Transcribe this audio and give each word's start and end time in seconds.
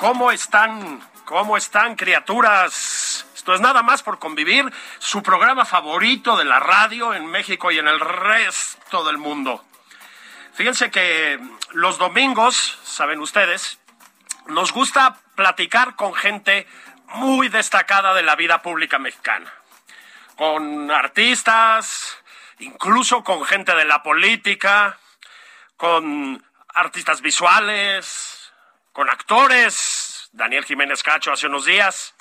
¿Cómo 0.00 0.32
están? 0.32 1.00
¿Cómo 1.26 1.56
están, 1.56 1.94
criaturas? 1.94 3.26
Esto 3.34 3.54
es 3.54 3.60
nada 3.60 3.82
más 3.82 4.02
por 4.02 4.18
convivir, 4.18 4.64
su 4.98 5.22
programa 5.22 5.64
favorito 5.64 6.36
de 6.36 6.44
la 6.44 6.58
radio 6.58 7.14
en 7.14 7.26
México 7.26 7.70
y 7.70 7.78
en 7.78 7.86
el 7.86 8.00
resto 8.00 9.04
del 9.04 9.18
mundo. 9.18 9.62
Fíjense 10.54 10.90
que 10.90 11.38
los 11.72 11.98
domingos, 11.98 12.78
saben 12.82 13.20
ustedes, 13.20 13.78
nos 14.46 14.72
gusta 14.72 15.18
platicar 15.34 15.94
con 15.96 16.14
gente 16.14 16.66
muy 17.08 17.48
destacada 17.48 18.14
de 18.14 18.22
la 18.22 18.36
vida 18.36 18.62
pública 18.62 18.98
mexicana. 18.98 19.52
Con 20.36 20.90
artistas, 20.90 22.16
incluso 22.58 23.22
con 23.22 23.44
gente 23.44 23.74
de 23.74 23.84
la 23.84 24.02
política, 24.02 24.98
con 25.76 26.42
artistas 26.74 27.20
visuales, 27.20 28.39
con 28.92 29.08
actores, 29.08 30.28
Daniel 30.32 30.64
Jiménez 30.64 31.02
Cacho 31.02 31.32
hace 31.32 31.46
unos 31.46 31.64
días. 31.64 32.14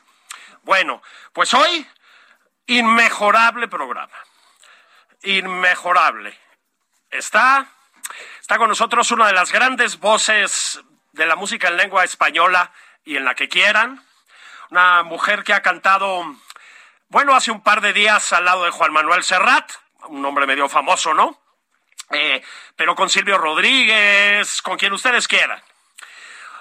Bueno, 0.64 1.02
pues 1.34 1.54
hoy, 1.54 1.88
inmejorable 2.68 3.68
programa. 3.68 4.16
Inmejorable. 5.24 6.38
Está, 7.10 7.68
está 8.40 8.58
con 8.58 8.70
nosotros 8.70 9.12
una 9.12 9.28
de 9.28 9.34
las 9.34 9.52
grandes 9.52 10.00
voces 10.00 10.82
de 11.14 11.26
la 11.26 11.36
música 11.36 11.68
en 11.70 11.78
lengua 11.78 12.04
española 12.04 12.72
y 13.04 13.18
en 13.18 13.26
la 13.26 13.36
que 13.36 13.50
quieran. 13.50 14.06
Una 14.70 15.04
mujer 15.04 15.44
que 15.44 15.54
ha 15.54 15.62
cantado, 15.62 16.24
bueno, 17.08 17.36
hace 17.36 17.52
un 17.52 17.64
par 17.64 17.82
de 17.82 17.94
días 17.94 18.32
al 18.34 18.46
lado 18.46 18.66
de 18.66 18.72
Juan 18.72 18.94
Manuel 18.94 19.24
Serrat, 19.24 19.72
un 20.08 20.24
hombre 20.24 20.46
medio 20.46 20.70
famoso, 20.70 21.14
¿no? 21.14 21.42
Eh, 22.12 22.44
pero 22.76 22.96
con 22.96 23.10
Silvio 23.10 23.38
Rodríguez, 23.38 24.62
con 24.62 24.78
quien 24.78 24.94
ustedes 24.94 25.28
quieran. 25.28 25.62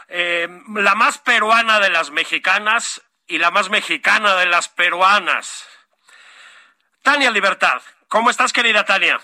Eh, 0.09 0.49
la 0.75 0.95
más 0.95 1.19
peruana 1.19 1.81
de 1.81 1.91
las 1.91 2.11
mexicanas 2.11 3.03
y 3.27 3.39
la 3.39 3.51
más 3.51 3.69
mexicana 3.69 4.35
de 4.37 4.47
las 4.47 4.69
peruanas. 4.69 5.67
Tania 7.03 7.31
Libertad, 7.31 7.81
¿cómo 8.09 8.31
estás 8.31 8.53
querida 8.53 8.85
Tania? 8.85 9.21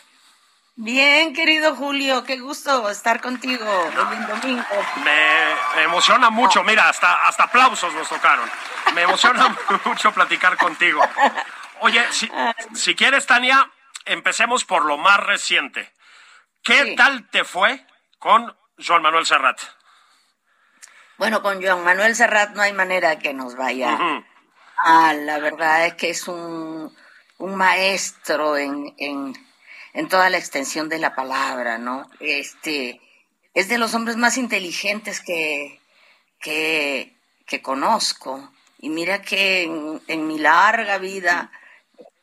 Bien, 0.77 1.33
querido 1.35 1.77
Julio, 1.77 2.25
qué 2.25 2.39
gusto 2.39 2.91
estar 2.91 3.21
contigo 3.21 3.65
en 4.13 4.27
domingo. 4.27 4.65
Me 5.05 5.83
emociona 5.85 6.31
mucho, 6.31 6.65
mira, 6.65 6.89
hasta, 6.89 7.27
hasta 7.29 7.45
aplausos 7.45 7.95
nos 7.95 8.09
tocaron. 8.09 8.51
Me 8.95 9.03
emociona 9.03 9.57
mucho 9.85 10.13
platicar 10.13 10.57
contigo. 10.57 11.01
Oye, 11.81 12.05
si, 12.11 12.31
si 12.75 12.95
quieres, 12.97 13.25
Tania, 13.27 13.71
empecemos 14.05 14.65
por 14.65 14.85
lo 14.85 14.99
más 14.99 15.19
reciente. 15.21 15.93
¿Qué 16.63 16.83
Sí. 16.83 16.97
tal 16.97 17.29
te 17.31 17.45
fue 17.45 17.87
con 18.19 18.57
Joan 18.85 19.03
Manuel 19.03 19.27
Serrat? 19.27 19.61
Bueno, 21.19 21.43
con 21.43 21.63
Joan 21.63 21.85
Manuel 21.85 22.17
Serrat 22.17 22.55
no 22.55 22.63
hay 22.63 22.73
manera 22.73 23.19
que 23.19 23.33
nos 23.33 23.57
vaya. 23.57 24.25
Ah, 24.79 25.15
la 25.15 25.39
verdad 25.39 25.87
es 25.87 25.95
que 25.95 26.11
es 26.11 26.27
un, 26.27 26.95
un 27.39 27.55
maestro 27.55 28.57
en, 28.57 28.93
en, 28.99 29.33
en 29.93 30.09
toda 30.09 30.29
la 30.29 30.39
extensión 30.39 30.89
de 30.89 30.99
la 30.99 31.15
palabra, 31.15 31.79
¿no? 31.79 32.11
Este, 32.21 33.01
es 33.55 33.69
de 33.69 33.79
los 33.79 33.95
hombres 33.95 34.17
más 34.17 34.37
inteligentes 34.37 35.21
que, 35.21 35.81
que, 36.41 37.17
que 37.47 37.63
conozco. 37.63 38.51
Y 38.79 38.89
mira 38.89 39.23
que 39.23 39.63
en, 39.63 40.03
en 40.09 40.27
mi 40.27 40.39
larga 40.39 40.99
vida 40.99 41.51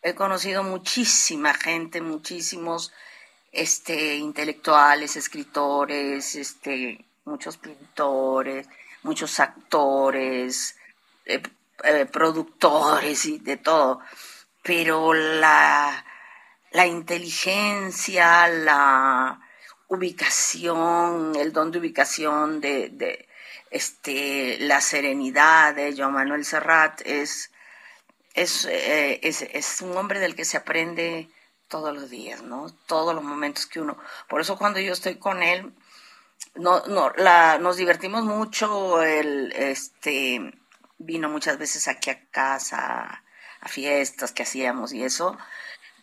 he 0.03 0.13
conocido 0.16 0.63
muchísima 0.63 1.53
gente, 1.53 2.02
muchísimos 2.02 2.91
este, 3.52 4.18
intelectuales, 4.18 5.16
escritores, 5.16 6.35
este, 6.35 7.06
muchos 7.25 7.58
pintores, 7.58 8.68
muchos 9.03 9.39
actores, 9.39 10.75
eh, 11.25 11.41
eh, 11.84 12.06
productores 12.06 13.25
y 13.25 13.39
de 13.39 13.57
todo. 13.57 14.01
Pero 14.63 15.13
la, 15.13 16.06
la 16.72 16.88
inteligencia, 16.88 18.47
la 18.47 19.40
ubicación, 19.88 21.35
el 21.35 21.51
don 21.51 21.72
de 21.72 21.79
ubicación 21.79 22.61
de, 22.61 23.28
este, 23.72 24.57
la 24.59 24.81
serenidad 24.81 25.75
de 25.75 25.95
Joan 25.95 26.13
Manuel 26.13 26.45
Serrat 26.45 27.01
es, 27.06 27.51
es, 28.34 28.66
eh, 28.66 29.19
es, 29.23 29.41
es 29.41 29.81
un 29.81 29.97
hombre 29.97 30.19
del 30.19 30.35
que 30.35 30.45
se 30.45 30.57
aprende 30.57 31.29
todos 31.67 31.94
los 31.94 32.09
días, 32.09 32.44
¿no? 32.44 32.69
Todos 32.85 33.16
los 33.16 33.23
momentos 33.23 33.66
que 33.66 33.79
uno. 33.79 33.97
Por 34.28 34.41
eso 34.41 34.57
cuando 34.57 34.79
yo 34.79 34.94
estoy 34.94 35.16
con 35.16 35.41
él, 35.41 35.73
no, 36.56 36.85
no, 36.88 37.12
la, 37.17 37.57
nos 37.59 37.78
divertimos 37.78 38.23
mucho. 38.23 39.02
Él, 39.02 39.53
este, 39.55 40.53
vino 40.97 41.29
muchas 41.29 41.58
veces 41.58 41.87
aquí 41.87 42.09
a 42.09 42.26
casa, 42.29 43.23
a 43.61 43.67
fiestas 43.67 44.31
que 44.31 44.43
hacíamos 44.43 44.93
y 44.93 45.03
eso. 45.03 45.37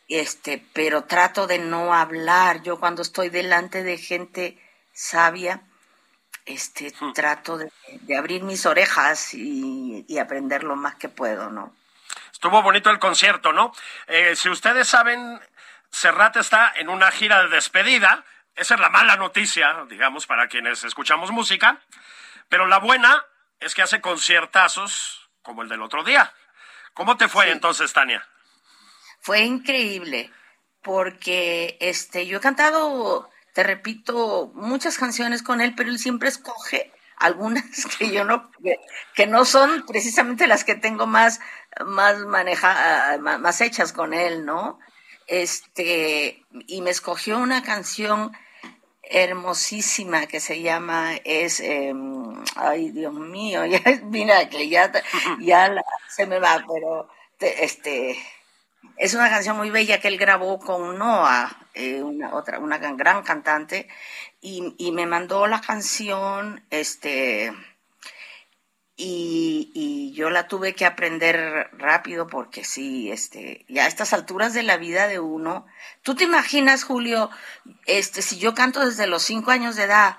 Este, 0.09 0.65
pero 0.73 1.05
trato 1.05 1.47
de 1.47 1.59
no 1.59 1.95
hablar. 1.95 2.63
Yo 2.63 2.81
cuando 2.81 3.03
estoy 3.03 3.29
delante 3.29 3.83
de 3.83 3.99
gente 3.99 4.59
sabia, 4.93 5.63
este, 6.47 6.93
trato 7.15 7.59
de, 7.59 7.71
de 8.03 8.17
abrir 8.17 8.43
mis 8.43 8.65
orejas 8.65 9.35
y, 9.35 10.05
y 10.09 10.19
aprender 10.19 10.65
lo 10.65 10.77
más 10.77 10.95
que 10.97 11.09
puedo, 11.09 11.51
¿no? 11.51 11.75
Estuvo 12.33 12.63
bonito 12.63 12.91
el 12.91 12.99
concierto, 12.99 13.53
¿no? 13.53 13.73
Eh, 14.07 14.37
si 14.37 14.49
ustedes 14.49 14.89
saben, 14.89 15.41
Serrat 15.91 16.37
está 16.37 16.73
en 16.77 16.89
una 16.89 17.11
gira 17.11 17.43
de 17.43 17.49
despedida. 17.49 18.25
Esa 18.59 18.75
es 18.75 18.81
la 18.81 18.91
mala 18.91 19.15
noticia, 19.15 19.87
digamos, 19.89 20.27
para 20.27 20.49
quienes 20.49 20.83
escuchamos 20.83 21.31
música. 21.31 21.81
Pero 22.49 22.67
la 22.67 22.81
buena 22.81 23.25
es 23.61 23.73
que 23.73 23.83
hace 23.83 24.01
conciertazos 24.01 25.31
como 25.43 25.63
el 25.63 25.69
del 25.69 25.81
otro 25.81 26.03
día. 26.03 26.35
¿Cómo 26.93 27.17
te 27.17 27.29
fue 27.29 27.53
entonces, 27.53 27.93
Tania? 27.93 28.27
Fue 29.21 29.43
increíble 29.43 30.33
porque 30.83 31.77
este 31.81 32.27
yo 32.27 32.39
he 32.39 32.41
cantado, 32.41 33.31
te 33.55 33.63
repito, 33.63 34.51
muchas 34.55 34.99
canciones 34.99 35.45
con 35.45 35.61
él, 35.61 35.75
pero 35.77 35.91
él 35.91 36.01
siempre 36.01 36.29
escoge 36.29 36.93
algunas 37.17 37.87
que 37.99 38.11
yo 38.11 38.25
no, 38.25 38.51
que, 39.15 39.27
no 39.29 39.45
son 39.45 39.87
precisamente 39.87 40.49
las 40.49 40.65
que 40.65 40.75
tengo 40.75 41.07
más, 41.07 41.39
más 41.87 42.19
maneja, 42.27 43.19
más 43.19 43.61
hechas 43.61 43.93
con 43.93 44.15
él, 44.15 44.45
¿no? 44.45 44.81
Este, 45.29 46.45
y 46.67 46.83
me 46.83 46.91
escogió 46.91 47.39
una 47.39 47.63
canción 47.63 48.33
hermosísima 49.11 50.27
que 50.27 50.41
se 50.41 50.61
llama 50.61 51.15
es 51.25 51.61
em, 51.61 52.43
ay 52.57 52.91
Dios 52.91 53.15
mío 53.15 53.65
ya 53.67 53.81
mira 54.05 54.49
que 54.49 54.69
ya 54.69 54.93
ya 55.41 55.75
se 56.09 56.27
me 56.27 56.39
va 56.39 56.65
pero 56.69 57.09
este 57.41 58.17
es 58.97 59.15
una 59.15 59.29
canción 59.31 59.57
muy 59.57 59.71
bella 59.71 60.01
que 60.01 60.09
él 60.09 60.19
grabó 60.19 60.59
con 60.59 60.99
Noah 60.99 61.57
eh, 61.75 62.03
una 62.03 62.35
otra 62.35 62.59
una 62.59 62.79
gran 62.79 63.23
cantante 63.23 63.89
y, 64.41 64.75
y 64.79 64.93
me 64.93 65.07
mandó 65.07 65.47
la 65.47 65.61
canción 65.61 66.65
este 66.71 67.53
y, 69.01 69.71
y, 69.75 70.13
yo 70.13 70.29
la 70.29 70.49
tuve 70.49 70.75
que 70.75 70.85
aprender 70.85 71.71
rápido 71.73 72.27
porque 72.27 72.65
sí, 72.65 73.13
este, 73.13 73.65
ya 73.69 73.85
a 73.85 73.87
estas 73.87 74.13
alturas 74.13 74.55
de 74.55 74.65
la 74.65 74.77
vida 74.77 75.07
de 75.07 75.21
uno, 75.21 75.67
tú 76.03 76.17
te 76.17 76.25
imaginas, 76.25 76.83
Julio, 76.83 77.31
este, 77.87 78.23
si 78.23 78.39
yo 78.39 78.55
canto 78.55 78.85
desde 78.85 79.07
los 79.07 79.23
cinco 79.23 79.53
años 79.53 79.77
de 79.77 79.85
edad, 79.85 80.19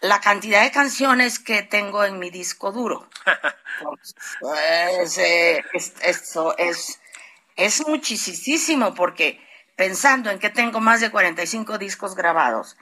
la 0.00 0.20
cantidad 0.20 0.62
de 0.62 0.70
canciones 0.70 1.38
que 1.38 1.62
tengo 1.62 2.02
en 2.02 2.18
mi 2.18 2.30
disco 2.30 2.72
duro. 2.72 3.10
pues, 4.40 5.18
eh, 5.18 5.62
es, 5.74 5.92
eso 6.02 6.56
es, 6.56 7.00
es 7.56 7.86
muchísimo 7.86 8.94
porque 8.94 9.38
pensando 9.76 10.30
en 10.30 10.38
que 10.38 10.48
tengo 10.48 10.80
más 10.80 11.02
de 11.02 11.10
45 11.10 11.76
discos 11.76 12.14
grabados, 12.14 12.78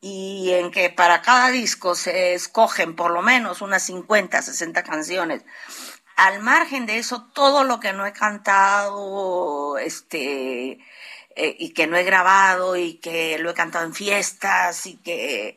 y 0.00 0.52
en 0.52 0.70
que 0.70 0.90
para 0.90 1.22
cada 1.22 1.50
disco 1.50 1.94
se 1.94 2.34
escogen 2.34 2.96
por 2.96 3.10
lo 3.10 3.22
menos 3.22 3.60
unas 3.60 3.82
50, 3.84 4.40
60 4.40 4.82
canciones. 4.82 5.44
Al 6.16 6.40
margen 6.40 6.86
de 6.86 6.98
eso, 6.98 7.28
todo 7.32 7.64
lo 7.64 7.80
que 7.80 7.92
no 7.92 8.06
he 8.06 8.12
cantado, 8.12 9.78
este, 9.78 10.78
eh, 11.36 11.56
y 11.58 11.72
que 11.72 11.86
no 11.86 11.96
he 11.96 12.04
grabado 12.04 12.76
y 12.76 12.94
que 12.94 13.38
lo 13.38 13.50
he 13.50 13.54
cantado 13.54 13.84
en 13.84 13.94
fiestas 13.94 14.86
y 14.86 14.96
que 14.96 15.56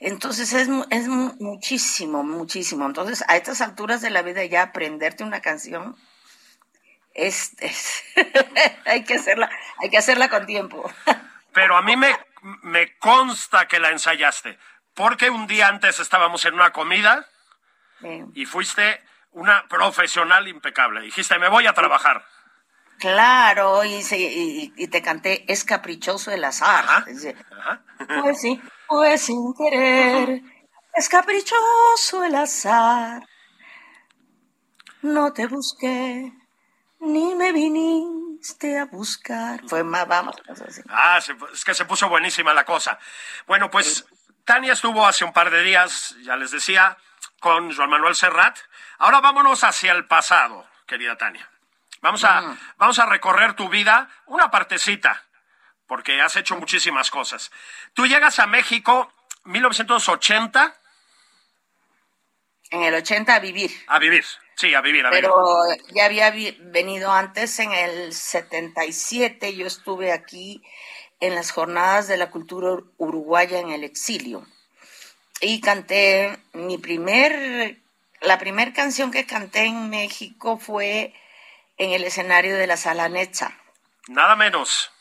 entonces 0.00 0.52
es, 0.52 0.68
es 0.90 1.08
muchísimo, 1.08 2.24
muchísimo. 2.24 2.86
Entonces, 2.86 3.24
a 3.28 3.36
estas 3.36 3.60
alturas 3.60 4.00
de 4.02 4.10
la 4.10 4.22
vida 4.22 4.44
ya 4.44 4.62
aprenderte 4.62 5.24
una 5.24 5.40
canción 5.40 5.96
es, 7.14 7.52
es 7.60 8.02
hay 8.84 9.04
que 9.04 9.14
hacerla, 9.14 9.50
hay 9.78 9.90
que 9.90 9.98
hacerla 9.98 10.28
con 10.28 10.46
tiempo. 10.46 10.90
Pero 11.52 11.76
a 11.76 11.82
mí 11.82 11.96
me 11.96 12.16
me 12.42 12.96
consta 12.98 13.68
que 13.68 13.80
la 13.80 13.90
ensayaste, 13.90 14.58
porque 14.94 15.30
un 15.30 15.46
día 15.46 15.68
antes 15.68 16.00
estábamos 16.00 16.44
en 16.44 16.54
una 16.54 16.72
comida 16.72 17.26
y 18.34 18.46
fuiste 18.46 19.00
una 19.30 19.66
profesional 19.68 20.48
impecable. 20.48 21.02
Dijiste, 21.02 21.38
me 21.38 21.48
voy 21.48 21.66
a 21.66 21.72
trabajar. 21.72 22.24
Claro, 22.98 23.84
y, 23.84 24.04
y, 24.76 24.88
te 24.88 25.02
canté, 25.02 25.44
es 25.50 25.64
caprichoso 25.64 26.30
el 26.30 26.44
azar. 26.44 27.04
Pues 28.20 28.40
sí, 28.40 28.60
pues 28.86 29.22
sin 29.22 29.54
querer, 29.54 30.40
es 30.94 31.08
caprichoso 31.08 32.24
el 32.24 32.34
azar. 32.34 33.26
No 35.02 35.32
te 35.32 35.46
busqué, 35.46 36.32
ni 37.00 37.34
me 37.34 37.52
viniste 38.42 38.78
a 38.78 38.86
buscar. 38.86 39.60
Fue 39.68 39.84
más, 39.84 40.06
vamos. 40.08 40.36
Ah, 40.88 41.20
es 41.52 41.64
que 41.64 41.74
se 41.74 41.84
puso 41.84 42.08
buenísima 42.08 42.52
la 42.52 42.64
cosa. 42.64 42.98
Bueno, 43.46 43.70
pues 43.70 44.04
Tania 44.44 44.72
estuvo 44.72 45.06
hace 45.06 45.24
un 45.24 45.32
par 45.32 45.50
de 45.50 45.62
días, 45.62 46.16
ya 46.22 46.36
les 46.36 46.50
decía, 46.50 46.96
con 47.38 47.74
Juan 47.74 47.90
Manuel 47.90 48.16
Serrat. 48.16 48.58
Ahora 48.98 49.20
vámonos 49.20 49.62
hacia 49.62 49.92
el 49.92 50.06
pasado, 50.06 50.66
querida 50.86 51.16
Tania. 51.16 51.48
Vamos 52.00 52.24
a, 52.24 52.56
vamos 52.78 52.98
a 52.98 53.06
recorrer 53.06 53.54
tu 53.54 53.68
vida, 53.68 54.08
una 54.26 54.50
partecita, 54.50 55.22
porque 55.86 56.20
has 56.20 56.34
hecho 56.34 56.56
muchísimas 56.56 57.12
cosas. 57.12 57.52
Tú 57.94 58.08
llegas 58.08 58.40
a 58.40 58.48
México 58.48 59.12
1980. 59.44 60.74
En 62.70 62.82
el 62.82 62.94
80 62.94 63.34
a 63.36 63.38
vivir. 63.38 63.70
A 63.86 64.00
vivir. 64.00 64.24
Sí, 64.62 64.76
a 64.76 64.80
vivir, 64.80 65.04
a 65.04 65.10
Pero 65.10 65.34
ya 65.92 66.04
había 66.04 66.32
venido 66.60 67.10
antes, 67.10 67.58
en 67.58 67.72
el 67.72 68.12
77, 68.12 69.56
yo 69.56 69.66
estuve 69.66 70.12
aquí 70.12 70.62
en 71.18 71.34
las 71.34 71.50
jornadas 71.50 72.06
de 72.06 72.16
la 72.16 72.30
cultura 72.30 72.76
uruguaya 72.96 73.58
en 73.58 73.70
el 73.70 73.82
exilio. 73.82 74.46
Y 75.40 75.60
canté 75.60 76.38
mi 76.52 76.78
primer, 76.78 77.80
la 78.20 78.38
primera 78.38 78.72
canción 78.72 79.10
que 79.10 79.26
canté 79.26 79.64
en 79.64 79.90
México 79.90 80.58
fue 80.58 81.12
en 81.76 81.90
el 81.90 82.04
escenario 82.04 82.54
de 82.54 82.68
la 82.68 82.76
Sala 82.76 83.08
Netza. 83.08 83.58
Nada 84.06 84.36
menos. 84.36 84.92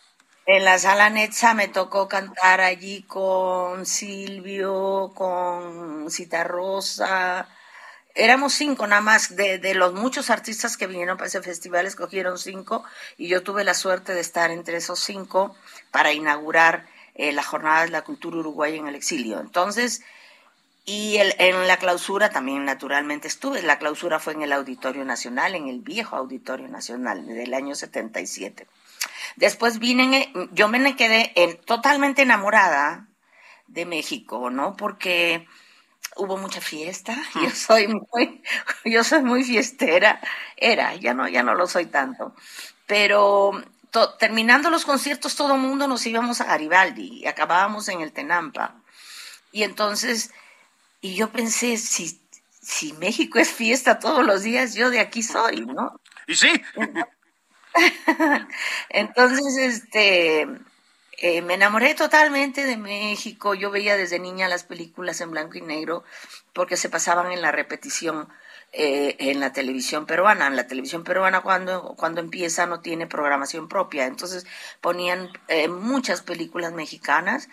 En 0.48 0.66
la 0.66 0.80
Sala 0.80 1.12
Netza 1.12 1.54
me 1.54 1.68
tocó 1.68 2.08
cantar 2.08 2.62
allí 2.62 3.04
con 3.04 3.86
Silvio, 3.86 5.12
con 5.14 6.10
Cita 6.10 6.44
Rosa, 6.44 7.48
éramos 8.16 8.54
cinco 8.54 8.88
nada 8.88 9.02
más, 9.02 9.36
de, 9.36 9.58
de, 9.58 9.74
los 9.74 9.94
muchos 9.94 10.30
artistas 10.30 10.78
que 10.78 10.88
vinieron 10.88 11.18
para 11.18 11.28
ese 11.28 11.42
festival, 11.42 11.86
escogieron 11.86 12.38
cinco 12.38 12.84
y 13.18 13.28
yo 13.28 13.44
tuve 13.44 13.64
la 13.64 13.74
suerte 13.74 14.14
de 14.14 14.22
estar 14.22 14.52
entre 14.52 14.78
esos 14.78 15.00
cinco 15.00 15.56
para 15.92 16.14
inaugurar 16.14 16.86
eh, 17.16 17.32
la 17.32 17.44
jornada 17.44 17.84
de 17.84 17.90
la 17.90 18.04
cultura 18.04 18.38
uruguaya 18.38 18.78
en 18.78 18.88
el 18.88 18.96
exilio. 18.96 19.40
Entonces, 19.40 20.02
y 20.86 21.18
el, 21.18 21.36
en 21.38 21.68
la 21.68 21.78
clausura 21.78 22.30
también 22.30 22.66
naturalmente 22.66 23.28
estuve, 23.28 23.62
la 23.62 23.78
clausura 23.78 24.20
fue 24.20 24.34
en 24.34 24.42
el 24.42 24.54
Auditorio 24.54 25.06
Nacional, 25.06 25.56
en 25.56 25.68
el 25.68 25.82
viejo 25.82 26.16
Auditorio 26.16 26.68
Nacional 26.68 27.26
del 27.28 27.54
año 27.54 27.76
77. 27.76 28.66
Después 29.36 29.80
vine, 29.80 30.32
yo 30.52 30.68
me 30.68 30.96
quedé 30.96 31.32
en, 31.36 31.58
totalmente 31.58 32.24
enamorada 32.24 33.08
de 33.68 33.86
México, 33.86 34.50
¿no? 34.50 34.76
Porque 34.76 35.48
hubo 36.16 36.38
mucha 36.38 36.62
fiesta. 36.62 37.16
Yo 37.36 37.50
mm. 37.50 37.52
soy 37.52 37.88
muy, 37.88 38.44
yo 38.86 39.04
soy 39.04 39.24
muy 39.24 39.44
fiestera. 39.44 40.22
Era, 40.58 40.96
ya 40.96 41.14
no, 41.14 41.28
ya 41.28 41.44
no 41.44 41.56
lo 41.56 41.68
soy 41.68 41.86
tanto. 41.86 42.36
Pero 42.86 43.64
terminando 44.20 44.70
los 44.70 44.86
conciertos, 44.86 45.36
todo 45.36 45.56
el 45.56 45.62
mundo 45.62 45.88
nos 45.88 46.06
íbamos 46.06 46.42
a 46.42 46.46
Garibaldi 46.46 47.22
y 47.22 47.28
acabábamos 47.28 47.88
en 47.90 48.02
el 48.02 48.12
Tenampa. 48.12 48.76
Y 49.52 49.64
entonces, 49.64 50.32
y 51.02 51.16
yo 51.16 51.32
pensé, 51.32 51.78
si, 51.78 52.22
si 52.62 52.94
México 52.94 53.40
es 53.40 53.52
fiesta 53.52 54.00
todos 54.00 54.26
los 54.26 54.44
días, 54.44 54.76
yo 54.76 54.90
de 54.90 55.00
aquí 55.00 55.24
soy, 55.24 55.66
¿no? 55.66 56.00
Y 56.28 56.36
sí. 56.36 56.52
Entonces, 58.90 59.58
este, 59.58 60.48
eh, 61.24 61.44
me 61.44 61.54
enamoré 61.54 61.94
totalmente 61.94 62.66
de 62.66 62.78
México. 62.78 63.54
Yo 63.54 63.70
veía 63.70 63.96
desde 63.96 64.18
niña 64.18 64.48
las 64.48 64.64
películas 64.64 65.22
en 65.22 65.30
blanco 65.30 65.56
y 65.60 65.62
negro 65.62 66.04
porque 66.52 66.78
se 66.78 66.90
pasaban 66.90 67.32
en 67.32 67.44
la 67.44 67.52
repetición 67.52 68.28
eh, 68.74 69.18
en 69.20 69.40
la 69.40 69.54
televisión 69.54 70.08
peruana. 70.08 70.48
En 70.48 70.56
la 70.56 70.66
televisión 70.66 71.04
peruana 71.04 71.42
cuando, 71.42 71.94
cuando 71.96 72.22
empieza 72.22 72.66
no 72.66 72.80
tiene 72.80 73.06
programación 73.06 73.68
propia. 73.68 74.08
Entonces 74.08 74.48
ponían 74.82 75.30
eh, 75.48 75.68
muchas 75.68 76.24
películas 76.24 76.74
mexicanas 76.74 77.50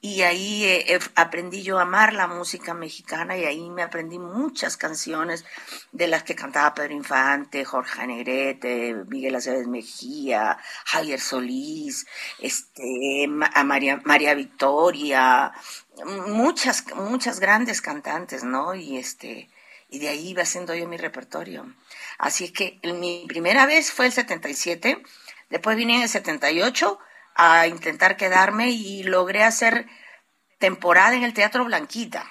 y 0.00 0.22
ahí 0.22 0.64
eh, 0.64 0.94
eh, 0.94 1.00
aprendí 1.14 1.62
yo 1.62 1.78
a 1.78 1.82
amar 1.82 2.12
la 2.12 2.26
música 2.26 2.74
mexicana 2.74 3.36
y 3.36 3.44
ahí 3.44 3.70
me 3.70 3.82
aprendí 3.82 4.18
muchas 4.18 4.76
canciones 4.76 5.44
de 5.92 6.06
las 6.06 6.22
que 6.22 6.34
cantaba 6.34 6.74
Pedro 6.74 6.94
Infante, 6.94 7.64
Jorge 7.64 8.06
Negrete, 8.06 8.94
Miguel 9.08 9.34
Aceves 9.36 9.66
Mejía, 9.66 10.58
Javier 10.84 11.20
Solís, 11.20 12.06
este, 12.38 13.26
a 13.54 13.64
María, 13.64 14.00
María 14.04 14.34
Victoria, 14.34 15.52
muchas, 16.28 16.84
muchas 16.94 17.40
grandes 17.40 17.80
cantantes, 17.80 18.44
¿no? 18.44 18.74
Y 18.74 18.98
este, 18.98 19.48
y 19.88 19.98
de 19.98 20.08
ahí 20.08 20.28
iba 20.28 20.42
haciendo 20.42 20.74
yo 20.74 20.86
mi 20.88 20.98
repertorio. 20.98 21.74
Así 22.18 22.52
que 22.52 22.78
mi 22.84 23.24
primera 23.26 23.66
vez 23.66 23.90
fue 23.92 24.06
el 24.06 24.12
77, 24.12 25.02
después 25.48 25.76
vine 25.76 25.96
en 25.96 26.02
el 26.02 26.08
78 26.08 26.98
a 27.36 27.66
intentar 27.66 28.16
quedarme 28.16 28.70
y 28.70 29.02
logré 29.02 29.44
hacer 29.44 29.86
temporada 30.58 31.14
en 31.14 31.22
el 31.22 31.34
Teatro 31.34 31.64
Blanquita. 31.64 32.28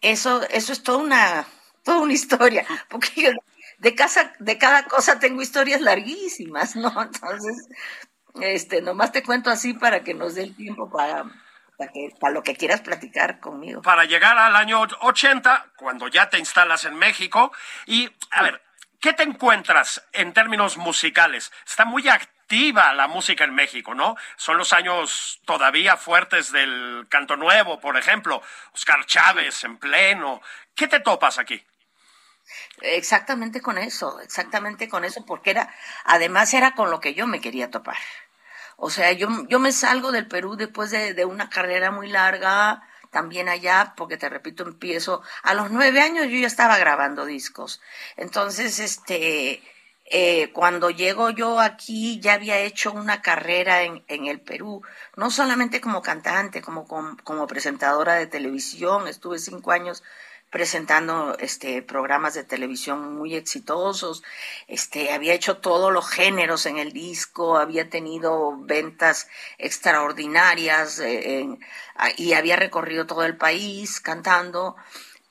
Eso, 0.00 0.42
eso 0.50 0.72
es 0.72 0.82
toda 0.82 0.98
una, 0.98 1.46
toda 1.82 1.98
una 1.98 2.12
historia, 2.12 2.66
porque 2.88 3.10
yo 3.16 3.30
de, 3.78 3.94
casa, 3.94 4.32
de 4.38 4.58
cada 4.58 4.84
cosa 4.84 5.18
tengo 5.18 5.42
historias 5.42 5.80
larguísimas, 5.80 6.76
¿no? 6.76 7.02
Entonces, 7.02 7.68
este, 8.40 8.80
nomás 8.80 9.12
te 9.12 9.22
cuento 9.22 9.50
así 9.50 9.74
para 9.74 10.04
que 10.04 10.14
nos 10.14 10.34
dé 10.34 10.42
el 10.42 10.54
tiempo 10.54 10.90
para, 10.90 11.24
para, 11.76 11.90
para 12.20 12.32
lo 12.32 12.42
que 12.42 12.54
quieras 12.54 12.80
platicar 12.80 13.40
conmigo. 13.40 13.82
Para 13.82 14.04
llegar 14.04 14.38
al 14.38 14.54
año 14.54 14.80
80, 15.00 15.72
cuando 15.76 16.08
ya 16.08 16.30
te 16.30 16.38
instalas 16.38 16.84
en 16.84 16.94
México, 16.94 17.52
y 17.86 18.10
a 18.30 18.42
ver, 18.42 18.62
¿qué 19.00 19.12
te 19.14 19.24
encuentras 19.24 20.04
en 20.12 20.32
términos 20.32 20.76
musicales? 20.76 21.50
Está 21.66 21.84
muy 21.84 22.08
activo 22.08 22.33
activa 22.44 22.92
la 22.92 23.08
música 23.08 23.44
en 23.44 23.54
México, 23.54 23.94
¿no? 23.94 24.16
Son 24.36 24.58
los 24.58 24.72
años 24.74 25.40
todavía 25.46 25.96
fuertes 25.96 26.52
del 26.52 27.06
Canto 27.08 27.36
Nuevo, 27.36 27.80
por 27.80 27.96
ejemplo, 27.96 28.42
Oscar 28.74 29.06
Chávez 29.06 29.64
en 29.64 29.78
pleno. 29.78 30.42
¿Qué 30.74 30.86
te 30.86 31.00
topas 31.00 31.38
aquí? 31.38 31.64
Exactamente 32.82 33.62
con 33.62 33.78
eso, 33.78 34.20
exactamente 34.20 34.90
con 34.90 35.04
eso, 35.04 35.24
porque 35.24 35.50
era, 35.50 35.74
además 36.04 36.52
era 36.52 36.74
con 36.74 36.90
lo 36.90 37.00
que 37.00 37.14
yo 37.14 37.26
me 37.26 37.40
quería 37.40 37.70
topar. 37.70 37.96
O 38.76 38.90
sea, 38.90 39.12
yo, 39.12 39.28
yo 39.48 39.58
me 39.58 39.72
salgo 39.72 40.12
del 40.12 40.28
Perú 40.28 40.56
después 40.56 40.90
de, 40.90 41.14
de 41.14 41.24
una 41.24 41.48
carrera 41.48 41.90
muy 41.90 42.08
larga, 42.08 42.82
también 43.10 43.48
allá, 43.48 43.94
porque 43.96 44.18
te 44.18 44.28
repito, 44.28 44.64
empiezo, 44.64 45.22
a 45.42 45.54
los 45.54 45.70
nueve 45.70 46.00
años 46.00 46.26
yo 46.26 46.36
ya 46.36 46.46
estaba 46.46 46.76
grabando 46.76 47.24
discos. 47.24 47.80
Entonces, 48.16 48.80
este, 48.80 49.62
eh, 50.06 50.50
cuando 50.52 50.90
llego 50.90 51.30
yo 51.30 51.60
aquí 51.60 52.20
ya 52.20 52.34
había 52.34 52.58
hecho 52.60 52.92
una 52.92 53.22
carrera 53.22 53.82
en, 53.82 54.04
en 54.08 54.26
el 54.26 54.40
Perú, 54.40 54.82
no 55.16 55.30
solamente 55.30 55.80
como 55.80 56.02
cantante, 56.02 56.60
como, 56.60 56.86
como, 56.86 57.46
presentadora 57.46 58.14
de 58.14 58.26
televisión, 58.26 59.08
estuve 59.08 59.38
cinco 59.38 59.72
años 59.72 60.02
presentando 60.50 61.36
este 61.38 61.82
programas 61.82 62.34
de 62.34 62.44
televisión 62.44 63.16
muy 63.16 63.34
exitosos, 63.34 64.22
este 64.68 65.12
había 65.12 65.32
hecho 65.32 65.56
todos 65.56 65.92
los 65.92 66.08
géneros 66.08 66.66
en 66.66 66.78
el 66.78 66.92
disco, 66.92 67.56
había 67.56 67.88
tenido 67.88 68.56
ventas 68.58 69.26
extraordinarias 69.58 71.00
eh, 71.00 71.48
y 72.18 72.34
había 72.34 72.56
recorrido 72.56 73.06
todo 73.06 73.24
el 73.24 73.36
país 73.36 74.00
cantando, 74.00 74.76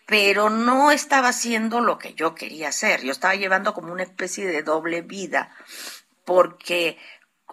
pero 0.05 0.49
no 0.49 0.91
estaba 0.91 1.29
haciendo 1.29 1.81
lo 1.81 1.97
que 1.97 2.13
yo 2.13 2.35
quería 2.35 2.69
hacer. 2.69 3.01
Yo 3.01 3.11
estaba 3.11 3.35
llevando 3.35 3.73
como 3.73 3.91
una 3.91 4.03
especie 4.03 4.45
de 4.45 4.63
doble 4.63 5.01
vida, 5.01 5.55
porque 6.25 6.97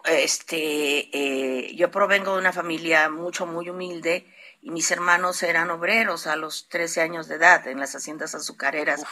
este 0.04 1.10
eh, 1.12 1.74
yo 1.76 1.90
provengo 1.90 2.32
de 2.32 2.40
una 2.40 2.52
familia 2.52 3.10
mucho 3.10 3.46
muy 3.46 3.68
humilde 3.68 4.26
y 4.62 4.70
mis 4.70 4.90
hermanos 4.90 5.42
eran 5.42 5.70
obreros 5.70 6.26
a 6.26 6.36
los 6.36 6.68
13 6.68 7.02
años 7.02 7.28
de 7.28 7.36
edad 7.36 7.66
en 7.66 7.78
las 7.78 7.94
haciendas 7.94 8.34
azucareras 8.34 9.04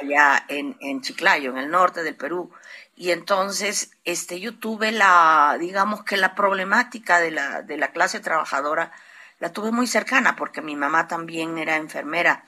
allá 0.00 0.44
en, 0.48 0.76
en 0.80 1.00
Chiclayo, 1.00 1.50
en 1.50 1.58
el 1.58 1.70
norte 1.70 2.02
del 2.02 2.16
Perú. 2.16 2.52
Y 2.94 3.10
entonces 3.10 3.92
este, 4.04 4.40
yo 4.40 4.58
tuve 4.58 4.92
la, 4.92 5.56
digamos 5.58 6.04
que 6.04 6.16
la 6.16 6.34
problemática 6.34 7.18
de 7.20 7.30
la, 7.30 7.62
de 7.62 7.76
la 7.76 7.92
clase 7.92 8.20
trabajadora, 8.20 8.92
la 9.38 9.52
tuve 9.52 9.70
muy 9.70 9.86
cercana 9.86 10.36
porque 10.36 10.62
mi 10.62 10.76
mamá 10.76 11.08
también 11.08 11.58
era 11.58 11.76
enfermera 11.76 12.44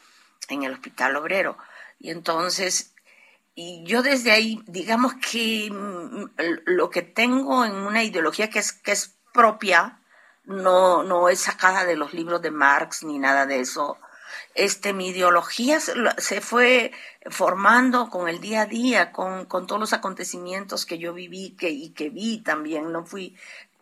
en 0.49 0.62
el 0.62 0.73
hospital 0.73 1.16
obrero. 1.16 1.57
Y 1.99 2.11
entonces, 2.11 2.92
y 3.54 3.83
yo 3.85 4.02
desde 4.02 4.30
ahí, 4.30 4.62
digamos 4.66 5.14
que 5.14 5.68
mm, 5.71 6.30
lo 6.66 6.90
que 6.90 7.02
tengo 7.02 7.64
en 7.64 7.75
una 7.75 8.04
ideología 8.04 8.50
que 8.50 8.61
es, 8.61 8.73
que 8.73 8.92
es 8.92 9.16
propia, 9.33 10.00
no, 10.45 11.02
no 11.02 11.28
es 11.28 11.40
sacada 11.40 11.85
de 11.85 11.97
los 11.97 12.14
libros 12.14 12.40
de 12.40 12.50
Marx 12.50 13.04
ni 13.04 13.18
nada 13.18 13.47
de 13.47 13.61
eso. 13.61 13.99
Este, 14.54 14.92
mi 14.92 15.09
ideología 15.09 15.78
se, 15.80 16.40
fue 16.40 16.92
formando 17.30 18.11
con 18.11 18.28
el 18.28 18.40
día 18.40 18.62
a 18.62 18.66
día, 18.66 19.12
con, 19.12 19.45
con 19.47 19.66
todos 19.66 19.80
los 19.80 19.92
acontecimientos 19.92 20.87
que 20.87 20.99
yo 20.99 21.12
viví 21.12 21.57
que, 21.57 21.71
y 21.71 21.90
que 21.90 22.11
vi 22.11 22.38
también, 22.42 22.90
no 22.92 23.04
fui 23.04 23.37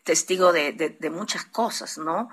testigo 0.04 0.52
de, 0.52 0.72
de, 0.72 1.10
muchas 1.10 1.44
cosas, 1.44 1.98
¿no? 1.98 2.30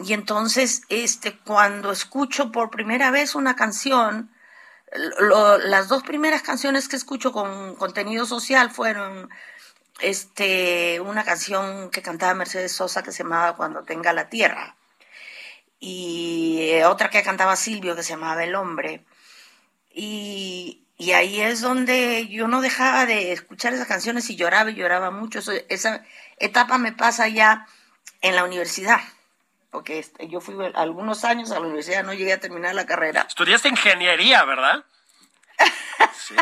Y 0.00 0.14
entonces, 0.14 0.82
este, 0.88 1.38
cuando 1.38 1.92
escucho 1.92 2.50
por 2.50 2.70
primera 2.70 3.10
vez 3.10 3.34
una 3.34 3.56
canción, 3.56 4.30
las 5.60 5.88
dos 5.88 6.02
primeras 6.02 6.42
canciones 6.42 6.88
que 6.88 6.96
escucho 6.96 7.32
con 7.32 7.76
contenido 7.76 8.26
social 8.26 8.70
fueron 8.70 9.30
este, 10.00 11.00
una 11.00 11.24
canción 11.24 11.90
que 11.90 12.02
cantaba 12.02 12.34
Mercedes 12.34 12.72
Sosa 12.72 13.02
que 13.02 13.12
se 13.12 13.22
llamaba 13.22 13.56
Cuando 13.56 13.84
tenga 13.84 14.12
la 14.12 14.28
tierra. 14.28 14.76
Y 15.78 16.70
eh, 16.70 16.84
otra 16.86 17.10
que 17.10 17.22
cantaba 17.22 17.56
Silvio 17.56 17.96
que 17.96 18.02
se 18.02 18.10
llamaba 18.10 18.44
El 18.44 18.54
hombre. 18.54 19.04
Y, 19.90 20.86
y 20.96 21.12
ahí 21.12 21.40
es 21.40 21.60
donde 21.60 22.28
yo 22.28 22.48
no 22.48 22.62
dejaba 22.62 23.04
de 23.06 23.32
escuchar 23.32 23.74
esas 23.74 23.88
canciones 23.88 24.30
y 24.30 24.36
lloraba 24.36 24.70
y 24.70 24.74
lloraba 24.74 25.10
mucho. 25.10 25.40
esa 25.68 26.04
etapa 26.38 26.78
me 26.78 26.92
pasa 26.92 27.28
ya 27.28 27.66
en 28.22 28.36
la 28.36 28.44
universidad 28.44 29.00
porque 29.72 29.98
este, 29.98 30.28
yo 30.28 30.42
fui 30.42 30.54
algunos 30.74 31.24
años 31.24 31.50
a 31.50 31.54
la 31.54 31.62
universidad, 31.62 32.04
no 32.04 32.12
llegué 32.12 32.34
a 32.34 32.40
terminar 32.40 32.74
la 32.74 32.84
carrera. 32.84 33.24
Estudiaste 33.26 33.70
ingeniería, 33.70 34.44
¿verdad? 34.44 34.84
sí. 36.14 36.36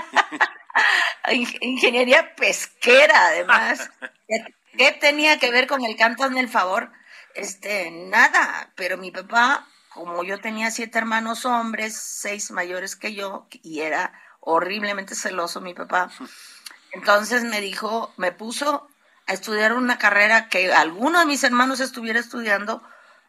ingeniería 1.61 2.35
pesquera, 2.35 3.29
además. 3.29 3.89
¿Qué 4.77 4.93
tenía 5.01 5.39
que 5.39 5.53
ver 5.53 5.69
con 5.69 5.85
el 5.85 5.97
canto 5.97 6.27
en 6.27 6.39
el 6.39 6.49
favor? 6.49 6.91
Este, 7.37 7.93
nada, 7.93 8.73
pero 8.75 8.99
mi 8.99 9.13
papá, 9.13 9.65
como 9.91 10.25
yo 10.25 10.41
tenía 10.41 10.73
siete 10.73 10.99
hermanos 10.99 11.45
hombres, 11.45 11.97
seis 11.97 12.51
mayores 12.51 12.97
que 12.97 13.15
yo, 13.15 13.47
y 13.63 13.83
era 13.83 14.13
horriblemente 14.41 15.15
celoso 15.15 15.61
mi 15.61 15.73
papá, 15.73 16.11
entonces 16.93 17.45
me 17.45 17.61
dijo, 17.61 18.13
me 18.17 18.33
puso 18.33 18.89
a 19.29 19.35
estudiar 19.35 19.75
una 19.75 19.99
carrera 19.99 20.49
que 20.49 20.73
alguno 20.73 21.21
de 21.21 21.27
mis 21.27 21.45
hermanos 21.45 21.79
estuviera 21.79 22.19
estudiando 22.19 22.83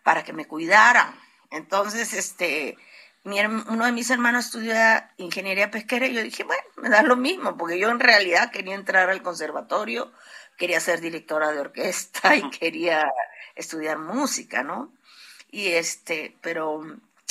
para 0.04 0.24
que 0.24 0.34
me 0.34 0.46
cuidaran. 0.46 1.16
Entonces, 1.50 2.14
este, 2.14 2.78
uno 3.24 3.86
de 3.86 3.92
mis 3.92 4.10
hermanos 4.10 4.46
estudia 4.46 5.12
ingeniería 5.18 5.70
pesquera 5.70 6.08
y 6.08 6.14
yo 6.14 6.24
dije, 6.24 6.44
bueno, 6.44 6.64
me 6.78 6.90
da 6.90 7.04
lo 7.04 7.16
mismo, 7.16 7.58
porque 7.58 7.80
yo 7.80 7.90
en 7.90 8.00
realidad 8.00 8.52
quería 8.52 8.76
entrar 8.76 9.10
al 9.10 9.22
conservatorio, 9.22 10.12
quería 10.58 10.80
ser 10.80 11.02
directora 11.02 11.52
de 11.52 11.60
orquesta 11.60 12.36
y 12.36 12.50
quería 12.50 13.12
estudiar 13.56 14.00
música, 14.00 14.64
¿no? 14.64 14.94
Y 15.52 15.68
este, 15.68 16.38
pero 16.42 16.82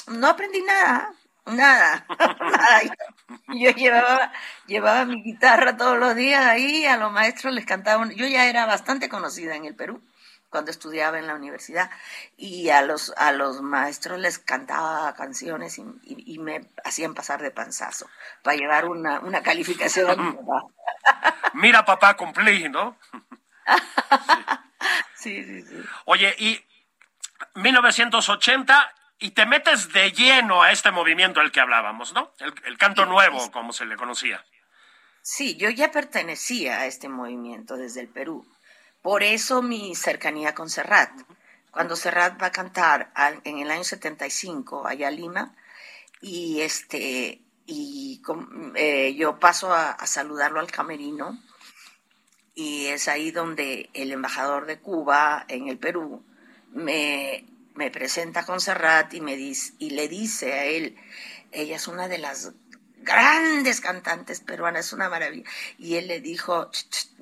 no 0.06 0.26
aprendí 0.28 0.62
nada, 0.62 1.12
nada, 1.46 2.06
nada. 2.40 2.82
Yo, 3.48 3.70
llevaba, 3.70 4.32
llevaba 4.66 5.04
mi 5.06 5.22
guitarra 5.22 5.76
todos 5.76 5.98
los 5.98 6.14
días 6.14 6.44
ahí, 6.44 6.84
a 6.86 6.98
los 6.98 7.10
maestros 7.10 7.54
les 7.54 7.66
cantaba, 7.66 8.08
yo 8.12 8.26
ya 8.26 8.48
era 8.48 8.66
bastante 8.66 9.08
conocida 9.08 9.56
en 9.56 9.64
el 9.64 9.74
Perú 9.74 10.02
cuando 10.50 10.70
estudiaba 10.70 11.18
en 11.18 11.26
la 11.26 11.34
universidad 11.34 11.90
y 12.36 12.68
a 12.70 12.82
los, 12.82 13.14
a 13.16 13.32
los 13.32 13.62
maestros 13.62 14.18
les 14.18 14.38
cantaba 14.38 15.14
canciones 15.14 15.78
y, 15.78 16.38
me 16.40 16.66
hacían 16.84 17.14
pasar 17.14 17.40
de 17.40 17.50
panzazo 17.50 18.08
para 18.42 18.56
llevar 18.56 18.86
una, 18.86 19.20
una 19.20 19.42
calificación 19.44 20.10
a 20.10 20.16
mi 20.16 20.32
papá. 20.32 20.62
Mira 21.54 21.84
papá, 21.84 22.16
cumplí, 22.16 22.68
¿no? 22.68 22.96
sí, 25.14 25.44
sí, 25.44 25.62
sí. 25.62 25.82
Oye, 26.06 26.34
y 26.38 26.64
1980 27.54 28.94
y 29.20 29.30
te 29.32 29.46
metes 29.46 29.92
de 29.92 30.12
lleno 30.12 30.62
a 30.62 30.72
este 30.72 30.90
movimiento 30.90 31.40
del 31.40 31.52
que 31.52 31.60
hablábamos, 31.60 32.12
¿no? 32.12 32.32
El, 32.38 32.54
el 32.64 32.78
canto 32.78 33.04
nuevo, 33.06 33.50
como 33.52 33.72
se 33.72 33.84
le 33.84 33.96
conocía. 33.96 34.44
Sí, 35.22 35.56
yo 35.56 35.68
ya 35.68 35.90
pertenecía 35.92 36.80
a 36.80 36.86
este 36.86 37.08
movimiento 37.08 37.76
desde 37.76 38.00
el 38.00 38.08
Perú. 38.08 38.46
Por 39.02 39.22
eso 39.22 39.62
mi 39.62 39.94
cercanía 39.94 40.54
con 40.54 40.68
Serrat. 40.68 41.10
Cuando 41.70 41.96
Serrat 41.96 42.40
va 42.40 42.46
a 42.46 42.52
cantar 42.52 43.12
en 43.44 43.58
el 43.58 43.70
año 43.70 43.84
75 43.84 44.86
allá 44.86 45.08
a 45.08 45.10
Lima, 45.10 45.54
y 46.20 46.60
este 46.60 47.40
y 47.66 48.20
eh, 48.74 49.14
yo 49.14 49.38
paso 49.38 49.72
a, 49.72 49.96
saludarlo 50.06 50.60
al 50.60 50.70
camerino 50.70 51.38
y 52.54 52.86
es 52.86 53.06
ahí 53.06 53.30
donde 53.30 53.90
el 53.94 54.10
embajador 54.10 54.66
de 54.66 54.80
Cuba 54.80 55.44
en 55.46 55.68
el 55.68 55.78
Perú 55.78 56.24
me, 56.72 57.44
me 57.74 57.90
presenta 57.90 58.44
con 58.44 58.60
Serrat 58.60 59.14
y 59.14 59.20
me 59.20 59.36
dice 59.36 59.74
y 59.78 59.90
le 59.90 60.08
dice 60.08 60.52
a 60.52 60.64
él 60.64 60.96
ella 61.52 61.76
es 61.76 61.86
una 61.86 62.08
de 62.08 62.18
las 62.18 62.52
grandes 63.02 63.80
cantantes 63.80 64.40
peruanas, 64.40 64.86
es 64.86 64.92
una 64.92 65.08
maravilla. 65.08 65.48
Y 65.78 65.96
él 65.96 66.08
le 66.08 66.20
dijo, 66.20 66.70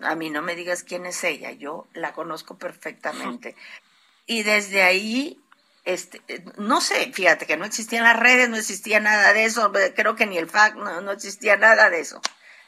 a 0.03 0.15
mí 0.15 0.31
no 0.31 0.43
me 0.43 0.55
digas 0.55 0.83
quién 0.83 1.07
es 1.07 1.23
ella, 1.25 1.53
yo 1.53 1.87
la 1.95 2.13
conozco 2.13 2.59
perfectamente. 2.59 3.57
Y 4.27 4.43
desde 4.43 4.83
ahí, 4.83 5.41
este, 5.85 6.23
no 6.57 6.81
sé, 6.81 7.13
fíjate 7.13 7.47
que 7.47 7.57
no 7.57 7.65
existían 7.65 8.05
las 8.05 8.19
redes, 8.19 8.49
no 8.49 8.57
existía 8.57 9.01
nada 9.01 9.33
de 9.33 9.45
eso, 9.45 9.73
creo 9.95 10.17
que 10.17 10.27
ni 10.27 10.39
el 10.39 10.49
FAC, 10.49 10.75
no, 10.77 11.01
no 11.01 11.13
existía 11.13 11.57
nada 11.57 11.91
de 11.91 12.01
eso. 12.01 12.21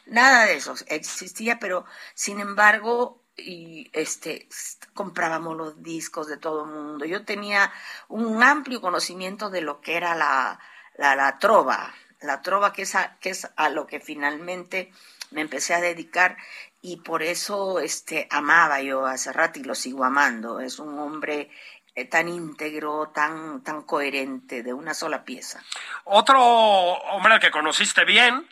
Nada 0.06 0.46
de 0.46 0.56
eso 0.56 0.74
existía, 0.88 1.58
pero 1.58 1.84
sin 2.14 2.40
embargo, 2.40 3.22
y 3.36 3.90
este 3.92 4.48
comprábamos 4.94 5.56
los 5.56 5.82
discos 5.82 6.26
de 6.26 6.36
todo 6.36 6.64
el 6.64 6.70
mundo. 6.70 7.04
Yo 7.04 7.24
tenía 7.24 7.72
un 8.08 8.42
amplio 8.42 8.80
conocimiento 8.80 9.50
de 9.50 9.60
lo 9.62 9.80
que 9.80 9.96
era 9.96 10.14
la, 10.14 10.58
la 10.96 11.38
trova, 11.38 11.94
la 12.20 12.42
trova, 12.42 12.72
que 12.72 12.82
es, 12.82 12.94
a, 12.94 13.16
que 13.18 13.30
es 13.30 13.48
a 13.56 13.68
lo 13.68 13.86
que 13.86 14.00
finalmente 14.00 14.92
me 15.30 15.40
empecé 15.40 15.74
a 15.74 15.80
dedicar 15.80 16.36
y 16.82 16.98
por 16.98 17.22
eso 17.22 17.80
este, 17.80 18.26
amaba 18.30 18.80
yo 18.80 19.06
a 19.06 19.18
Serrat 19.18 19.56
y 19.58 19.64
lo 19.64 19.74
sigo 19.74 20.04
amando. 20.04 20.60
Es 20.60 20.78
un 20.78 20.98
hombre 20.98 21.50
eh, 21.94 22.04
tan 22.06 22.28
íntegro, 22.28 23.10
tan, 23.14 23.62
tan 23.62 23.82
coherente, 23.82 24.62
de 24.62 24.72
una 24.72 24.94
sola 24.94 25.24
pieza. 25.24 25.62
Otro 26.04 26.42
hombre 26.42 27.34
al 27.34 27.40
que 27.40 27.50
conociste 27.50 28.04
bien 28.04 28.48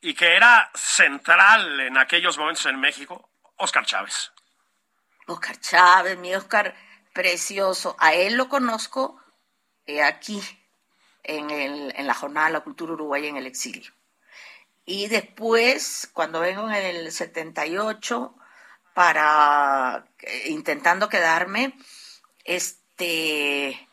y 0.00 0.14
que 0.14 0.36
era 0.36 0.70
central 0.74 1.80
en 1.80 1.96
aquellos 1.96 2.36
momentos 2.36 2.66
en 2.66 2.78
México, 2.78 3.30
Oscar 3.56 3.86
Chávez. 3.86 4.32
Oscar 5.26 5.58
Chávez, 5.60 6.18
mi 6.18 6.34
Oscar 6.34 6.74
precioso. 7.14 7.96
A 7.98 8.12
él 8.12 8.36
lo 8.36 8.48
conozco 8.50 9.18
eh, 9.86 10.02
aquí, 10.02 10.42
en, 11.24 11.50
el, 11.50 11.92
en 11.96 12.06
la 12.06 12.14
Jornada 12.14 12.46
de 12.46 12.52
la 12.52 12.64
Cultura 12.64 12.92
Uruguaya 12.92 13.28
en 13.28 13.36
el 13.36 13.46
exilio. 13.46 13.92
Y 14.86 15.08
después, 15.08 16.10
cuando 16.12 16.40
vengo 16.40 16.68
en 16.68 16.74
el 16.74 17.10
78, 17.10 18.34
para 18.94 20.06
eh, 20.20 20.44
intentando 20.48 21.08
quedarme, 21.08 21.74
este 22.44 23.88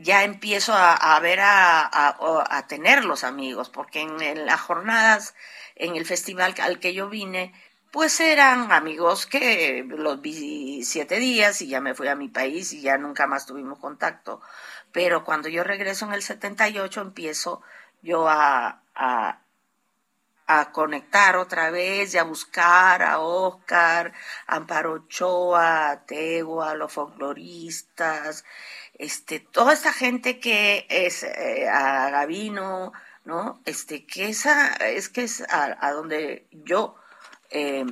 ya 0.00 0.22
empiezo 0.22 0.72
a, 0.74 1.18
ver 1.20 1.40
a, 1.42 2.66
tener 2.68 3.04
los 3.04 3.24
amigos, 3.24 3.68
porque 3.68 4.00
en, 4.00 4.46
las 4.46 4.60
jornadas, 4.60 5.34
en 5.74 5.96
el 5.96 6.06
festival 6.06 6.54
al 6.60 6.78
que 6.78 6.94
yo 6.94 7.08
vine, 7.08 7.52
pues 7.90 8.20
eran 8.20 8.70
amigos 8.70 9.26
que 9.26 9.84
los 9.88 10.20
vi 10.20 10.84
siete 10.84 11.18
días 11.18 11.62
y 11.62 11.68
ya 11.68 11.80
me 11.80 11.94
fui 11.94 12.06
a 12.06 12.14
mi 12.14 12.28
país 12.28 12.72
y 12.72 12.80
ya 12.80 12.96
nunca 12.96 13.26
más 13.26 13.46
tuvimos 13.46 13.78
contacto. 13.80 14.40
Pero 14.98 15.22
cuando 15.22 15.48
yo 15.48 15.62
regreso 15.62 16.06
en 16.06 16.12
el 16.12 16.22
78 16.22 17.00
empiezo 17.00 17.62
yo 18.02 18.26
a, 18.28 18.82
a 20.48 20.72
conectar 20.72 21.36
otra 21.36 21.70
vez 21.70 22.14
y 22.14 22.18
a 22.18 22.24
buscar 22.24 23.04
a 23.04 23.20
Oscar, 23.20 24.12
a 24.48 24.56
Amparo 24.56 24.94
Ochoa, 24.94 25.90
a 25.90 26.04
Tego, 26.04 26.64
a 26.64 26.74
los 26.74 26.92
folcloristas, 26.92 28.44
este, 28.94 29.38
toda 29.38 29.72
esta 29.72 29.92
gente 29.92 30.40
que 30.40 30.84
es 30.88 31.22
eh, 31.22 31.68
a 31.68 32.10
Gavino, 32.10 32.92
¿no? 33.24 33.60
Este, 33.66 34.04
que 34.04 34.30
esa 34.30 34.72
es 34.78 35.08
que 35.10 35.22
es 35.22 35.44
a, 35.48 35.92
donde 35.92 36.48
yo 36.50 36.96
eh, 37.50 37.84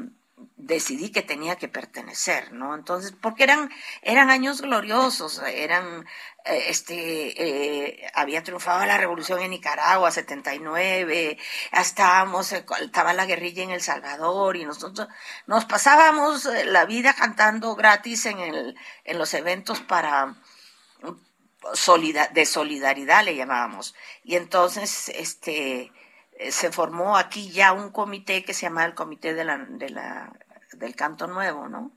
decidí 0.57 1.11
que 1.11 1.23
tenía 1.23 1.57
que 1.57 1.69
pertenecer, 1.69 2.53
¿no? 2.53 2.75
Entonces, 2.75 3.13
porque 3.13 3.45
eran, 3.45 3.71
eran 4.03 4.31
años 4.31 4.61
gloriosos, 4.61 5.41
eran, 5.43 6.07
eh, 6.45 6.65
este, 6.69 7.43
eh, 7.43 8.11
había 8.15 8.43
triunfado 8.43 8.85
la 8.85 8.99
revolución 8.99 9.41
en 9.41 9.51
Nicaragua, 9.51 10.11
79, 10.11 11.39
estábamos, 11.73 12.53
eh, 12.53 12.67
estaba 12.83 13.15
la 13.15 13.27
guerrilla 13.27 13.63
en 13.63 13.71
El 13.71 13.81
Salvador 13.81 14.57
y 14.57 14.65
nosotros 14.67 15.09
nos 15.47 15.65
pasábamos 15.65 16.45
la 16.67 16.85
vida 16.85 17.15
cantando 17.15 17.75
gratis 17.75 18.27
en, 18.27 18.39
el, 18.41 18.77
en 19.05 19.19
los 19.19 19.33
eventos 19.33 19.81
para, 19.81 20.37
de 22.35 22.47
solidaridad 22.47 23.25
le 23.25 23.37
llamábamos. 23.37 23.95
Y 24.23 24.37
entonces, 24.37 25.09
este, 25.09 25.93
se 26.51 26.71
formó 26.71 27.17
aquí 27.17 27.51
ya 27.51 27.73
un 27.73 27.91
comité 27.91 28.45
que 28.45 28.55
se 28.55 28.63
llama 28.63 28.85
el 28.85 28.95
Comité 28.95 29.35
de 29.35 29.45
la, 29.45 29.59
de 29.59 29.91
la, 29.91 30.33
del 30.73 30.95
Canto 30.95 31.27
Nuevo, 31.27 31.69
¿no? 31.69 31.93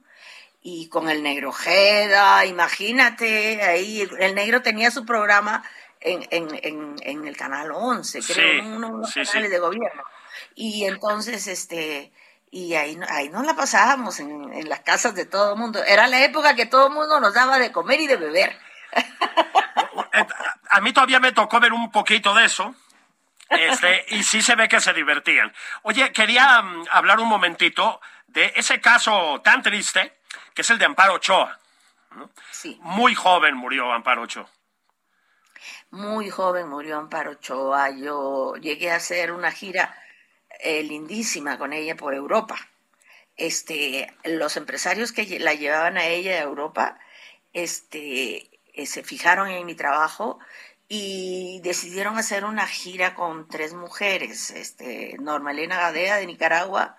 Y 0.62 0.90
con 0.90 1.10
el 1.10 1.24
Negro 1.24 1.52
Jeda, 1.52 2.46
imagínate, 2.46 3.62
ahí 3.62 4.08
el 4.20 4.36
Negro 4.36 4.62
tenía 4.62 4.92
su 4.92 5.06
programa 5.06 5.64
en, 6.02 6.28
en, 6.32 6.96
en, 7.02 7.28
el 7.28 7.38
Canal 7.38 7.72
11, 7.72 8.22
creo, 8.22 8.66
unos 8.66 9.14
canales 9.14 9.52
de 9.52 9.60
gobierno. 9.60 10.04
Y 10.56 10.86
entonces, 10.86 11.48
este, 11.48 12.12
y 12.52 12.74
ahí, 12.76 13.00
ahí 13.10 13.30
nos 13.30 13.46
la 13.46 13.56
pasábamos 13.56 14.20
en, 14.20 14.54
en 14.54 14.68
las 14.70 14.82
casas 14.82 15.16
de 15.16 15.26
todo 15.26 15.54
el 15.54 15.60
mundo. 15.60 15.82
Era 15.84 16.08
la 16.08 16.24
época 16.24 16.56
que 16.56 16.66
todo 16.66 16.88
el 16.88 16.94
mundo 16.94 17.20
nos 17.20 17.34
daba 17.34 17.58
de 17.58 17.72
comer 17.72 18.02
y 18.02 18.08
de 18.08 18.18
beber. 18.18 18.58
A 20.72 20.82
mí 20.82 20.94
todavía 20.94 21.20
me 21.20 21.32
tocó 21.32 21.60
ver 21.60 21.74
un 21.74 21.92
poquito 21.92 22.34
de 22.36 22.46
eso 22.46 22.76
este, 23.50 24.06
y 24.10 24.24
sí 24.24 24.42
se 24.42 24.56
ve 24.56 24.68
que 24.68 24.80
se 24.80 24.94
divertían. 24.94 25.54
Oye, 25.84 26.12
quería 26.12 26.62
mm, 26.62 26.86
hablar 26.92 27.20
un 27.20 27.28
momentito 27.28 28.02
de 28.28 28.54
ese 28.56 28.80
caso 28.80 29.42
tan 29.44 29.62
triste 29.62 30.20
que 30.54 30.62
es 30.62 30.70
el 30.70 30.78
de 30.78 30.86
Amparo 30.86 31.14
Ochoa. 31.14 31.60
Sí. 32.52 32.78
Muy 32.82 33.16
joven 33.16 33.56
murió 33.56 33.92
Amparo 33.92 34.24
Ochoa. 34.24 34.50
Muy 35.92 36.30
joven 36.30 36.68
murió 36.68 36.98
Amparo 36.98 37.32
Ochoa. 37.32 37.90
Yo 37.92 38.56
llegué 38.56 38.92
a 38.92 38.98
hacer 38.98 39.32
una 39.32 39.52
gira 39.52 39.96
eh, 40.60 40.84
lindísima 40.84 41.58
con 41.58 41.74
ella 41.74 41.96
por 41.96 42.14
Europa. 42.14 42.58
Este, 43.38 44.14
los 44.26 44.58
empresarios 44.58 45.12
que 45.12 45.40
la 45.40 45.54
llevaban 45.54 45.98
a 45.98 46.08
ella 46.08 46.34
a 46.34 46.42
Europa, 46.42 47.00
este, 47.54 48.50
eh, 48.74 48.86
se 48.86 49.04
fijaron 49.04 49.50
en 49.50 49.66
mi 49.66 49.76
trabajo 49.76 50.40
y 50.90 51.62
decidieron 51.64 52.18
hacer 52.18 52.46
una 52.46 52.68
gira 52.68 53.14
con 53.16 53.48
tres 53.48 53.74
mujeres, 53.76 54.50
este, 54.52 55.16
Norma 55.20 55.52
Elena 55.52 55.78
Gadea 55.78 56.18
de 56.18 56.26
Nicaragua, 56.28 56.98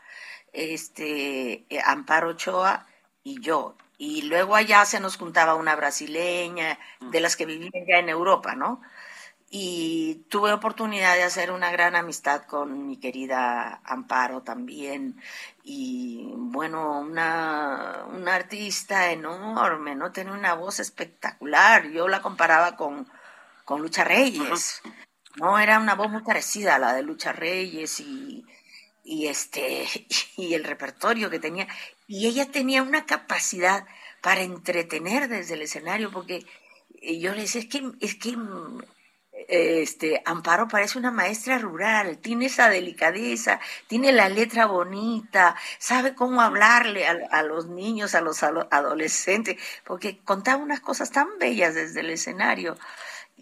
este, 0.53 1.67
eh, 1.69 1.83
Amparo 1.85 2.31
Ochoa 2.31 2.87
y 3.25 3.41
yo. 3.41 3.77
Y 3.99 4.23
luego 4.23 4.57
allá 4.57 4.85
se 4.87 5.01
nos 5.01 5.17
juntaba 5.17 5.57
una 5.57 5.77
brasileña, 5.77 6.79
de 7.01 7.21
las 7.21 7.37
que 7.37 7.47
vivían 7.47 7.85
ya 7.87 7.99
en 7.99 8.09
Europa, 8.09 8.55
¿no? 8.55 8.81
Y 9.51 10.27
tuve 10.31 10.53
oportunidad 10.53 11.17
de 11.17 11.25
hacer 11.25 11.51
una 11.51 11.73
gran 11.73 11.97
amistad 11.97 12.45
con 12.45 12.87
mi 12.87 12.99
querida 12.99 13.81
Amparo 13.85 14.43
también. 14.43 15.21
Y 15.65 16.33
bueno, 16.37 17.01
una, 17.01 18.05
una 18.09 18.35
artista 18.37 19.11
enorme, 19.13 19.97
¿no? 19.97 20.13
Tiene 20.13 20.33
una 20.33 20.55
voz 20.55 20.81
espectacular. 20.81 21.89
Yo 21.91 22.09
la 22.09 22.23
comparaba 22.23 22.77
con, 22.77 23.09
con 23.71 23.83
Lucha 23.83 24.03
Reyes. 24.03 24.83
No, 25.37 25.57
era 25.57 25.79
una 25.79 25.95
voz 25.95 26.11
muy 26.11 26.25
parecida 26.25 26.75
a 26.75 26.81
la 26.81 26.93
de 26.93 27.05
Lucha 27.05 27.31
Reyes 27.31 28.01
y, 28.01 28.45
y 29.05 29.29
este 29.29 29.87
y 30.37 30.55
el 30.55 30.65
repertorio 30.65 31.31
que 31.31 31.39
tenía. 31.39 31.69
Y 32.09 32.27
ella 32.27 32.51
tenía 32.51 32.83
una 32.83 33.07
capacidad 33.07 33.87
para 34.23 34.41
entretener 34.41 35.29
desde 35.29 35.55
el 35.55 35.63
escenario, 35.63 36.11
porque 36.11 36.45
yo 37.01 37.33
le 37.33 37.43
decía, 37.43 37.61
es 37.61 37.69
que, 37.69 37.93
es 38.01 38.17
que 38.17 38.37
este, 39.47 40.21
Amparo 40.25 40.67
parece 40.67 40.99
una 40.99 41.13
maestra 41.13 41.57
rural, 41.59 42.19
tiene 42.19 42.47
esa 42.47 42.71
delicadeza, 42.71 43.61
tiene 43.87 44.11
la 44.11 44.29
letra 44.29 44.67
bonita, 44.67 45.55
sabe 45.79 46.17
cómo 46.17 46.41
hablarle 46.41 47.07
a, 47.07 47.17
a 47.31 47.45
los 47.45 47.69
niños, 47.69 48.17
a 48.17 48.21
los 48.21 48.43
adolescentes, 48.43 49.59
porque 49.85 50.19
contaba 50.25 50.61
unas 50.61 50.81
cosas 50.81 51.13
tan 51.13 51.39
bellas 51.39 51.77
desde 51.77 52.01
el 52.01 52.11
escenario. 52.11 52.77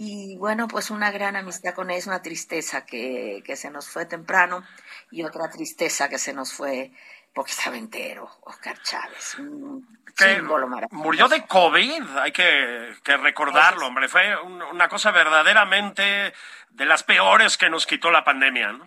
Y 0.00 0.36
bueno, 0.36 0.68
pues 0.68 0.90
una 0.90 1.10
gran 1.10 1.34
amistad 1.34 1.74
con 1.74 1.90
ella, 1.90 2.04
una 2.06 2.22
tristeza 2.22 2.86
que, 2.86 3.42
que 3.44 3.56
se 3.56 3.68
nos 3.68 3.88
fue 3.88 4.06
temprano 4.06 4.64
y 5.10 5.24
otra 5.24 5.50
tristeza 5.50 6.08
que 6.08 6.20
se 6.20 6.32
nos 6.32 6.52
fue 6.52 6.92
porque 7.34 7.50
estaba 7.50 7.76
entero, 7.76 8.30
Oscar 8.42 8.80
Chávez, 8.80 9.34
un 9.40 9.98
símbolo 10.16 10.68
maravilloso. 10.68 11.02
Murió 11.02 11.26
de 11.26 11.44
COVID, 11.46 12.16
hay 12.16 12.30
que, 12.30 12.94
que 13.02 13.16
recordarlo, 13.16 13.88
hombre, 13.88 14.08
fue 14.08 14.40
una 14.40 14.88
cosa 14.88 15.10
verdaderamente 15.10 16.32
de 16.70 16.86
las 16.86 17.02
peores 17.02 17.58
que 17.58 17.68
nos 17.68 17.84
quitó 17.84 18.12
la 18.12 18.22
pandemia, 18.22 18.72
¿no? 18.72 18.86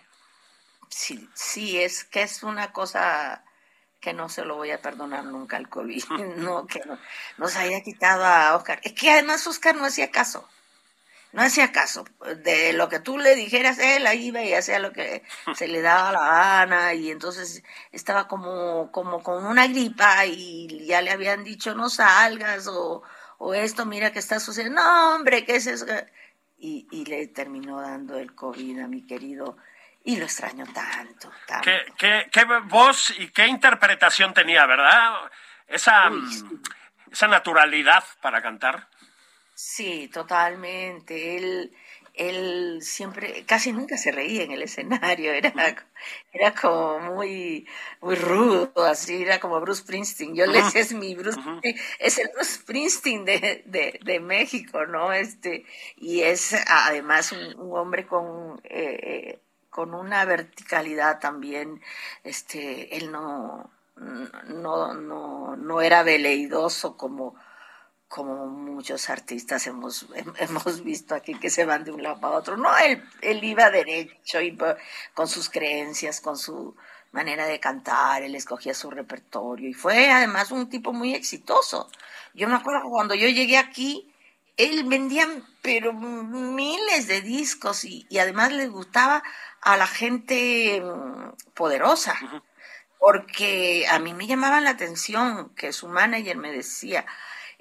Sí, 0.88 1.30
sí, 1.34 1.82
es 1.82 2.06
que 2.06 2.22
es 2.22 2.42
una 2.42 2.72
cosa 2.72 3.44
que 4.00 4.14
no 4.14 4.30
se 4.30 4.46
lo 4.46 4.56
voy 4.56 4.72
a 4.72 4.82
perdonar 4.82 5.26
nunca 5.26 5.58
al 5.58 5.68
COVID, 5.68 6.06
no, 6.38 6.66
que 6.68 6.80
no, 6.86 6.98
nos 7.38 7.58
haya 7.58 7.82
quitado 7.82 8.26
a 8.26 8.56
Oscar. 8.56 8.80
Es 8.84 8.94
que 8.94 9.12
además 9.12 9.46
Oscar 9.46 9.76
no 9.76 9.84
hacía 9.84 10.10
caso 10.10 10.48
no 11.34 11.42
hacía 11.42 11.72
caso. 11.72 12.06
De 12.44 12.74
lo 12.74 12.90
que 12.90 13.00
tú 13.00 13.18
le 13.18 13.36
dijeras, 13.36 13.80
él 13.80 14.06
ahí 14.08 14.28
iba 14.28 14.42
y 14.42 14.54
hacía 14.54 14.80
lo 14.80 14.92
que 14.92 15.24
se 15.56 15.68
le 15.68 15.82
daba 15.82 16.12
la 16.12 16.20
gana 16.20 16.94
y 16.94 17.12
entonces 17.12 17.64
estaba 17.92 18.28
como, 18.28 18.92
como 18.92 19.24
con 19.24 19.46
una 19.46 19.68
gripa 19.68 20.26
y 20.26 20.86
ya 20.86 21.02
le 21.02 21.12
habían 21.12 21.44
dicho 21.44 21.74
no 21.74 21.90
salgas 21.90 22.68
o, 22.68 23.04
o 23.38 23.54
esto, 23.54 23.86
mira 23.86 24.12
que 24.12 24.20
está 24.20 24.40
sucediendo. 24.40 24.82
No, 24.82 25.16
hombre, 25.16 25.46
¿qué 25.46 25.56
es 25.56 25.68
eso? 25.68 25.86
Y, 26.58 26.88
y 26.92 27.06
le 27.06 27.28
terminó 27.28 27.82
dando 27.82 28.18
el 28.18 28.36
COVID 28.36 28.82
a 28.82 28.88
mi 28.88 29.06
querido 29.06 29.58
y 30.04 30.18
lo 30.18 30.26
extraño 30.26 30.66
tanto. 30.74 31.32
tanto. 31.48 31.64
¿Qué, 31.64 31.94
qué, 31.98 32.30
qué 32.32 32.46
voz 32.66 33.14
y 33.18 33.30
qué 33.30 33.48
interpretación 33.48 34.34
tenía, 34.34 34.66
verdad? 34.66 35.14
Esa, 35.68 36.10
esa 37.12 37.28
naturalidad 37.28 38.04
para 38.22 38.42
cantar. 38.42 38.88
Sí, 39.64 40.10
totalmente. 40.12 41.38
Él, 41.38 41.72
él 42.16 42.80
siempre, 42.82 43.46
casi 43.46 43.72
nunca 43.72 43.96
se 43.96 44.12
reía 44.12 44.42
en 44.42 44.52
el 44.52 44.64
escenario, 44.64 45.32
era, 45.34 45.54
era 46.34 46.56
como 46.56 47.00
muy, 47.14 47.68
muy 48.02 48.16
rudo, 48.16 48.72
así, 48.84 49.22
era 49.22 49.40
como 49.40 49.62
Bruce 49.62 49.84
Springsteen. 49.84 50.36
Yo 50.36 50.48
le 50.48 50.64
decía, 50.64 50.82
es 50.82 50.94
mi 50.94 51.14
Bruce, 51.14 51.40
es 52.00 52.18
el 52.18 52.30
Bruce 52.34 52.56
Springsteen 52.56 53.24
de, 53.24 53.62
de, 53.68 54.00
de, 54.04 54.20
México, 54.20 54.88
¿no? 54.88 55.14
Este, 55.14 55.64
y 55.96 56.22
es 56.22 56.56
además 56.68 57.32
un, 57.32 57.56
hombre 57.78 58.08
con, 58.08 58.60
eh, 58.64 59.40
con 59.70 59.94
una 59.94 60.26
verticalidad 60.26 61.20
también, 61.20 61.84
este, 62.24 62.98
él 62.98 63.12
no, 63.12 63.70
no, 63.96 64.96
no, 64.96 65.56
no 65.56 65.82
era 65.82 66.02
veleidoso 66.02 66.98
como 66.98 67.36
como 68.12 68.46
muchos 68.48 69.10
artistas 69.10 69.66
hemos, 69.68 70.06
hemos 70.38 70.84
visto 70.84 71.16
aquí 71.16 71.34
que 71.36 71.50
se 71.50 71.64
van 71.66 71.86
de 71.86 71.92
un 71.92 72.04
lado 72.04 72.20
para 72.20 72.36
otro. 72.36 72.58
No, 72.58 72.78
él, 72.78 73.02
él 73.22 73.42
iba 73.42 73.72
derecho 73.72 74.42
y 74.42 74.58
con 75.14 75.28
sus 75.30 75.50
creencias, 75.50 76.20
con 76.20 76.38
su 76.38 76.76
manera 77.14 77.46
de 77.46 77.60
cantar, 77.62 78.22
él 78.22 78.36
escogía 78.36 78.74
su 78.74 78.92
repertorio 78.92 79.70
y 79.70 79.74
fue 79.74 80.12
además 80.12 80.52
un 80.52 80.70
tipo 80.70 80.92
muy 80.92 81.16
exitoso. 81.16 81.90
Yo 82.34 82.50
me 82.50 82.56
acuerdo 82.56 82.90
cuando 82.90 83.16
yo 83.16 83.30
llegué 83.30 83.58
aquí, 83.58 84.14
él 84.58 84.84
vendía 84.84 85.28
pero 85.62 85.94
miles 85.94 87.08
de 87.08 87.22
discos 87.22 87.86
y, 87.86 88.06
además 88.20 88.52
le 88.52 88.68
gustaba 88.68 89.24
a 89.62 89.78
la 89.78 89.88
gente 89.88 90.82
mm, 90.82 91.54
poderosa, 91.54 92.16
porque 93.00 93.86
a 93.90 94.00
mí 94.00 94.14
me 94.14 94.28
llamaban 94.28 94.66
la 94.66 94.72
atención 94.72 95.54
que 95.56 95.72
su 95.72 95.88
manager 95.88 96.38
me 96.38 96.52
decía, 96.52 97.06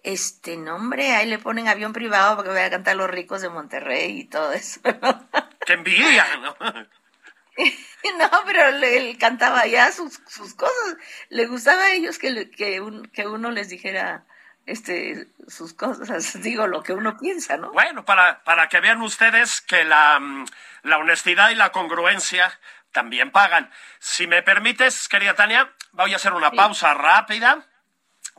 este 0.05 0.57
nombre, 0.57 1.15
ahí 1.15 1.27
le 1.27 1.39
ponen 1.39 1.69
avión 1.69 1.93
privado 1.93 2.37
porque 2.37 2.51
voy 2.51 2.61
a 2.61 2.71
cantar 2.71 2.97
los 2.97 3.11
ricos 3.11 3.43
de 3.43 3.49
Monterrey 3.49 4.21
y 4.21 4.25
todo 4.25 4.53
eso. 4.53 4.81
¡Qué 5.67 5.75
envidia! 5.75 6.27
¿no? 6.43 6.57
no, 8.19 8.31
pero 8.47 8.69
él 8.69 9.17
cantaba 9.19 9.67
ya 9.67 9.93
sus, 9.93 10.21
sus 10.27 10.55
cosas. 10.55 10.97
Le 11.29 11.47
gustaba 11.47 11.85
a 11.85 11.93
ellos 11.93 12.19
que, 12.19 12.51
que, 12.51 12.83
que 13.13 13.27
uno 13.27 13.51
les 13.51 13.69
dijera 13.69 14.25
este, 14.67 15.27
sus 15.49 15.75
cosas, 15.75 16.41
digo 16.43 16.67
lo 16.67 16.83
que 16.83 16.93
uno 16.93 17.17
piensa, 17.19 17.57
¿no? 17.57 17.73
Bueno, 17.73 18.05
para, 18.05 18.43
para 18.45 18.69
que 18.69 18.81
vean 18.81 19.03
ustedes 19.03 19.61
que 19.61 19.85
la, 19.85 20.19
mm, 20.21 20.47
la 20.83 20.99
honestidad 20.99 21.51
y 21.51 21.55
la 21.55 21.73
congruencia 21.73 22.59
también 22.93 23.31
pagan. 23.31 23.71
Si 23.99 24.27
me 24.27 24.43
permites, 24.43 25.09
querida 25.09 25.35
Tania, 25.35 25.73
voy 25.93 26.13
a 26.13 26.17
hacer 26.17 26.33
una 26.33 26.51
pausa 26.51 26.95
rápida. 26.95 27.67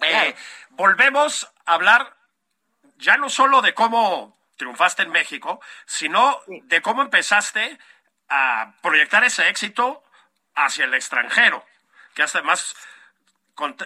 Eh, 0.01 0.35
volvemos 0.71 1.51
a 1.65 1.73
hablar 1.73 2.15
ya 2.97 3.17
no 3.17 3.29
solo 3.29 3.61
de 3.61 3.73
cómo 3.73 4.37
triunfaste 4.57 5.03
en 5.03 5.11
México, 5.11 5.59
sino 5.85 6.39
de 6.47 6.81
cómo 6.81 7.01
empezaste 7.01 7.79
a 8.29 8.73
proyectar 8.81 9.23
ese 9.23 9.47
éxito 9.49 10.03
hacia 10.55 10.85
el 10.85 10.93
extranjero, 10.93 11.65
que 12.13 12.23
además 12.23 12.75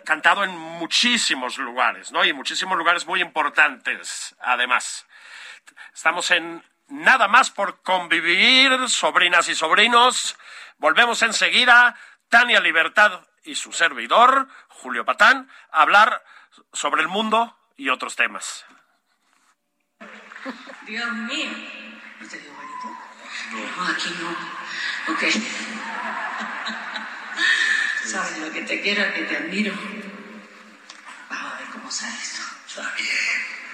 cantado 0.03 0.43
en 0.43 0.51
muchísimos 0.51 1.57
lugares, 1.57 2.11
¿no? 2.11 2.23
Y 2.23 2.33
muchísimos 2.33 2.77
lugares 2.77 3.05
muy 3.05 3.21
importantes, 3.21 4.35
además. 4.39 5.05
Estamos 5.93 6.31
en 6.31 6.63
Nada 6.87 7.27
más 7.27 7.49
por 7.49 7.81
convivir, 7.81 8.89
sobrinas 8.89 9.49
y 9.49 9.55
sobrinos. 9.55 10.37
Volvemos 10.77 11.23
enseguida, 11.23 11.97
Tania 12.29 12.59
Libertad 12.59 13.21
y 13.45 13.55
su 13.55 13.71
servidor, 13.71 14.49
Julio 14.67 15.05
Patán, 15.05 15.49
a 15.71 15.81
hablar 15.81 16.23
sobre 16.73 17.01
el 17.01 17.07
mundo 17.07 17.57
y 17.77 17.89
otros 17.89 18.15
temas. 18.15 18.65
Dios 20.85 21.11
mío. 21.13 21.51
¿No 22.19 22.27
te 22.27 22.39
digo 22.39 22.53
bonito? 22.53 22.97
No, 23.77 23.87
aquí 23.87 24.15
no. 24.19 24.29
Ok. 25.13 25.23
Sabes 28.05 28.37
lo 28.39 28.51
que 28.51 28.61
te 28.61 28.81
quiero, 28.81 29.13
que 29.13 29.23
te 29.23 29.37
admiro. 29.37 29.73
Vamos 31.29 31.53
a 31.53 31.57
ver 31.57 31.67
cómo 31.69 31.89
sale 31.91 32.13
esto. 32.13 32.41
Está 32.67 32.93
bien. 32.95 33.07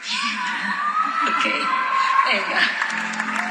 Bien, 0.03 0.39
¿verdad? 0.45 0.75
Ok. 1.27 1.43
Venga. 2.25 3.51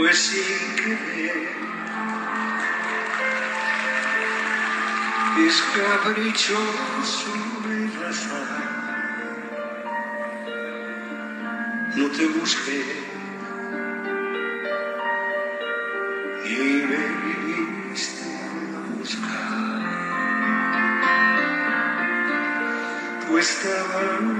Pues 0.00 0.18
sin 0.18 0.76
querer 0.76 1.48
es 5.46 5.56
caprichoso 5.76 7.34
el 7.68 8.04
azar. 8.08 8.62
No 11.96 12.06
te 12.12 12.26
busqué 12.28 12.82
y 16.46 16.56
me 16.88 17.02
viniste 17.26 18.28
a 18.74 18.80
buscar. 18.96 19.50
Tú 23.26 23.36
estabas 23.36 24.39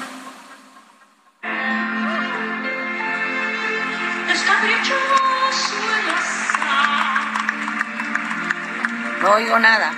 No 9.21 9.31
oigo 9.33 9.59
nada. 9.59 9.91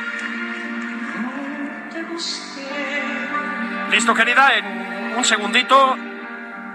Listo, 3.92 4.14
querida, 4.14 4.58
en 4.58 5.18
un 5.18 5.24
segundito. 5.24 5.96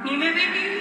Ni 0.05 0.17
me 0.17 0.78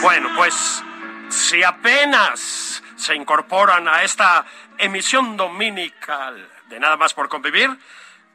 bueno, 0.00 0.30
pues 0.34 0.82
si 1.28 1.62
apenas 1.62 2.82
se 2.96 3.14
incorporan 3.14 3.88
a 3.88 4.02
esta 4.02 4.44
emisión 4.78 5.36
dominical 5.36 6.48
de 6.68 6.80
Nada 6.80 6.96
más 6.96 7.12
por 7.14 7.28
convivir, 7.28 7.70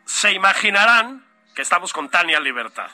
se 0.06 0.32
imaginarán 0.32 1.26
que 1.56 1.62
estamos 1.62 1.94
con 1.94 2.10
Tania 2.10 2.40
Libertad. 2.40 2.90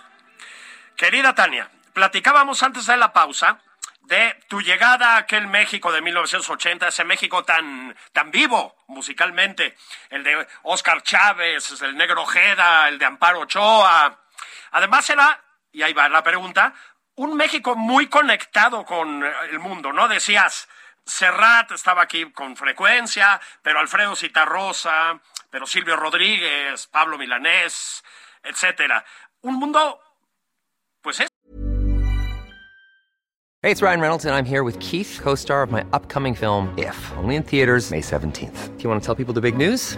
Querida 0.96 1.36
Tania, 1.36 1.70
platicábamos 1.94 2.62
antes 2.64 2.86
de 2.86 2.96
la 2.96 3.12
pausa 3.12 3.60
de 4.02 4.40
tu 4.48 4.62
llegada 4.62 5.16
a 5.16 5.18
aquel 5.18 5.48
México 5.48 5.92
de 5.92 6.02
1980, 6.02 6.88
ese 6.88 7.04
México 7.04 7.44
tan, 7.44 7.96
tan 8.14 8.32
vivo 8.32 8.76
musicalmente, 8.88 9.76
el 10.10 10.24
de 10.24 10.48
Oscar 10.64 11.02
Chávez, 11.04 11.82
el 11.82 11.96
Negro 11.96 12.24
Ojeda, 12.24 12.88
el 12.88 13.00
de 13.00 13.06
Amparo 13.06 13.42
Ochoa. 13.42 14.20
Además 14.72 15.10
era, 15.10 15.42
y 15.72 15.82
ahí 15.82 15.94
va 15.94 16.10
la 16.10 16.24
pregunta, 16.24 16.74
un 17.16 17.36
México 17.36 17.76
muy 17.76 18.08
conectado 18.08 18.86
con 18.86 19.24
el 19.24 19.60
mundo, 19.60 19.92
¿no? 19.92 20.08
Decías, 20.08 20.68
Serrat 21.06 21.72
estaba 21.72 22.04
aquí 22.04 22.32
con 22.32 22.56
frecuencia, 22.56 23.40
pero 23.62 23.80
Alfredo 23.80 24.16
Citarrosa, 24.16 25.20
pero 25.50 25.66
Silvio 25.66 25.96
Rodríguez, 25.96 26.88
Pablo 26.88 27.18
Milanés, 27.18 28.04
etcétera. 28.44 29.04
Un 29.42 29.56
mundo, 29.56 30.00
pues 31.02 31.20
es. 31.20 31.28
Hey, 33.64 33.70
it's 33.72 33.84
Ryan 33.84 34.02
Reynolds, 34.02 34.26
and 34.26 34.34
I'm 34.34 34.46
here 34.46 34.64
with 34.64 34.80
Keith, 34.80 35.20
co-star 35.22 35.62
of 35.62 35.72
my 35.72 35.84
upcoming 35.94 36.34
film, 36.34 36.74
If, 36.80 36.98
only 37.18 37.36
in 37.36 37.44
theaters 37.44 37.92
May 37.92 38.02
17th. 38.02 38.76
Do 38.78 38.84
you 38.84 38.90
want 38.90 39.02
to 39.02 39.06
tell 39.06 39.14
people 39.14 39.36
the 39.36 39.42
big 39.42 39.56
news? 39.56 39.98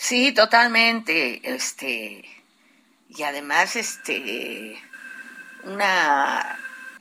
Sí, 0.00 0.32
totalmente. 0.32 1.40
Este, 1.54 2.24
y 3.10 3.22
además, 3.22 3.76
este, 3.76 4.80
una 5.64 6.58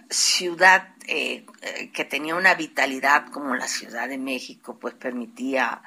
ciudad 0.10 0.90
eh, 1.08 1.46
eh, 1.62 1.92
que 1.94 2.04
tenía 2.04 2.36
una 2.36 2.56
vitalidad 2.56 3.28
como 3.32 3.56
la 3.56 3.70
Ciudad 3.70 4.10
de 4.10 4.18
México, 4.18 4.78
pues 4.78 4.96
permitía 4.96 5.82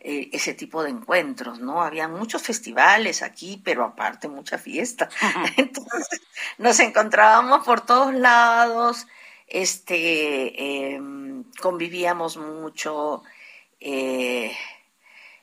eh, 0.00 0.30
ese 0.32 0.54
tipo 0.54 0.82
de 0.82 0.90
encuentros, 0.90 1.60
¿no? 1.60 1.82
Había 1.82 2.08
muchos 2.08 2.40
festivales 2.42 3.20
aquí, 3.22 3.60
pero 3.62 3.84
aparte 3.84 4.26
mucha 4.26 4.56
fiesta. 4.56 5.10
Entonces 5.58 6.22
nos 6.56 6.80
encontrábamos 6.80 7.66
por 7.66 7.82
todos 7.82 8.14
lados, 8.14 9.06
este, 9.46 10.94
em, 10.94 11.44
convivíamos 11.60 12.38
mucho, 12.38 13.22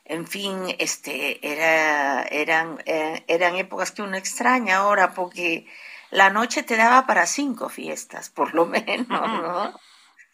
en 0.04 0.26
fin, 0.26 0.74
este, 0.78 1.46
era, 1.46 2.22
eran, 2.24 2.82
eran 2.86 3.56
épocas 3.56 3.92
que 3.92 4.02
uno 4.02 4.16
extraña 4.16 4.76
ahora 4.76 5.14
porque 5.14 5.66
la 6.10 6.30
noche 6.30 6.62
te 6.62 6.76
daba 6.76 7.06
para 7.06 7.26
cinco 7.26 7.68
fiestas, 7.68 8.30
por 8.30 8.54
lo 8.54 8.66
menos, 8.66 9.08
¿no? 9.08 9.80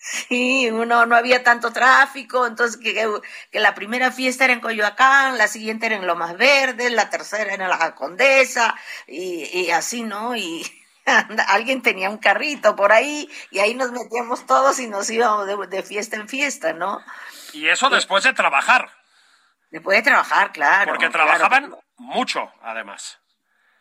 Sí, 0.03 0.71
uno 0.71 1.05
no 1.05 1.15
había 1.15 1.43
tanto 1.43 1.73
tráfico, 1.73 2.47
entonces 2.47 2.81
que, 2.81 2.95
que, 3.51 3.61
la 3.61 3.75
primera 3.75 4.11
fiesta 4.11 4.45
era 4.45 4.55
en 4.55 4.61
Coyoacán, 4.61 5.37
la 5.37 5.47
siguiente 5.47 5.87
era 5.87 5.97
en 5.97 6.07
Lomas 6.07 6.39
Verdes, 6.39 6.91
la 6.91 7.11
tercera 7.11 7.53
era 7.53 7.65
en 7.65 7.71
la 7.71 7.95
Condesa, 7.95 8.75
y, 9.07 9.45
y 9.53 9.71
así, 9.71 10.03
¿no? 10.03 10.35
Y 10.35 10.65
alguien 11.49 11.83
tenía 11.83 12.09
un 12.09 12.17
carrito 12.17 12.77
por 12.77 12.93
ahí, 12.93 13.29
y 13.51 13.59
ahí 13.59 13.75
nos 13.75 13.93
metíamos 13.93 14.47
todos 14.47 14.79
y 14.81 14.87
nos 14.87 15.11
íbamos 15.11 15.47
de 15.47 15.83
fiesta 15.83 16.17
en 16.17 16.29
fiesta, 16.29 16.73
¿no? 16.73 17.05
Y 17.53 17.69
eso 17.69 17.91
después 17.91 18.25
de 18.25 18.33
trabajar. 18.33 19.00
Después 19.71 19.99
de 19.99 20.03
trabajar, 20.03 20.53
claro. 20.53 20.93
Porque 20.93 21.11
trabajaban 21.11 21.75
mucho, 21.97 22.51
además. 22.63 23.19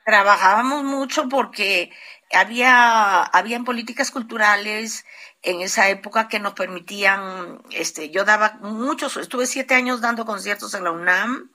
Trabajábamos 0.06 0.84
mucho 0.84 1.30
porque 1.30 1.91
había, 2.32 3.23
habían 3.23 3.65
políticas 3.65 4.12
culturales 4.12 5.06
en 5.41 5.62
esa 5.62 5.89
época 5.89 6.28
que 6.28 6.39
nos 6.39 6.54
permitían, 6.54 7.62
este, 7.71 8.10
yo 8.10 8.25
daba 8.25 8.58
muchos, 8.62 9.17
estuve 9.17 9.45
siete 9.47 9.75
años 9.75 10.02
dando 10.02 10.25
conciertos 10.25 10.73
en 10.73 10.84
la 10.84 10.91
UNAM, 10.91 11.52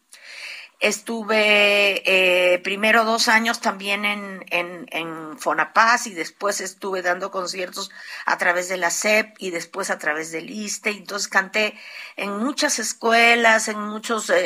Estuve 0.81 2.03
eh, 2.05 2.59
primero 2.59 3.05
dos 3.05 3.29
años 3.29 3.61
también 3.61 4.05
en, 4.05 4.45
en, 4.51 4.87
en, 4.91 5.39
Fonapaz 5.39 6.07
y 6.07 6.15
después 6.15 6.61
estuve 6.61 7.03
dando 7.03 7.31
conciertos 7.31 7.91
a 8.27 8.39
través 8.39 8.69
de 8.69 8.77
la 8.77 8.91
SEP 8.91 9.35
y 9.39 9.51
después 9.51 9.91
a 9.91 9.99
través 9.99 10.31
del 10.31 10.51
ISTE. 10.51 10.91
Entonces 10.91 11.29
canté 11.29 11.79
en 12.17 12.37
muchas 12.39 12.79
escuelas, 12.79 13.69
en 13.69 13.81
muchos 13.81 14.31
eh, 14.31 14.37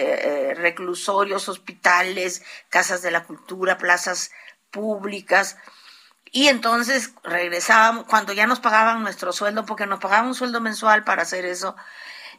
eh, 0.50 0.54
reclusorios, 0.54 1.48
hospitales, 1.48 2.42
casas 2.68 3.02
de 3.02 3.10
la 3.10 3.24
cultura, 3.24 3.78
plazas 3.78 4.30
públicas. 4.70 5.56
Y 6.30 6.48
entonces 6.48 7.12
regresábamos, 7.24 8.04
cuando 8.04 8.32
ya 8.32 8.46
nos 8.46 8.60
pagaban 8.60 9.02
nuestro 9.02 9.32
sueldo, 9.32 9.64
porque 9.64 9.86
nos 9.86 10.00
pagaban 10.00 10.26
un 10.26 10.34
sueldo 10.34 10.60
mensual 10.60 11.04
para 11.04 11.22
hacer 11.22 11.44
eso, 11.44 11.74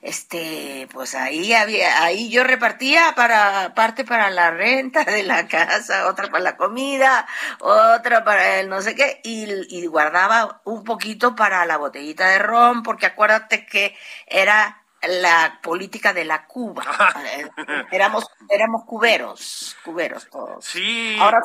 este, 0.01 0.88
pues 0.93 1.15
ahí 1.15 1.53
había, 1.53 2.03
ahí 2.03 2.29
yo 2.29 2.43
repartía 2.43 3.13
para 3.15 3.73
parte 3.75 4.05
para 4.05 4.29
la 4.29 4.51
renta 4.51 5.03
de 5.03 5.23
la 5.23 5.47
casa, 5.47 6.07
otra 6.07 6.29
para 6.29 6.43
la 6.43 6.57
comida, 6.57 7.27
otra 7.59 8.23
para 8.23 8.59
el 8.59 8.69
no 8.69 8.81
sé 8.81 8.95
qué, 8.95 9.19
y, 9.23 9.47
y 9.69 9.85
guardaba 9.88 10.62
un 10.63 10.83
poquito 10.83 11.35
para 11.35 11.65
la 11.65 11.77
botellita 11.77 12.27
de 12.27 12.39
ron, 12.39 12.83
porque 12.83 13.05
acuérdate 13.05 13.65
que 13.65 13.97
era 14.27 14.83
la 15.01 15.59
política 15.62 16.13
de 16.13 16.25
la 16.25 16.45
Cuba. 16.45 16.83
éramos, 17.91 18.27
éramos 18.49 18.83
cuberos, 18.85 19.77
cuberos 19.83 20.29
todos. 20.29 20.65
Sí. 20.65 21.17
Ahora, 21.19 21.39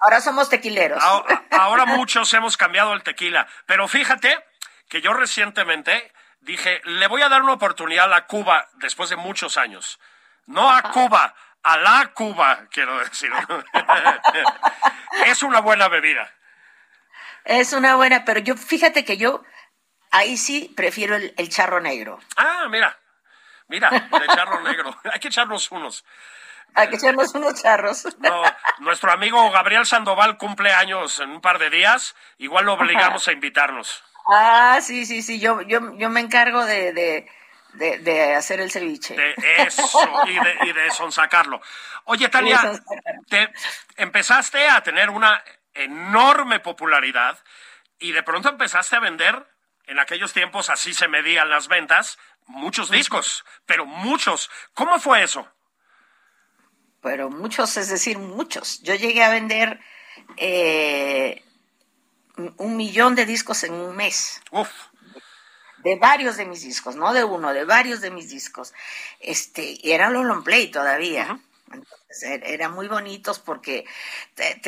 ahora 0.00 0.20
somos 0.20 0.48
tequileros. 0.48 1.02
Ahora, 1.02 1.44
ahora 1.50 1.84
muchos 1.84 2.32
hemos 2.34 2.56
cambiado 2.56 2.92
el 2.94 3.02
tequila, 3.02 3.46
pero 3.66 3.88
fíjate 3.88 4.44
que 4.88 5.00
yo 5.00 5.12
recientemente 5.14 6.11
dije, 6.42 6.80
le 6.84 7.06
voy 7.06 7.22
a 7.22 7.28
dar 7.28 7.42
una 7.42 7.54
oportunidad 7.54 8.12
a 8.12 8.26
Cuba 8.26 8.68
después 8.74 9.10
de 9.10 9.16
muchos 9.16 9.56
años. 9.56 9.98
No 10.46 10.70
a 10.70 10.82
Cuba, 10.82 11.34
a 11.62 11.76
la 11.78 12.10
Cuba, 12.12 12.66
quiero 12.70 12.98
decir. 12.98 13.30
es 15.26 15.42
una 15.42 15.60
buena 15.60 15.88
bebida. 15.88 16.30
Es 17.44 17.72
una 17.72 17.96
buena, 17.96 18.24
pero 18.24 18.40
yo 18.40 18.56
fíjate 18.56 19.04
que 19.04 19.16
yo 19.16 19.42
ahí 20.10 20.36
sí 20.36 20.72
prefiero 20.76 21.16
el, 21.16 21.48
charro 21.48 21.80
negro. 21.80 22.20
Ah, 22.36 22.66
mira, 22.70 22.96
mira, 23.68 23.88
el 23.88 24.26
charro 24.28 24.60
negro. 24.62 24.96
Hay 25.12 25.20
que 25.20 25.28
echarnos 25.28 25.70
unos. 25.70 26.04
Hay 26.74 26.88
que 26.88 26.96
echarnos 26.96 27.34
unos 27.34 27.60
charros. 27.60 28.06
No, 28.18 28.42
nuestro 28.78 29.12
amigo 29.12 29.50
Gabriel 29.50 29.84
Sandoval 29.84 30.38
cumple 30.38 30.72
años 30.72 31.20
en 31.20 31.30
un 31.30 31.40
par 31.40 31.58
de 31.58 31.68
días. 31.68 32.16
Igual 32.38 32.64
lo 32.64 32.74
obligamos 32.74 33.28
a 33.28 33.32
invitarnos. 33.32 34.02
Ah, 34.26 34.78
sí, 34.80 35.06
sí, 35.06 35.22
sí, 35.22 35.40
yo, 35.40 35.62
yo, 35.62 35.96
yo 35.96 36.10
me 36.10 36.20
encargo 36.20 36.64
de, 36.64 36.92
de, 36.92 37.98
de, 37.98 38.34
hacer 38.34 38.60
el 38.60 38.70
ceviche. 38.70 39.16
De 39.16 39.34
eso, 39.58 39.98
y 40.26 40.34
de, 40.34 40.70
y 40.70 40.72
de 40.72 40.90
sonsacarlo. 40.90 41.60
Oye, 42.04 42.28
Tania, 42.28 42.80
te 43.28 43.52
empezaste 43.96 44.68
a 44.68 44.82
tener 44.82 45.10
una 45.10 45.42
enorme 45.74 46.60
popularidad 46.60 47.38
y 47.98 48.12
de 48.12 48.22
pronto 48.22 48.48
empezaste 48.48 48.96
a 48.96 49.00
vender, 49.00 49.46
en 49.86 49.98
aquellos 49.98 50.32
tiempos 50.32 50.70
así 50.70 50.94
se 50.94 51.08
medían 51.08 51.50
las 51.50 51.68
ventas, 51.68 52.18
muchos 52.46 52.90
discos, 52.90 53.44
pero 53.66 53.86
muchos. 53.86 54.50
¿Cómo 54.74 54.98
fue 54.98 55.22
eso? 55.22 55.48
Pero 57.00 57.30
muchos, 57.30 57.76
es 57.76 57.88
decir, 57.88 58.18
muchos. 58.18 58.80
Yo 58.82 58.94
llegué 58.94 59.24
a 59.24 59.30
vender 59.30 59.80
eh, 60.36 61.42
un 62.36 62.76
millón 62.76 63.14
de 63.14 63.26
discos 63.26 63.64
en 63.64 63.74
un 63.74 63.96
mes. 63.96 64.40
De 65.78 65.96
varios 65.96 66.36
de 66.36 66.46
mis 66.46 66.62
discos, 66.62 66.94
no 66.96 67.12
de 67.12 67.24
uno, 67.24 67.52
de 67.52 67.64
varios 67.64 68.00
de 68.00 68.10
mis 68.10 68.28
discos. 68.28 68.72
Este, 69.20 69.78
eran 69.92 70.12
los 70.12 70.24
long 70.24 70.44
play 70.44 70.70
todavía. 70.70 71.40
Entonces, 71.72 72.22
er, 72.22 72.42
eran 72.44 72.72
muy 72.72 72.86
bonitos 72.86 73.38
porque 73.38 73.84
te, 74.34 74.60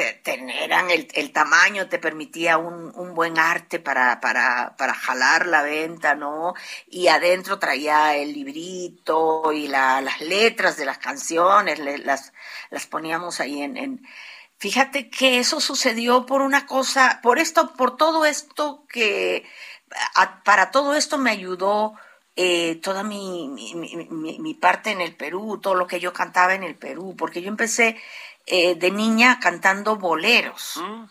eran 0.64 0.90
el, 0.90 1.32
tamaño, 1.32 1.88
te 1.88 1.98
permitía 1.98 2.56
un, 2.58 2.92
un 2.96 3.14
buen 3.14 3.38
arte 3.38 3.78
para, 3.78 4.20
para, 4.20 4.74
para, 4.76 4.94
jalar 4.94 5.46
la 5.46 5.62
venta, 5.62 6.14
¿no? 6.14 6.54
Y 6.88 7.08
adentro 7.08 7.58
traía 7.58 8.16
el 8.16 8.32
librito 8.32 9.52
y 9.52 9.68
la, 9.68 10.00
las 10.00 10.20
letras 10.20 10.76
de 10.76 10.86
las 10.86 10.98
canciones, 10.98 11.78
las, 11.78 12.32
las 12.70 12.86
poníamos 12.86 13.40
ahí 13.40 13.62
en, 13.62 13.76
en 13.76 14.06
Fíjate 14.64 15.10
que 15.10 15.40
eso 15.40 15.60
sucedió 15.60 16.24
por 16.24 16.40
una 16.40 16.64
cosa, 16.64 17.20
por 17.22 17.38
esto, 17.38 17.74
por 17.74 17.98
todo 17.98 18.24
esto 18.24 18.86
que, 18.88 19.44
para 20.42 20.70
todo 20.70 20.94
esto 20.94 21.18
me 21.18 21.30
ayudó 21.30 21.92
eh, 22.34 22.76
toda 22.76 23.02
mi, 23.02 23.50
mi, 23.50 24.54
parte 24.54 24.90
en 24.90 25.02
el 25.02 25.14
Perú, 25.16 25.60
todo 25.60 25.74
lo 25.74 25.86
que 25.86 26.00
yo 26.00 26.14
cantaba 26.14 26.54
en 26.54 26.62
el 26.62 26.76
Perú, 26.76 27.14
porque 27.14 27.42
yo 27.42 27.48
empecé 27.50 28.00
eh, 28.46 28.74
de 28.74 28.90
niña 28.90 29.38
cantando 29.38 29.96
boleros. 29.96 30.80
Mm. 30.82 31.04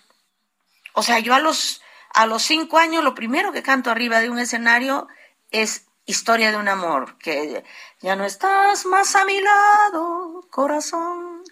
O 0.94 1.04
sea, 1.04 1.20
yo 1.20 1.36
a 1.36 1.40
los, 1.40 1.84
a 2.12 2.26
los 2.26 2.42
cinco 2.42 2.80
años 2.80 3.04
lo 3.04 3.14
primero 3.14 3.52
que 3.52 3.62
canto 3.62 3.92
arriba 3.92 4.20
de 4.20 4.32
un 4.32 4.40
escenario 4.40 5.08
es 5.52 5.86
Historia 6.06 6.52
de 6.52 6.58
un 6.58 6.68
amor, 6.68 7.18
que 7.18 7.64
ya 8.02 8.18
no 8.18 8.26
estás 8.26 8.86
más 8.86 9.16
a 9.16 9.24
mi 9.24 9.40
lado, 9.40 10.46
corazón, 10.50 11.44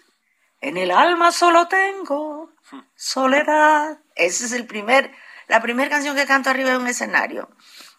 en 0.62 0.76
el 0.76 0.92
alma 0.92 1.32
solo 1.32 1.68
tengo 1.68 2.50
soledad. 2.94 3.98
Esa 4.14 4.46
es 4.46 4.52
el 4.52 4.66
primer, 4.66 5.12
la 5.48 5.60
primera 5.60 5.90
canción 5.90 6.16
que 6.16 6.24
canto 6.24 6.50
arriba 6.50 6.70
de 6.70 6.78
un 6.78 6.86
escenario. 6.86 7.50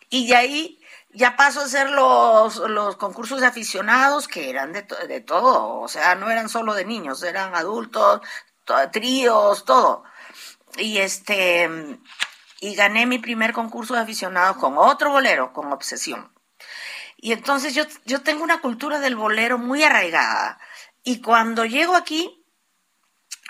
Y 0.09 0.27
de 0.27 0.35
ahí 0.35 0.79
ya 1.11 1.35
paso 1.35 1.59
a 1.59 1.65
hacer 1.65 1.89
los, 1.89 2.57
los 2.57 2.95
concursos 2.95 3.41
de 3.41 3.47
aficionados 3.47 4.27
que 4.27 4.49
eran 4.49 4.71
de, 4.71 4.87
de 5.07 5.21
todo, 5.21 5.79
o 5.81 5.87
sea, 5.87 6.15
no 6.15 6.31
eran 6.31 6.49
solo 6.49 6.73
de 6.73 6.85
niños, 6.85 7.21
eran 7.23 7.53
adultos, 7.53 8.21
tríos, 8.91 9.65
todo. 9.65 10.03
Y 10.77 10.99
este, 10.99 11.69
y 12.61 12.75
gané 12.75 13.05
mi 13.05 13.19
primer 13.19 13.51
concurso 13.51 13.93
de 13.93 13.99
aficionados 13.99 14.57
con 14.57 14.77
otro 14.77 15.11
bolero, 15.11 15.51
con 15.51 15.71
Obsesión. 15.73 16.33
Y 17.17 17.33
entonces 17.33 17.75
yo, 17.75 17.83
yo 18.05 18.21
tengo 18.21 18.43
una 18.43 18.61
cultura 18.61 18.99
del 18.99 19.15
bolero 19.17 19.57
muy 19.57 19.83
arraigada. 19.83 20.59
Y 21.03 21.21
cuando 21.21 21.65
llego 21.65 21.95
aquí, 21.95 22.42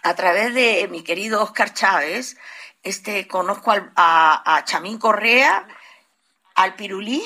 a 0.03 0.15
través 0.15 0.53
de 0.53 0.87
mi 0.91 1.01
querido 1.01 1.41
Oscar 1.41 1.73
Chávez, 1.73 2.37
este, 2.83 3.27
conozco 3.27 3.73
a, 3.95 4.61
Chamín 4.65 4.99
Correa, 4.99 5.65
al 6.55 6.75
Pirulí, 6.75 7.23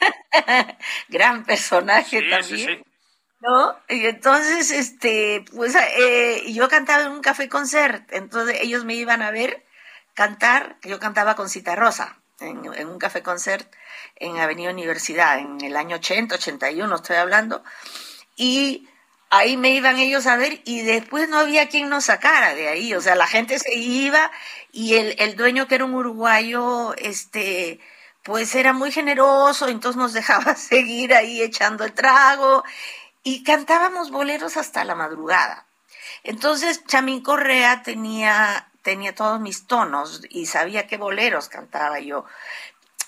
gran 1.08 1.44
personaje 1.44 2.22
también. 2.28 2.84
¿No? 3.40 3.74
Y 3.88 4.04
entonces, 4.04 4.70
este, 4.70 5.44
pues 5.54 5.74
eh, 5.74 6.52
yo 6.52 6.68
cantaba 6.68 7.04
en 7.04 7.12
un 7.12 7.22
café 7.22 7.48
concert, 7.48 8.06
entonces 8.12 8.58
ellos 8.60 8.84
me 8.84 8.94
iban 8.94 9.22
a 9.22 9.30
ver 9.30 9.64
cantar, 10.12 10.76
yo 10.82 10.98
cantaba 10.98 11.36
con 11.36 11.48
Cita 11.48 11.74
Rosa 11.74 12.18
en, 12.40 12.74
en 12.74 12.88
un 12.88 12.98
café 12.98 13.22
concert 13.22 13.72
en 14.16 14.36
Avenida 14.36 14.70
Universidad, 14.70 15.38
en 15.38 15.58
el 15.62 15.76
año 15.76 15.96
80, 15.96 16.34
81 16.34 16.94
estoy 16.94 17.16
hablando, 17.16 17.62
y 18.36 18.88
ahí 19.30 19.56
me 19.56 19.70
iban 19.70 19.98
ellos 19.98 20.26
a 20.26 20.36
ver 20.36 20.60
y 20.64 20.82
después 20.82 21.28
no 21.28 21.38
había 21.38 21.68
quien 21.68 21.88
nos 21.88 22.06
sacara 22.06 22.54
de 22.54 22.68
ahí, 22.68 22.94
o 22.94 23.00
sea, 23.00 23.14
la 23.14 23.26
gente 23.26 23.58
se 23.58 23.74
iba 23.74 24.30
y 24.72 24.96
el, 24.96 25.14
el 25.18 25.36
dueño 25.36 25.66
que 25.68 25.76
era 25.76 25.84
un 25.84 25.94
uruguayo, 25.94 26.94
este, 26.96 27.80
pues 28.24 28.54
era 28.54 28.72
muy 28.72 28.92
generoso, 28.92 29.68
entonces 29.68 29.96
nos 29.96 30.12
dejaba 30.20 30.54
seguir 30.56 31.14
ahí 31.14 31.42
echando 31.42 31.84
el 31.84 31.92
trago 31.92 32.64
y 33.22 33.42
cantábamos 33.44 34.10
boleros 34.10 34.56
hasta 34.56 34.84
la 34.84 34.94
madrugada. 34.94 35.66
Entonces 36.24 36.84
Chamín 36.86 37.22
Correa 37.22 37.82
tenía, 37.82 38.68
tenía 38.82 39.14
todos 39.14 39.40
mis 39.40 39.66
tonos 39.66 40.22
y 40.28 40.46
sabía 40.46 40.86
qué 40.86 40.96
boleros 40.96 41.48
cantaba 41.48 42.00
yo. 42.00 42.24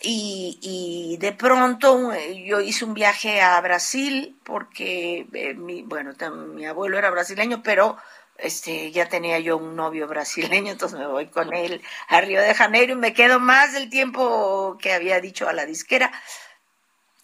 Y, 0.04 0.58
y, 0.60 1.16
de 1.18 1.32
pronto 1.32 2.12
eh, 2.12 2.44
yo 2.44 2.60
hice 2.60 2.84
un 2.84 2.92
viaje 2.92 3.40
a 3.40 3.60
Brasil 3.60 4.36
porque 4.42 5.28
eh, 5.32 5.54
mi, 5.54 5.82
bueno 5.82 6.12
mi 6.54 6.66
abuelo 6.66 6.98
era 6.98 7.10
brasileño 7.10 7.62
pero 7.62 7.96
este 8.36 8.90
ya 8.90 9.08
tenía 9.08 9.38
yo 9.38 9.56
un 9.56 9.76
novio 9.76 10.08
brasileño 10.08 10.72
entonces 10.72 10.98
me 10.98 11.06
voy 11.06 11.28
con 11.28 11.54
él 11.54 11.82
a 12.08 12.20
Río 12.20 12.40
de 12.40 12.52
Janeiro 12.52 12.94
y 12.94 12.96
me 12.96 13.14
quedo 13.14 13.38
más 13.38 13.74
del 13.74 13.90
tiempo 13.90 14.76
que 14.80 14.92
había 14.92 15.20
dicho 15.20 15.48
a 15.48 15.52
la 15.52 15.66
disquera. 15.66 16.10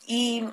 Y 0.06 0.44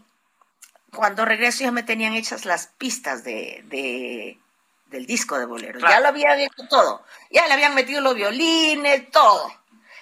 cuando 0.92 1.26
regreso 1.26 1.64
ya 1.64 1.72
me 1.72 1.84
tenían 1.84 2.14
hechas 2.14 2.46
las 2.46 2.68
pistas 2.68 3.24
de, 3.24 3.64
de 3.68 4.40
del 4.88 5.06
disco 5.06 5.38
de 5.38 5.46
boleros. 5.46 5.82
Ya 5.82 6.00
lo 6.00 6.08
habían 6.08 6.40
hecho 6.40 6.68
todo. 6.70 7.04
Ya 7.30 7.48
le 7.48 7.54
habían 7.54 7.76
metido 7.76 8.02
los 8.02 8.16
violines 8.16 9.10
todo. 9.12 9.52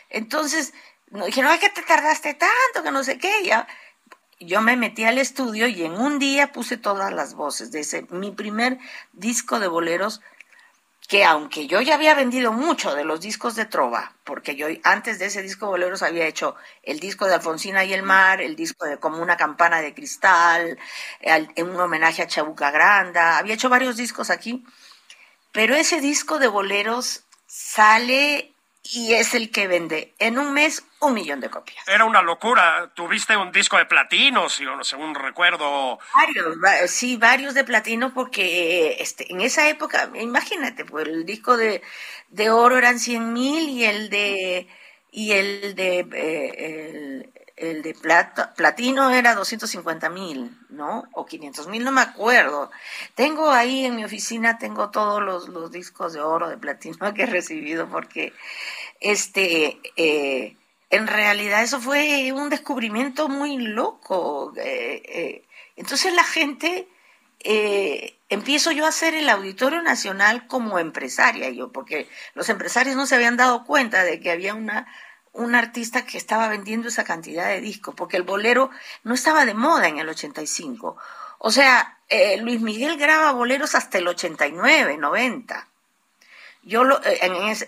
Entonces 0.09 0.73
no, 1.13 1.25
dije, 1.25 1.43
no, 1.43 1.51
es 1.51 1.59
que 1.59 1.69
te 1.69 1.83
tardaste 1.83 2.33
tanto, 2.33 2.83
que 2.83 2.91
no 2.91 3.03
sé 3.03 3.19
qué, 3.19 3.43
ya. 3.43 3.67
Yo 4.39 4.61
me 4.61 4.75
metí 4.75 5.03
al 5.03 5.19
estudio 5.19 5.67
y 5.67 5.83
en 5.83 5.93
un 5.93 6.17
día 6.17 6.51
puse 6.51 6.75
todas 6.75 7.13
las 7.13 7.35
voces 7.35 7.71
de 7.71 7.81
ese, 7.81 8.07
mi 8.09 8.31
primer 8.31 8.79
disco 9.11 9.59
de 9.59 9.67
boleros, 9.67 10.21
que 11.07 11.23
aunque 11.23 11.67
yo 11.67 11.81
ya 11.81 11.95
había 11.95 12.15
vendido 12.15 12.51
mucho 12.51 12.95
de 12.95 13.05
los 13.05 13.21
discos 13.21 13.55
de 13.55 13.65
Trova, 13.65 14.15
porque 14.23 14.55
yo 14.55 14.65
antes 14.83 15.19
de 15.19 15.27
ese 15.27 15.43
disco 15.43 15.67
de 15.67 15.71
boleros 15.73 16.01
había 16.01 16.25
hecho 16.25 16.55
el 16.81 16.99
disco 16.99 17.27
de 17.27 17.35
Alfonsina 17.35 17.83
y 17.83 17.93
el 17.93 18.01
mar, 18.01 18.41
el 18.41 18.55
disco 18.55 18.85
de 18.85 18.97
como 18.97 19.21
una 19.21 19.37
campana 19.37 19.81
de 19.81 19.93
cristal, 19.93 20.79
en 21.19 21.69
un 21.69 21.79
homenaje 21.79 22.23
a 22.23 22.27
Chabuca 22.27 22.71
Granda, 22.71 23.37
había 23.37 23.53
hecho 23.53 23.69
varios 23.69 23.97
discos 23.97 24.31
aquí, 24.31 24.65
pero 25.51 25.75
ese 25.75 26.01
disco 26.01 26.39
de 26.39 26.47
boleros 26.47 27.23
sale 27.45 28.52
y 28.83 29.13
es 29.13 29.33
el 29.33 29.49
que 29.49 29.67
vende 29.67 30.13
en 30.19 30.37
un 30.37 30.53
mes 30.53 30.83
un 30.99 31.13
millón 31.13 31.39
de 31.39 31.49
copias. 31.49 31.87
Era 31.87 32.05
una 32.05 32.21
locura. 32.21 32.91
Tuviste 32.93 33.35
un 33.37 33.51
disco 33.51 33.77
de 33.77 33.85
platino, 33.85 34.49
según 34.49 35.15
recuerdo. 35.15 35.99
Varios, 36.13 36.91
sí, 36.91 37.15
varios 37.17 37.53
de 37.53 37.63
platino, 37.63 38.13
porque 38.13 38.97
este, 38.99 39.31
en 39.31 39.41
esa 39.41 39.69
época, 39.69 40.11
imagínate, 40.15 40.83
pues 40.85 41.07
el 41.07 41.25
disco 41.25 41.55
de, 41.55 41.81
de 42.29 42.49
oro 42.49 42.77
eran 42.77 42.99
100 42.99 43.33
mil 43.33 43.69
y 43.69 43.85
el 43.85 44.09
de 44.09 44.67
y 45.11 45.31
el 45.31 45.75
de 45.75 46.07
eh, 46.11 47.42
el 47.55 47.83
de 47.83 47.93
plata, 47.93 48.53
platino 48.55 49.11
era 49.11 49.35
250 49.35 50.09
mil, 50.09 50.57
¿no? 50.69 51.03
O 51.11 51.25
500 51.25 51.67
mil, 51.67 51.83
no 51.83 51.91
me 51.91 52.01
acuerdo. 52.01 52.71
Tengo 53.15 53.51
ahí 53.51 53.85
en 53.85 53.95
mi 53.95 54.03
oficina, 54.03 54.57
tengo 54.57 54.89
todos 54.89 55.21
los, 55.21 55.49
los 55.49 55.71
discos 55.71 56.13
de 56.13 56.21
oro, 56.21 56.49
de 56.49 56.57
platino 56.57 56.97
que 57.13 57.23
he 57.23 57.27
recibido, 57.27 57.87
porque 57.89 58.33
este, 58.99 59.79
eh, 59.97 60.57
en 60.89 61.07
realidad 61.07 61.63
eso 61.63 61.79
fue 61.79 62.31
un 62.33 62.49
descubrimiento 62.49 63.29
muy 63.29 63.57
loco. 63.57 64.53
Eh, 64.57 65.03
eh, 65.05 65.47
entonces 65.75 66.13
la 66.13 66.23
gente, 66.23 66.87
empiezo 68.29 68.71
yo 68.71 68.85
a 68.85 68.89
hacer 68.89 69.13
el 69.13 69.27
Auditorio 69.29 69.81
Nacional 69.81 70.47
como 70.47 70.79
empresaria, 70.79 71.49
yo, 71.49 71.71
porque 71.73 72.07
los 72.35 72.47
empresarios 72.47 72.95
no 72.95 73.05
se 73.05 73.15
habían 73.15 73.35
dado 73.35 73.65
cuenta 73.65 74.03
de 74.05 74.21
que 74.21 74.31
había 74.31 74.53
una 74.53 74.87
un 75.33 75.55
artista 75.55 76.05
que 76.05 76.17
estaba 76.17 76.47
vendiendo 76.47 76.87
esa 76.87 77.03
cantidad 77.03 77.47
de 77.47 77.59
discos, 77.59 77.95
porque 77.95 78.17
el 78.17 78.23
bolero 78.23 78.69
no 79.03 79.15
estaba 79.15 79.45
de 79.45 79.53
moda 79.53 79.87
en 79.87 79.97
el 79.97 80.07
85. 80.07 80.95
O 81.39 81.51
sea, 81.51 81.97
eh, 82.07 82.37
Luis 82.37 82.61
Miguel 82.61 82.97
graba 82.97 83.31
boleros 83.31 83.75
hasta 83.75 83.97
el 83.97 84.07
89, 84.07 84.97
90. 84.97 85.67
Yo 86.61 86.83
lo, 86.83 87.03
eh, 87.03 87.19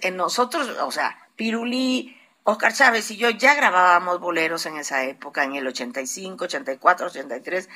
en, 0.01 0.15
nosotros, 0.15 0.69
o 0.81 0.91
sea, 0.91 1.27
Pirulí, 1.35 2.15
Oscar 2.43 2.71
Chávez 2.71 3.09
y 3.09 3.17
yo 3.17 3.31
ya 3.31 3.55
grabábamos 3.55 4.19
boleros 4.19 4.67
en 4.67 4.77
esa 4.77 5.03
época, 5.03 5.43
en 5.43 5.55
el 5.55 5.65
85, 5.65 6.45
84, 6.45 7.07
83. 7.07 7.67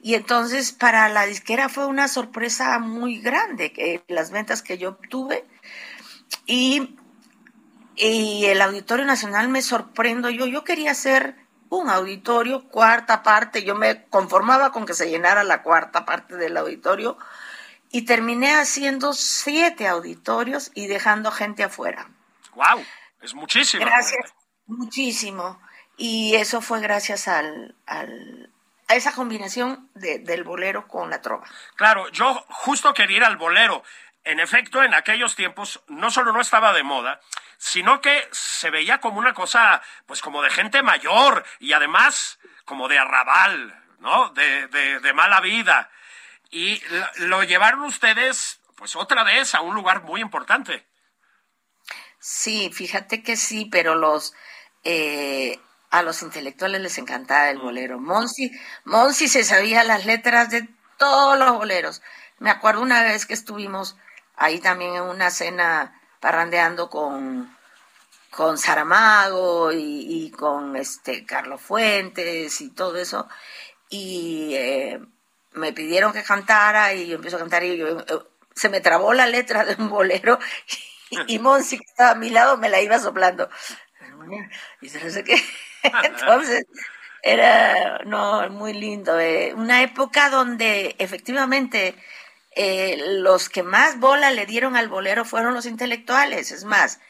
Y 0.00 0.14
entonces 0.14 0.72
para 0.72 1.10
la 1.10 1.26
disquera 1.26 1.68
fue 1.68 1.84
una 1.84 2.08
sorpresa 2.08 2.78
muy 2.78 3.20
grande 3.20 3.72
que 3.72 4.02
las 4.08 4.30
ventas 4.30 4.62
que 4.62 4.78
yo 4.78 4.88
obtuve. 4.88 5.44
Y 6.46 6.96
y 7.96 8.44
el 8.46 8.60
Auditorio 8.62 9.04
Nacional 9.04 9.48
me 9.48 9.62
sorprendo 9.62 10.30
yo. 10.30 10.46
Yo 10.46 10.64
quería 10.64 10.90
hacer 10.90 11.36
un 11.68 11.90
auditorio, 11.90 12.68
cuarta 12.68 13.22
parte, 13.22 13.64
yo 13.64 13.74
me 13.74 14.04
conformaba 14.06 14.70
con 14.70 14.86
que 14.86 14.94
se 14.94 15.10
llenara 15.10 15.42
la 15.42 15.62
cuarta 15.62 16.04
parte 16.04 16.36
del 16.36 16.56
auditorio 16.56 17.18
y 17.90 18.02
terminé 18.02 18.54
haciendo 18.54 19.12
siete 19.12 19.88
auditorios 19.88 20.70
y 20.74 20.86
dejando 20.86 21.30
gente 21.30 21.64
afuera. 21.64 22.08
¡Wow! 22.54 22.84
Es 23.20 23.34
muchísimo. 23.34 23.84
Gracias, 23.84 24.32
muchísimo. 24.66 25.60
Y 25.96 26.34
eso 26.34 26.60
fue 26.60 26.80
gracias 26.80 27.26
al, 27.26 27.74
al 27.86 28.52
a 28.88 28.94
esa 28.94 29.12
combinación 29.12 29.90
de, 29.94 30.18
del 30.20 30.44
bolero 30.44 30.86
con 30.86 31.10
la 31.10 31.20
trova. 31.20 31.46
Claro, 31.74 32.08
yo 32.10 32.44
justo 32.48 32.94
quería 32.94 33.16
ir 33.18 33.24
al 33.24 33.36
bolero. 33.36 33.82
En 34.24 34.40
efecto, 34.40 34.82
en 34.82 34.94
aquellos 34.94 35.36
tiempos 35.36 35.82
no 35.88 36.10
solo 36.10 36.32
no 36.32 36.40
estaba 36.40 36.72
de 36.72 36.82
moda, 36.82 37.20
sino 37.58 38.00
que 38.00 38.28
se 38.32 38.70
veía 38.70 39.00
como 39.00 39.18
una 39.18 39.34
cosa, 39.34 39.82
pues 40.06 40.20
como 40.20 40.42
de 40.42 40.50
gente 40.50 40.82
mayor 40.82 41.44
y 41.58 41.72
además 41.72 42.38
como 42.64 42.88
de 42.88 42.98
arrabal, 42.98 43.84
¿no? 44.00 44.30
De, 44.30 44.68
de, 44.68 45.12
mala 45.12 45.40
vida. 45.40 45.90
Y 46.50 46.82
lo 47.18 47.42
llevaron 47.42 47.82
ustedes, 47.82 48.60
pues 48.76 48.96
otra 48.96 49.24
vez, 49.24 49.54
a 49.54 49.60
un 49.60 49.74
lugar 49.74 50.02
muy 50.02 50.20
importante. 50.20 50.86
Sí, 52.18 52.70
fíjate 52.72 53.22
que 53.22 53.36
sí, 53.36 53.68
pero 53.70 53.94
los 53.94 54.34
eh, 54.84 55.60
a 55.90 56.02
los 56.02 56.22
intelectuales 56.22 56.80
les 56.80 56.98
encantaba 56.98 57.50
el 57.50 57.58
bolero. 57.58 57.98
Monsi, 57.98 58.50
Monsi 58.84 59.28
se 59.28 59.44
sabía 59.44 59.84
las 59.84 60.04
letras 60.04 60.50
de 60.50 60.68
todos 60.98 61.38
los 61.38 61.52
boleros. 61.52 62.02
Me 62.38 62.50
acuerdo 62.50 62.82
una 62.82 63.02
vez 63.02 63.26
que 63.26 63.34
estuvimos 63.34 63.96
ahí 64.36 64.60
también 64.60 64.94
en 64.94 65.02
una 65.02 65.30
cena 65.30 65.95
parrandeando 66.20 66.88
con, 66.90 67.56
con 68.30 68.58
Saramago 68.58 69.72
y, 69.72 70.30
con 70.36 70.76
este 70.76 71.24
Carlos 71.24 71.60
Fuentes 71.60 72.60
y 72.60 72.70
todo 72.70 72.96
eso. 72.96 73.28
Y 73.88 74.54
eh, 74.54 75.00
me 75.52 75.72
pidieron 75.72 76.12
que 76.12 76.22
cantara 76.22 76.94
y 76.94 77.08
yo 77.08 77.16
empiezo 77.16 77.36
a 77.36 77.40
cantar 77.40 77.64
y 77.64 77.76
yo, 77.76 78.00
eh, 78.00 78.04
se 78.54 78.68
me 78.68 78.80
trabó 78.80 79.12
la 79.12 79.26
letra 79.26 79.64
de 79.64 79.74
un 79.80 79.88
bolero 79.88 80.38
y, 81.10 81.34
y 81.34 81.38
Monsi 81.38 81.78
que 81.78 81.84
estaba 81.84 82.10
a 82.10 82.14
mi 82.14 82.30
lado 82.30 82.56
me 82.56 82.68
la 82.68 82.80
iba 82.80 82.98
soplando. 82.98 83.48
Y 84.80 84.88
no 84.88 85.10
sé 85.10 85.24
qué. 85.24 85.36
Entonces, 86.04 86.66
era 87.22 88.00
no 88.04 88.48
muy 88.50 88.72
lindo. 88.72 89.18
Eh, 89.18 89.54
una 89.54 89.82
época 89.82 90.30
donde 90.30 90.96
efectivamente 90.98 91.96
eh, 92.56 92.96
los 93.20 93.50
que 93.50 93.62
más 93.62 94.00
bola 94.00 94.30
le 94.30 94.46
dieron 94.46 94.76
al 94.76 94.88
bolero 94.88 95.26
fueron 95.26 95.52
los 95.52 95.66
intelectuales. 95.66 96.50
Es 96.52 96.64
más, 96.64 97.00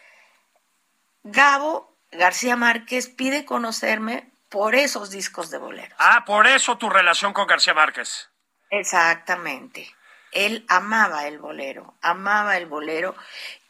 Gabo 1.22 1.96
García 2.10 2.56
Márquez 2.56 3.08
pide 3.08 3.44
conocerme 3.44 4.28
por 4.48 4.74
esos 4.74 5.10
discos 5.10 5.50
de 5.50 5.58
bolero. 5.58 5.94
Ah, 5.98 6.24
por 6.26 6.48
eso 6.48 6.78
tu 6.78 6.90
relación 6.90 7.32
con 7.32 7.46
García 7.46 7.74
Márquez. 7.74 8.28
Exactamente. 8.70 9.94
Él 10.32 10.64
amaba 10.68 11.28
el 11.28 11.38
bolero, 11.38 11.94
amaba 12.02 12.56
el 12.56 12.66
bolero 12.66 13.14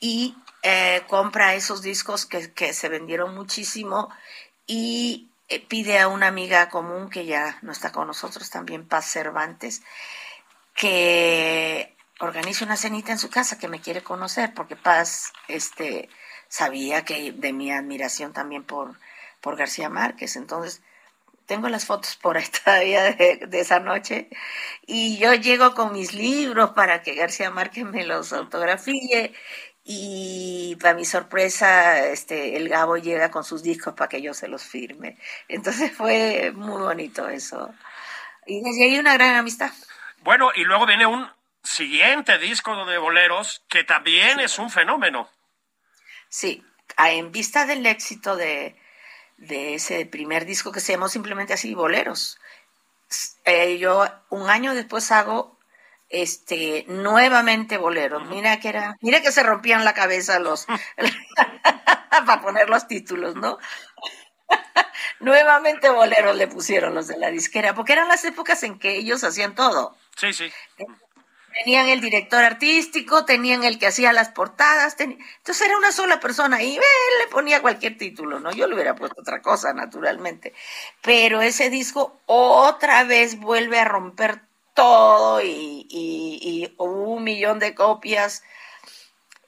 y 0.01 0.35
eh, 0.63 1.03
compra 1.09 1.55
esos 1.55 1.83
discos 1.83 2.25
que, 2.25 2.53
que, 2.55 2.73
se 2.73 2.89
vendieron 2.89 3.35
muchísimo 3.35 4.11
y 4.67 5.31
eh, 5.49 5.61
pide 5.61 6.01
a 6.01 6.09
una 6.09 6.29
amiga 6.29 6.71
común 6.71 7.11
que 7.11 7.27
ya 7.27 7.59
no 7.61 7.71
está 7.71 7.93
con 7.93 8.07
nosotros, 8.07 8.49
también 8.51 8.89
Paz 8.89 9.11
Cervantes, 9.11 9.83
que 10.77 11.97
organice 12.21 12.65
una 12.65 12.77
cenita 12.77 13.13
en 13.13 13.19
su 13.19 13.31
casa, 13.31 13.59
que 13.59 13.69
me 13.69 13.81
quiere 13.81 14.03
conocer, 14.03 14.55
porque 14.55 14.77
Paz 14.77 15.33
este, 15.49 16.09
sabía 16.49 17.05
que 17.05 17.33
de 17.33 17.53
mi 17.53 17.73
admiración 17.73 18.33
también 18.33 18.65
por, 18.65 18.99
por 19.41 19.57
García 19.57 19.89
Márquez. 19.89 20.37
Entonces, 20.37 20.83
tengo 21.47 21.69
las 21.69 21.87
fotos 21.87 22.17
por 22.17 22.37
ahí 22.37 22.45
todavía 22.65 23.13
de, 23.13 23.49
esa 23.53 23.81
noche 23.81 24.29
y 24.87 25.17
yo 25.19 25.35
llego 25.35 25.75
con 25.75 25.93
mis 25.93 26.13
libros 26.13 26.71
para 26.71 27.03
que 27.03 27.15
García 27.15 27.51
Márquez 27.51 27.85
me 27.85 28.05
los 28.05 28.33
autografíe 28.33 29.33
y 29.85 30.77
para 30.81 30.95
mi 30.95 31.05
sorpresa 31.05 32.05
este 32.07 32.57
el 32.57 32.69
Gabo 32.69 32.97
llega 32.97 33.31
con 33.31 33.45
sus 33.45 33.63
discos 33.63 33.95
para 33.95 34.09
que 34.09 34.21
yo 34.21 34.35
se 34.35 34.49
los 34.49 34.65
firme. 34.65 35.19
Entonces 35.49 35.93
fue 35.93 36.53
muy 36.55 36.83
bonito 36.83 37.29
eso. 37.29 37.73
Y 38.47 38.63
desde 38.63 38.85
ahí 38.85 38.99
una 38.99 39.15
gran 39.15 39.37
amistad. 39.37 39.71
Bueno, 40.27 40.51
y 40.57 40.65
luego 40.65 40.87
viene 40.87 41.07
un 41.07 41.31
siguiente 41.63 42.37
disco 42.39 42.85
de 42.85 42.99
boleros, 42.99 43.63
que 43.69 43.85
también 43.85 44.41
es 44.41 44.59
un 44.59 44.71
fenómeno. 44.71 45.31
Sí, 46.29 46.65
en 46.99 47.31
vista 47.31 47.65
del 47.65 47.87
éxito 47.87 48.35
de, 48.35 48.77
de 49.37 49.75
ese 49.75 50.05
primer 50.05 50.45
disco 50.45 50.73
que 50.73 50.81
se 50.81 50.95
llamó 50.95 51.09
simplemente 51.09 51.53
así, 51.53 51.75
Boleros, 51.75 52.41
eh, 53.45 53.79
yo 53.79 54.05
un 54.31 54.51
año 54.51 54.75
después 54.75 55.13
hago 55.13 55.61
este 56.09 56.85
nuevamente 56.89 57.77
boleros. 57.77 58.29
Mira 58.29 58.59
que 58.59 58.69
era, 58.69 58.97
mira 59.03 59.23
que 59.23 59.31
se 59.31 59.45
rompían 59.45 59.85
la 59.85 59.95
cabeza 59.95 60.41
los 60.41 60.67
para 62.27 62.43
poner 62.43 62.69
los 62.69 62.89
títulos, 62.89 63.37
¿no? 63.37 63.59
nuevamente 65.21 65.89
boleros 65.89 66.35
le 66.37 66.49
pusieron 66.49 66.97
los 66.97 67.07
de 67.07 67.17
la 67.17 67.31
disquera, 67.31 67.75
porque 67.77 67.93
eran 67.93 68.09
las 68.09 68.25
épocas 68.25 68.65
en 68.65 68.81
que 68.81 68.97
ellos 68.97 69.23
hacían 69.23 69.55
todo. 69.55 69.97
Sí, 70.17 70.33
sí. 70.33 70.51
Tenían 71.65 71.89
el 71.89 72.01
director 72.01 72.45
artístico, 72.45 73.25
tenían 73.25 73.65
el 73.65 73.79
que 73.79 73.87
hacía 73.87 74.13
las 74.13 74.29
portadas, 74.29 74.97
entonces 74.99 75.67
era 75.67 75.79
una 75.79 75.91
sola 75.91 76.21
persona 76.21 76.63
y 76.63 76.77
él 76.77 76.83
le 77.23 77.29
ponía 77.31 77.63
cualquier 77.63 77.97
título, 77.97 78.41
¿no? 78.41 78.53
Yo 78.53 78.67
le 78.67 78.75
hubiera 78.75 78.95
puesto 78.95 79.23
otra 79.23 79.41
cosa, 79.41 79.73
naturalmente. 79.73 80.53
Pero 81.03 81.41
ese 81.41 81.71
disco 81.71 82.21
otra 82.27 83.05
vez 83.05 83.39
vuelve 83.39 83.79
a 83.79 83.87
romper 83.87 84.43
todo 84.75 85.41
y, 85.41 85.87
y, 85.89 86.75
un 86.77 87.25
millón 87.25 87.59
de 87.59 87.75
copias 87.75 88.43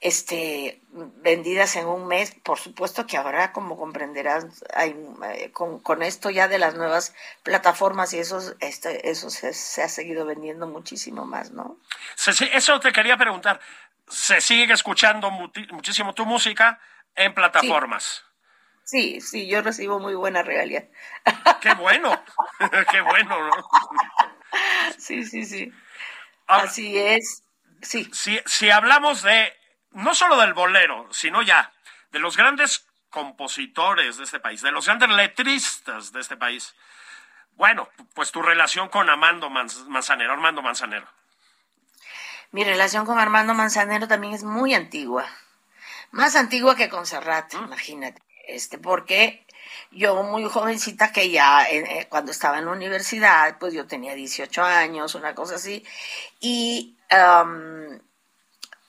este, 0.01 0.81
vendidas 0.91 1.75
en 1.75 1.87
un 1.87 2.07
mes. 2.07 2.35
Por 2.43 2.57
supuesto 2.57 3.05
que 3.05 3.17
ahora, 3.17 3.51
como 3.51 3.77
comprenderás, 3.77 4.45
hay, 4.73 4.95
eh, 5.33 5.51
con, 5.51 5.79
con, 5.79 6.01
esto 6.01 6.29
ya 6.29 6.47
de 6.47 6.59
las 6.59 6.75
nuevas 6.75 7.13
plataformas 7.43 8.13
y 8.13 8.19
eso, 8.19 8.39
este, 8.59 9.09
eso 9.09 9.29
se, 9.29 9.53
se, 9.53 9.83
ha 9.83 9.89
seguido 9.89 10.25
vendiendo 10.25 10.67
muchísimo 10.67 11.25
más, 11.25 11.51
¿no? 11.51 11.77
eso 12.53 12.79
te 12.79 12.91
quería 12.91 13.17
preguntar. 13.17 13.59
¿Se 14.07 14.41
sigue 14.41 14.73
escuchando 14.73 15.29
muchísimo 15.29 16.13
tu 16.15 16.25
música 16.25 16.79
en 17.15 17.33
plataformas? 17.33 18.23
Sí, 18.83 19.21
sí, 19.21 19.47
yo 19.47 19.61
recibo 19.61 19.99
muy 19.99 20.15
buena 20.15 20.41
regalía. 20.41 20.87
Qué 21.61 21.75
bueno, 21.75 22.19
qué 22.91 23.01
bueno, 23.01 23.47
¿no? 23.47 23.69
Sí, 24.97 25.23
sí, 25.25 25.45
sí. 25.45 25.71
Así 26.47 26.97
es. 26.97 27.43
Sí. 27.83 28.09
Si, 28.11 28.39
si 28.47 28.71
hablamos 28.71 29.21
de 29.21 29.58
no 29.91 30.15
solo 30.15 30.37
del 30.39 30.53
bolero, 30.53 31.07
sino 31.11 31.41
ya 31.41 31.71
de 32.11 32.19
los 32.19 32.37
grandes 32.37 32.85
compositores 33.09 34.17
de 34.17 34.23
este 34.23 34.39
país, 34.39 34.61
de 34.61 34.71
los 34.71 34.85
grandes 34.85 35.09
letristas 35.09 36.11
de 36.11 36.19
este 36.19 36.37
país. 36.37 36.75
Bueno, 37.53 37.89
pues 38.13 38.31
tu 38.31 38.41
relación 38.41 38.89
con 38.89 39.09
Armando 39.09 39.49
Manzanero, 39.49 40.33
Armando 40.33 40.61
Manzanero. 40.61 41.07
Mi 42.51 42.63
relación 42.63 43.05
con 43.05 43.19
Armando 43.19 43.53
Manzanero 43.53 44.07
también 44.07 44.33
es 44.33 44.43
muy 44.43 44.73
antigua, 44.73 45.27
más 46.11 46.35
antigua 46.35 46.75
que 46.75 46.89
con 46.89 47.05
Serrat, 47.05 47.53
mm. 47.53 47.65
imagínate, 47.65 48.21
este, 48.47 48.79
porque 48.79 49.45
yo 49.91 50.23
muy 50.23 50.43
jovencita 50.45 51.11
que 51.11 51.29
ya 51.29 51.69
eh, 51.69 52.07
cuando 52.09 52.31
estaba 52.31 52.57
en 52.57 52.65
la 52.65 52.71
universidad, 52.71 53.57
pues 53.59 53.73
yo 53.73 53.85
tenía 53.85 54.15
18 54.15 54.63
años, 54.63 55.13
una 55.15 55.35
cosa 55.35 55.55
así, 55.55 55.85
y 56.39 56.97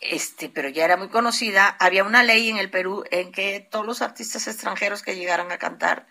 este, 0.00 0.48
pero 0.48 0.68
ya 0.68 0.84
era 0.84 0.96
muy 0.96 1.08
conocida, 1.08 1.76
había 1.78 2.04
una 2.04 2.22
ley 2.22 2.48
en 2.48 2.56
el 2.56 2.70
Perú 2.70 3.04
en 3.10 3.32
que 3.32 3.60
todos 3.60 3.86
los 3.86 4.02
artistas 4.02 4.46
extranjeros 4.46 5.02
que 5.02 5.16
llegaran 5.16 5.52
a 5.52 5.58
cantar 5.58 6.06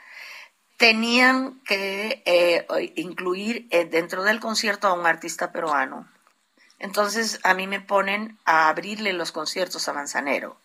tenían 0.78 1.60
que 1.66 2.24
eh, 2.26 2.66
incluir 2.96 3.68
eh, 3.72 3.86
dentro 3.86 4.24
del 4.24 4.40
concierto 4.40 4.88
a 4.88 4.94
un 4.94 5.06
artista 5.06 5.52
peruano. 5.52 6.08
Entonces 6.78 7.40
a 7.44 7.54
mí 7.54 7.68
me 7.68 7.82
ponen 7.82 8.40
a 8.46 8.70
abrirle 8.70 9.12
los 9.14 9.32
conciertos 9.32 9.90
a 9.90 9.94
Manzanero. 9.94 10.58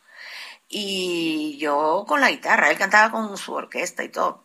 Y 0.68 1.58
yo 1.58 2.04
con 2.06 2.20
la 2.20 2.30
guitarra, 2.30 2.70
él 2.70 2.78
cantaba 2.78 3.10
con 3.10 3.36
su 3.36 3.52
orquesta 3.54 4.04
y 4.04 4.08
todo. 4.08 4.44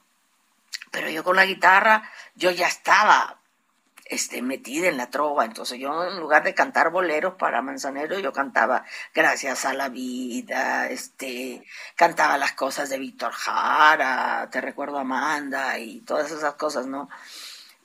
Pero 0.91 1.09
yo 1.09 1.23
con 1.23 1.35
la 1.35 1.45
guitarra, 1.45 2.09
yo 2.33 2.49
ya 2.49 2.67
estaba 2.67 3.38
este, 4.09 4.41
metida 4.41 4.87
en 4.89 4.97
la 4.97 5.09
trova. 5.09 5.45
Entonces 5.45 5.79
yo 5.79 6.03
en 6.03 6.19
lugar 6.19 6.43
de 6.43 6.53
cantar 6.53 6.89
boleros 6.89 7.35
para 7.35 7.61
Manzanero, 7.61 8.19
yo 8.19 8.33
cantaba 8.33 8.83
Gracias 9.13 9.65
a 9.65 9.73
la 9.73 9.89
vida, 9.89 10.89
este, 10.89 11.63
cantaba 11.95 12.37
las 12.37 12.53
cosas 12.53 12.89
de 12.89 12.97
Víctor 12.99 13.31
Jara, 13.31 14.49
Te 14.51 14.61
recuerdo 14.61 14.97
Amanda 14.97 15.77
y 15.79 16.01
todas 16.01 16.31
esas 16.31 16.55
cosas, 16.55 16.87
¿no? 16.87 17.09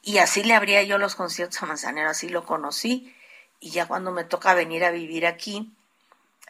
Y 0.03 0.18
así 0.18 0.43
le 0.43 0.55
abría 0.55 0.83
yo 0.83 0.99
los 0.99 1.14
conciertos 1.14 1.62
a 1.62 1.66
Manzanero, 1.66 2.11
así 2.11 2.29
lo 2.29 2.45
conocí. 2.45 3.14
Y 3.61 3.70
ya 3.70 3.87
cuando 3.87 4.11
me 4.11 4.25
toca 4.25 4.55
venir 4.55 4.85
a 4.85 4.91
vivir 4.91 5.27
aquí, 5.27 5.75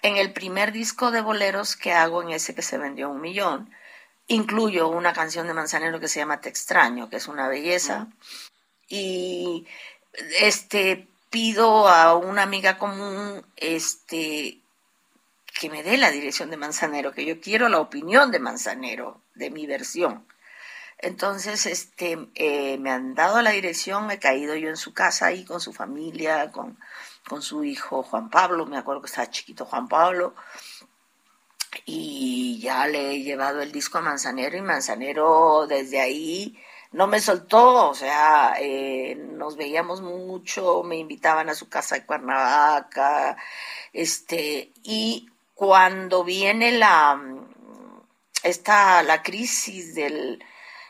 en 0.02 0.16
el 0.16 0.32
primer 0.32 0.72
disco 0.72 1.10
de 1.10 1.20
boleros 1.20 1.76
que 1.76 1.92
hago, 1.92 2.22
en 2.22 2.30
ese 2.30 2.54
que 2.54 2.62
se 2.62 2.78
vendió 2.78 3.10
un 3.10 3.20
millón, 3.20 3.70
incluyo 4.26 4.88
una 4.88 5.12
canción 5.12 5.46
de 5.46 5.54
Manzanero 5.54 6.00
que 6.00 6.08
se 6.08 6.20
llama 6.20 6.40
Te 6.40 6.48
extraño, 6.48 7.08
que 7.08 7.16
es 7.16 7.28
una 7.28 7.48
belleza 7.48 8.08
y 8.88 9.66
este 10.40 11.08
pido 11.30 11.88
a 11.88 12.14
una 12.16 12.42
amiga 12.42 12.78
común 12.78 13.44
este 13.56 14.60
que 15.58 15.70
me 15.70 15.82
dé 15.82 15.96
la 15.96 16.10
dirección 16.10 16.50
de 16.50 16.56
Manzanero, 16.56 17.12
que 17.12 17.24
yo 17.24 17.40
quiero 17.40 17.68
la 17.68 17.80
opinión 17.80 18.30
de 18.30 18.40
Manzanero, 18.40 19.20
de 19.34 19.50
mi 19.50 19.66
versión. 19.66 20.26
Entonces, 20.98 21.66
este, 21.66 22.18
eh, 22.34 22.78
me 22.78 22.90
han 22.90 23.14
dado 23.14 23.40
la 23.42 23.50
dirección, 23.50 24.10
he 24.10 24.18
caído 24.18 24.56
yo 24.56 24.68
en 24.68 24.76
su 24.76 24.94
casa 24.94 25.26
ahí 25.26 25.44
con 25.44 25.60
su 25.60 25.72
familia, 25.72 26.50
con, 26.50 26.78
con 27.28 27.42
su 27.42 27.64
hijo 27.64 28.02
Juan 28.02 28.30
Pablo, 28.30 28.66
me 28.66 28.78
acuerdo 28.78 29.02
que 29.02 29.06
estaba 29.06 29.30
chiquito 29.30 29.64
Juan 29.64 29.88
Pablo, 29.88 30.34
y 31.84 32.60
ya 32.60 32.86
le 32.86 33.12
he 33.12 33.22
llevado 33.22 33.60
el 33.60 33.72
disco 33.72 33.98
a 33.98 34.02
Manzanero 34.02 34.56
y 34.56 34.62
Manzanero 34.62 35.66
desde 35.68 36.00
ahí 36.00 36.58
no 36.94 37.08
me 37.08 37.18
soltó, 37.18 37.90
o 37.90 37.94
sea, 37.94 38.54
eh, 38.60 39.16
nos 39.16 39.56
veíamos 39.56 40.00
mucho, 40.00 40.84
me 40.84 40.96
invitaban 40.96 41.48
a 41.48 41.54
su 41.56 41.68
casa 41.68 41.96
de 41.96 42.06
Cuernavaca, 42.06 43.36
este, 43.92 44.70
y 44.84 45.28
cuando 45.54 46.22
viene 46.22 46.70
la, 46.70 47.20
esta, 48.44 49.02
la 49.02 49.24
crisis 49.24 49.96
del, 49.96 50.44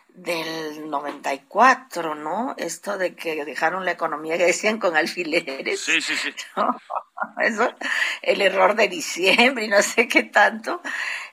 del 0.08 0.90
94, 0.90 2.14
¿no? 2.14 2.54
Esto 2.58 2.98
de 2.98 3.14
que 3.14 3.46
dejaron 3.46 3.86
la 3.86 3.92
economía 3.92 4.36
que 4.36 4.44
decían 4.44 4.78
con 4.78 4.96
alfileres. 4.96 5.80
Sí, 5.80 6.02
sí, 6.02 6.16
sí. 6.16 6.34
Eso, 7.40 7.72
el 8.20 8.42
error 8.42 8.74
de 8.74 8.88
diciembre 8.88 9.64
y 9.64 9.68
no 9.68 9.80
sé 9.80 10.06
qué 10.06 10.24
tanto. 10.24 10.82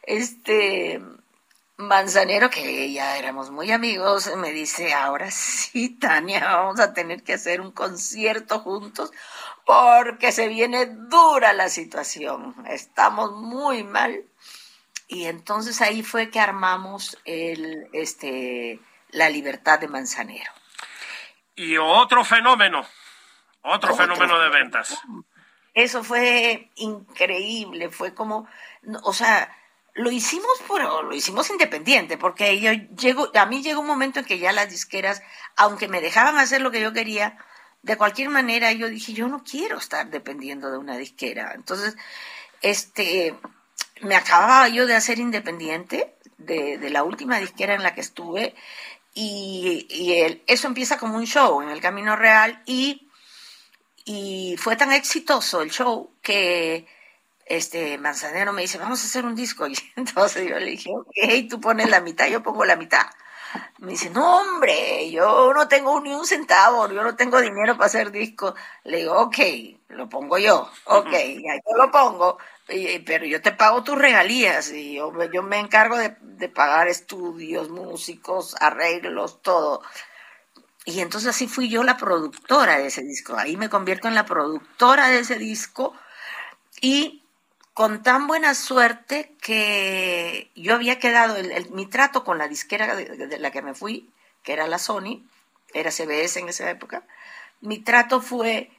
Este, 0.03 1.01
Manzanero, 1.81 2.49
que 2.49 2.91
ya 2.91 3.17
éramos 3.17 3.51
muy 3.51 3.71
amigos, 3.71 4.29
me 4.37 4.51
dice, 4.51 4.93
ahora 4.93 5.31
sí, 5.31 5.89
Tania, 5.89 6.43
vamos 6.45 6.79
a 6.79 6.93
tener 6.93 7.23
que 7.23 7.33
hacer 7.33 7.61
un 7.61 7.71
concierto 7.71 8.59
juntos 8.59 9.11
porque 9.65 10.31
se 10.31 10.47
viene 10.47 10.85
dura 10.85 11.53
la 11.53 11.69
situación, 11.69 12.55
estamos 12.67 13.31
muy 13.33 13.83
mal. 13.83 14.25
Y 15.07 15.25
entonces 15.25 15.81
ahí 15.81 16.03
fue 16.03 16.29
que 16.29 16.39
armamos 16.39 17.17
el, 17.25 17.89
este, 17.91 18.79
la 19.09 19.29
libertad 19.29 19.79
de 19.79 19.87
Manzanero. 19.87 20.51
Y 21.55 21.77
otro 21.77 22.23
fenómeno, 22.23 22.85
otro, 23.61 23.93
fenómeno 23.95 24.39
de 24.39 24.49
ventas. 24.49 24.97
Eso 25.73 26.03
fue 26.03 26.69
increíble, 26.75 27.89
fue 27.89 28.13
como, 28.13 28.47
o 29.03 29.13
sea, 29.13 29.55
lo 29.93 30.11
hicimos, 30.11 30.51
pero 30.67 31.03
lo 31.03 31.15
hicimos 31.15 31.49
independiente, 31.49 32.17
porque 32.17 32.59
yo 32.59 32.71
llego, 32.71 33.29
a 33.33 33.45
mí 33.45 33.61
llegó 33.61 33.81
un 33.81 33.87
momento 33.87 34.19
en 34.19 34.25
que 34.25 34.39
ya 34.39 34.51
las 34.51 34.69
disqueras, 34.69 35.21
aunque 35.55 35.87
me 35.87 36.01
dejaban 36.01 36.37
hacer 36.37 36.61
lo 36.61 36.71
que 36.71 36.81
yo 36.81 36.93
quería, 36.93 37.37
de 37.83 37.97
cualquier 37.97 38.29
manera 38.29 38.71
yo 38.71 38.89
dije, 38.89 39.13
yo 39.13 39.27
no 39.27 39.43
quiero 39.43 39.77
estar 39.77 40.09
dependiendo 40.09 40.71
de 40.71 40.77
una 40.77 40.97
disquera. 40.97 41.53
Entonces, 41.55 41.97
este, 42.61 43.35
me 44.01 44.15
acababa 44.15 44.67
yo 44.69 44.85
de 44.85 44.95
hacer 44.95 45.19
independiente 45.19 46.15
de, 46.37 46.89
la 46.89 47.03
última 47.03 47.39
disquera 47.39 47.73
en 47.75 47.83
la 47.83 47.93
que 47.93 48.01
estuve 48.01 48.55
y, 49.13 49.87
eso 50.47 50.67
empieza 50.67 50.97
como 50.97 51.17
un 51.17 51.25
show 51.27 51.61
en 51.61 51.69
el 51.69 51.81
Camino 51.81 52.15
Real 52.15 52.61
y, 52.65 53.09
y 54.05 54.55
fue 54.57 54.75
tan 54.75 54.91
exitoso 54.93 55.61
el 55.61 55.71
show 55.71 56.11
que 56.21 56.87
este 57.45 57.97
Manzanero 57.97 58.53
me 58.53 58.61
dice, 58.61 58.77
vamos 58.77 59.01
a 59.01 59.05
hacer 59.05 59.25
un 59.25 59.35
disco. 59.35 59.67
Y 59.71 59.75
entonces 59.95 60.47
yo 60.47 60.59
le 60.59 60.71
dije, 60.71 60.91
ok, 60.93 61.49
tú 61.49 61.59
pones 61.59 61.89
la 61.89 62.01
mitad, 62.01 62.27
yo 62.27 62.43
pongo 62.43 62.65
la 62.65 62.75
mitad. 62.75 63.05
Me 63.79 63.91
dice, 63.91 64.09
no, 64.11 64.37
hombre, 64.37 65.11
yo 65.11 65.53
no 65.53 65.67
tengo 65.67 65.99
ni 65.99 66.13
un 66.13 66.25
centavo, 66.25 66.87
yo 66.87 67.03
no 67.03 67.15
tengo 67.15 67.41
dinero 67.41 67.75
para 67.75 67.87
hacer 67.87 68.11
disco. 68.11 68.55
Le 68.83 68.97
digo, 68.99 69.13
ok, 69.19 69.37
lo 69.89 70.07
pongo 70.07 70.37
yo, 70.37 70.69
ok, 70.85 71.11
ya 71.11 71.55
yo 71.55 71.75
lo 71.77 71.91
pongo, 71.91 72.37
pero 73.05 73.25
yo 73.25 73.41
te 73.41 73.51
pago 73.51 73.83
tus 73.83 73.97
regalías 73.97 74.71
y 74.71 74.95
yo, 74.95 75.11
yo 75.33 75.43
me 75.43 75.59
encargo 75.59 75.97
de, 75.97 76.15
de 76.21 76.47
pagar 76.47 76.87
estudios, 76.87 77.69
músicos, 77.69 78.55
arreglos, 78.61 79.41
todo. 79.41 79.81
y 80.85 81.01
entonces 81.01 81.31
así 81.31 81.47
fui 81.47 81.69
yo 81.69 81.83
la 81.83 81.97
productora 81.97 82.77
de 82.77 82.87
ese 82.87 83.01
disco. 83.01 83.35
Ahí 83.37 83.57
me 83.57 83.69
convierto 83.69 84.07
en 84.07 84.15
la 84.15 84.25
productora 84.25 85.09
de 85.09 85.19
ese 85.19 85.35
disco 85.37 85.93
y 86.81 87.20
con 87.73 88.03
tan 88.03 88.27
buena 88.27 88.53
suerte 88.53 89.33
que 89.41 90.51
yo 90.55 90.75
había 90.75 90.99
quedado, 90.99 91.37
el, 91.37 91.69
mi 91.71 91.85
trato 91.85 92.23
con 92.23 92.37
la 92.37 92.47
disquera 92.47 92.95
de, 92.95 93.39
la 93.39 93.51
que 93.51 93.61
me 93.61 93.73
fui, 93.73 94.09
que 94.43 94.53
era 94.53 94.67
la 94.67 94.77
Sony, 94.77 95.23
era 95.73 95.91
CBS 95.91 96.39
en 96.39 96.49
esa 96.49 96.69
época, 96.69 97.03
mi 97.61 97.79
trato 97.79 98.21
fue 98.21 98.71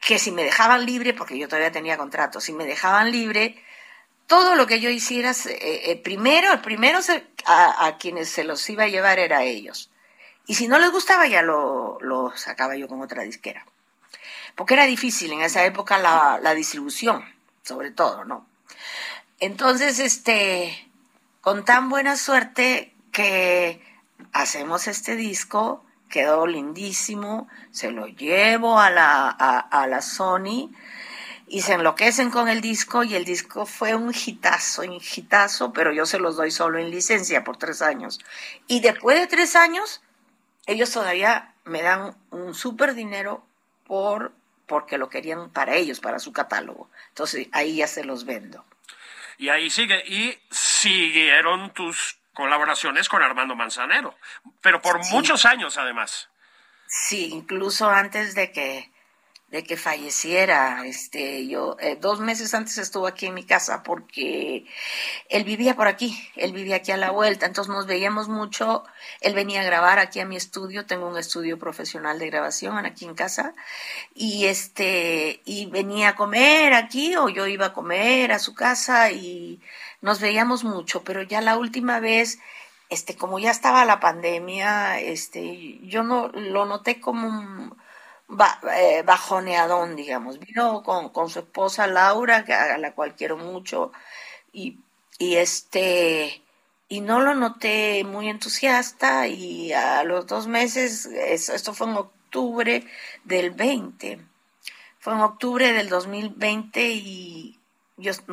que 0.00 0.18
si 0.18 0.30
me 0.30 0.44
dejaban 0.44 0.84
libre, 0.84 1.14
porque 1.14 1.38
yo 1.38 1.48
todavía 1.48 1.72
tenía 1.72 1.96
contrato, 1.96 2.40
si 2.40 2.52
me 2.52 2.66
dejaban 2.66 3.10
libre, 3.10 3.62
todo 4.26 4.54
lo 4.56 4.66
que 4.66 4.80
yo 4.80 4.90
hiciera, 4.90 5.30
eh, 5.30 5.82
eh, 5.86 6.00
primero, 6.02 6.52
el 6.52 6.60
primero 6.60 6.98
a, 7.46 7.96
quienes 7.98 8.28
se 8.28 8.44
los 8.44 8.68
iba 8.68 8.84
a 8.84 8.88
llevar 8.88 9.18
era 9.18 9.38
a 9.38 9.44
ellos. 9.44 9.90
Y 10.46 10.56
si 10.56 10.68
no 10.68 10.78
les 10.78 10.90
gustaba, 10.90 11.26
ya 11.26 11.40
lo, 11.40 11.98
sacaba 12.36 12.76
yo 12.76 12.88
con 12.88 13.00
otra 13.00 13.22
disquera. 13.22 13.64
Porque 14.54 14.74
era 14.74 14.84
difícil 14.84 15.32
en 15.32 15.40
esa 15.40 15.64
época 15.64 15.98
la 15.98 16.54
distribución, 16.54 17.33
sobre 17.64 17.90
todo, 17.90 18.24
¿no? 18.24 18.46
Entonces, 19.40 19.98
este, 19.98 20.88
con 21.40 21.64
tan 21.64 21.88
buena 21.88 22.16
suerte 22.16 22.94
que 23.10 23.82
hacemos 24.32 24.86
este 24.86 25.16
disco, 25.16 25.84
quedó 26.08 26.46
lindísimo, 26.46 27.48
se 27.72 27.90
lo 27.90 28.06
llevo 28.06 28.78
a 28.78 28.90
la, 28.90 29.28
a, 29.28 29.58
a 29.58 29.86
la 29.88 30.00
Sony 30.00 30.70
y 31.46 31.62
se 31.62 31.74
enloquecen 31.74 32.30
con 32.30 32.48
el 32.48 32.60
disco 32.60 33.02
y 33.02 33.14
el 33.14 33.24
disco 33.24 33.66
fue 33.66 33.94
un 33.94 34.14
hitazo, 34.14 34.82
un 34.82 35.00
hitazo, 35.00 35.72
pero 35.72 35.92
yo 35.92 36.06
se 36.06 36.18
los 36.18 36.36
doy 36.36 36.50
solo 36.50 36.78
en 36.78 36.90
licencia 36.90 37.44
por 37.44 37.56
tres 37.56 37.82
años. 37.82 38.20
Y 38.66 38.80
después 38.80 39.18
de 39.18 39.26
tres 39.26 39.56
años 39.56 40.02
ellos 40.66 40.90
todavía 40.90 41.54
me 41.64 41.82
dan 41.82 42.16
un 42.30 42.54
súper 42.54 42.94
dinero 42.94 43.44
por 43.86 44.32
porque 44.66 44.98
lo 44.98 45.08
querían 45.08 45.50
para 45.50 45.74
ellos, 45.76 46.00
para 46.00 46.18
su 46.18 46.32
catálogo. 46.32 46.90
Entonces 47.08 47.48
ahí 47.52 47.76
ya 47.76 47.86
se 47.86 48.04
los 48.04 48.24
vendo. 48.24 48.64
Y 49.38 49.48
ahí 49.48 49.70
sigue. 49.70 50.02
Y 50.06 50.38
siguieron 50.50 51.72
tus 51.72 52.18
colaboraciones 52.32 53.08
con 53.08 53.22
Armando 53.22 53.54
Manzanero, 53.54 54.16
pero 54.60 54.82
por 54.82 55.04
muchos 55.06 55.44
años 55.44 55.78
además. 55.78 56.28
Sí, 56.86 57.30
incluso 57.32 57.88
antes 57.88 58.34
de 58.34 58.52
que 58.52 58.90
de 59.54 59.62
que 59.62 59.76
falleciera. 59.76 60.84
Este, 60.84 61.46
yo 61.46 61.76
eh, 61.78 61.96
dos 62.00 62.18
meses 62.18 62.52
antes 62.54 62.76
estuvo 62.76 63.06
aquí 63.06 63.26
en 63.26 63.34
mi 63.34 63.44
casa 63.44 63.84
porque 63.84 64.66
él 65.28 65.44
vivía 65.44 65.76
por 65.76 65.86
aquí, 65.86 66.28
él 66.34 66.52
vivía 66.52 66.76
aquí 66.76 66.90
a 66.90 66.96
la 66.96 67.12
vuelta, 67.12 67.46
entonces 67.46 67.72
nos 67.72 67.86
veíamos 67.86 68.28
mucho. 68.28 68.82
Él 69.20 69.32
venía 69.34 69.60
a 69.60 69.64
grabar 69.64 70.00
aquí 70.00 70.18
a 70.18 70.26
mi 70.26 70.34
estudio, 70.36 70.86
tengo 70.86 71.06
un 71.06 71.16
estudio 71.16 71.56
profesional 71.56 72.18
de 72.18 72.26
grabación 72.26 72.84
aquí 72.84 73.04
en 73.04 73.14
casa 73.14 73.54
y 74.12 74.46
este 74.46 75.40
y 75.44 75.66
venía 75.66 76.10
a 76.10 76.16
comer 76.16 76.74
aquí 76.74 77.14
o 77.14 77.28
yo 77.28 77.46
iba 77.46 77.66
a 77.66 77.72
comer 77.72 78.32
a 78.32 78.40
su 78.40 78.54
casa 78.54 79.12
y 79.12 79.60
nos 80.00 80.20
veíamos 80.20 80.64
mucho, 80.64 81.04
pero 81.04 81.22
ya 81.22 81.40
la 81.40 81.56
última 81.58 82.00
vez 82.00 82.40
este 82.90 83.16
como 83.16 83.38
ya 83.38 83.52
estaba 83.52 83.84
la 83.84 84.00
pandemia, 84.00 84.98
este 84.98 85.78
yo 85.82 86.02
no 86.02 86.28
lo 86.28 86.66
noté 86.66 87.00
como 87.00 87.28
un 87.28 87.83
bajoneadón, 89.04 89.96
digamos. 89.96 90.38
Vino 90.38 90.82
con, 90.82 91.10
con, 91.10 91.30
su 91.30 91.40
esposa 91.40 91.86
Laura, 91.86 92.44
que, 92.44 92.54
a 92.54 92.78
la 92.78 92.94
cual 92.94 93.14
quiero 93.14 93.36
mucho, 93.36 93.92
y, 94.52 94.78
y 95.18 95.36
este 95.36 96.44
y 96.88 97.00
no 97.00 97.20
lo 97.20 97.34
noté 97.34 98.04
muy 98.04 98.28
entusiasta 98.28 99.26
y 99.26 99.72
a 99.72 100.04
los 100.04 100.26
dos 100.26 100.46
meses, 100.46 101.06
esto 101.06 101.74
fue 101.74 101.88
en 101.88 101.96
octubre 101.96 102.86
del 103.24 103.50
20, 103.50 104.20
fue 105.00 105.14
en 105.14 105.20
octubre 105.20 105.72
del 105.72 105.88
2020 105.88 106.88
y 106.92 107.58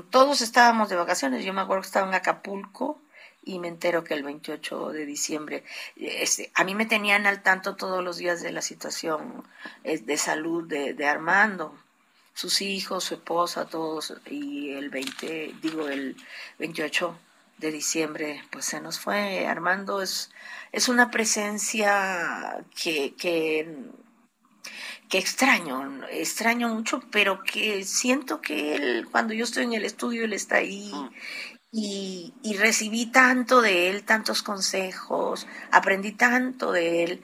todos 0.09 0.41
estábamos 0.41 0.89
de 0.89 0.95
vacaciones, 0.95 1.45
yo 1.45 1.53
me 1.53 1.61
acuerdo 1.61 1.81
que 1.81 1.87
estaba 1.87 2.07
en 2.07 2.13
Acapulco 2.13 2.99
y 3.43 3.59
me 3.59 3.67
entero 3.67 4.03
que 4.03 4.13
el 4.13 4.23
28 4.23 4.89
de 4.89 5.05
diciembre, 5.05 5.63
este, 5.95 6.51
a 6.53 6.63
mí 6.63 6.75
me 6.75 6.85
tenían 6.85 7.25
al 7.25 7.41
tanto 7.41 7.75
todos 7.75 8.03
los 8.03 8.17
días 8.17 8.41
de 8.41 8.51
la 8.51 8.61
situación 8.61 9.43
eh, 9.83 9.97
de 9.97 10.17
salud 10.17 10.67
de, 10.67 10.93
de 10.93 11.07
Armando, 11.07 11.75
sus 12.33 12.61
hijos, 12.61 13.05
su 13.05 13.15
esposa, 13.15 13.65
todos, 13.65 14.13
y 14.29 14.71
el 14.71 14.89
20, 14.89 15.55
digo, 15.61 15.87
el 15.87 16.15
28 16.59 17.17
de 17.57 17.71
diciembre, 17.71 18.43
pues 18.51 18.65
se 18.65 18.79
nos 18.79 18.99
fue. 18.99 19.45
Armando 19.45 20.01
es, 20.01 20.31
es 20.71 20.87
una 20.87 21.11
presencia 21.11 22.63
que, 22.81 23.15
que, 23.15 23.75
que 25.09 25.17
extraño, 25.17 26.05
extraño 26.09 26.69
mucho, 26.69 27.01
pero 27.11 27.43
que 27.43 27.83
siento 27.83 28.39
que 28.41 28.75
él, 28.75 29.07
cuando 29.11 29.33
yo 29.33 29.43
estoy 29.43 29.65
en 29.65 29.73
el 29.73 29.85
estudio, 29.85 30.25
él 30.25 30.33
está 30.33 30.57
ahí 30.57 30.91
mm 30.93 31.09
y, 31.71 32.33
y, 32.43 32.57
recibí 32.57 33.05
tanto 33.05 33.61
de 33.61 33.89
él, 33.89 34.03
tantos 34.03 34.43
consejos, 34.43 35.47
aprendí 35.71 36.11
tanto 36.11 36.71
de 36.71 37.03
él, 37.03 37.23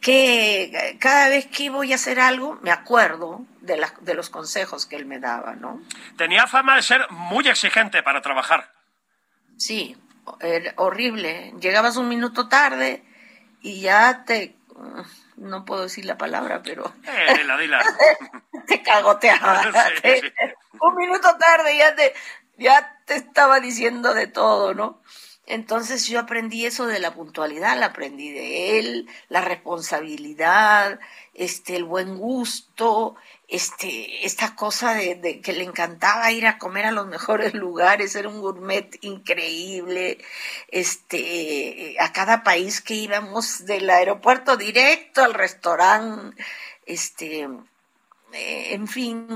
que 0.00 0.96
cada 1.00 1.28
vez 1.28 1.46
que 1.46 1.70
voy 1.70 1.92
a 1.92 1.96
hacer 1.96 2.20
algo 2.20 2.58
me 2.62 2.70
acuerdo 2.70 3.44
de, 3.60 3.76
la, 3.76 3.92
de 4.00 4.14
los 4.14 4.30
consejos 4.30 4.86
que 4.86 4.96
él 4.96 5.06
me 5.06 5.18
daba, 5.18 5.54
¿no? 5.54 5.80
Tenía 6.16 6.46
fama 6.46 6.76
de 6.76 6.82
ser 6.82 7.10
muy 7.10 7.48
exigente 7.48 8.02
para 8.02 8.20
trabajar. 8.20 8.70
Sí, 9.56 9.96
era 10.40 10.74
horrible. 10.76 11.54
Llegabas 11.60 11.96
un 11.96 12.08
minuto 12.08 12.48
tarde 12.48 13.02
y 13.62 13.80
ya 13.80 14.24
te... 14.24 14.56
No 15.36 15.64
puedo 15.64 15.82
decir 15.82 16.04
la 16.04 16.18
palabra, 16.18 16.62
pero... 16.62 16.94
Eh, 17.04 17.38
dila, 17.38 17.56
dila. 17.56 17.82
te 18.66 18.82
cagoteaba. 18.82 19.62
un 20.80 20.94
minuto 20.94 21.36
tarde 21.38 21.76
ya 21.78 21.94
te 21.94 22.14
ya 22.58 22.95
te 23.06 23.14
estaba 23.14 23.60
diciendo 23.60 24.12
de 24.12 24.26
todo, 24.26 24.74
¿no? 24.74 25.00
Entonces 25.46 26.08
yo 26.08 26.18
aprendí 26.18 26.66
eso 26.66 26.88
de 26.88 26.98
la 26.98 27.14
puntualidad, 27.14 27.78
la 27.78 27.86
aprendí 27.86 28.32
de 28.32 28.80
él, 28.80 29.08
la 29.28 29.40
responsabilidad, 29.42 30.98
este, 31.34 31.76
el 31.76 31.84
buen 31.84 32.18
gusto, 32.18 33.14
este, 33.46 34.26
esta 34.26 34.56
cosa 34.56 34.94
de, 34.94 35.40
que 35.40 35.52
le 35.52 35.62
encantaba 35.62 36.32
ir 36.32 36.48
a 36.48 36.58
comer 36.58 36.86
a 36.86 36.90
los 36.90 37.06
mejores 37.06 37.54
lugares, 37.54 38.16
era 38.16 38.28
un 38.28 38.40
gourmet 38.40 38.98
increíble, 39.02 40.18
este, 40.68 41.96
a 42.00 42.12
cada 42.12 42.42
país 42.42 42.80
que 42.80 42.94
íbamos 42.94 43.66
del 43.66 43.88
aeropuerto 43.88 44.56
directo 44.56 45.22
al 45.22 45.34
restaurante, 45.34 46.42
este, 46.86 47.48
en 48.36 48.86
fin, 48.88 49.26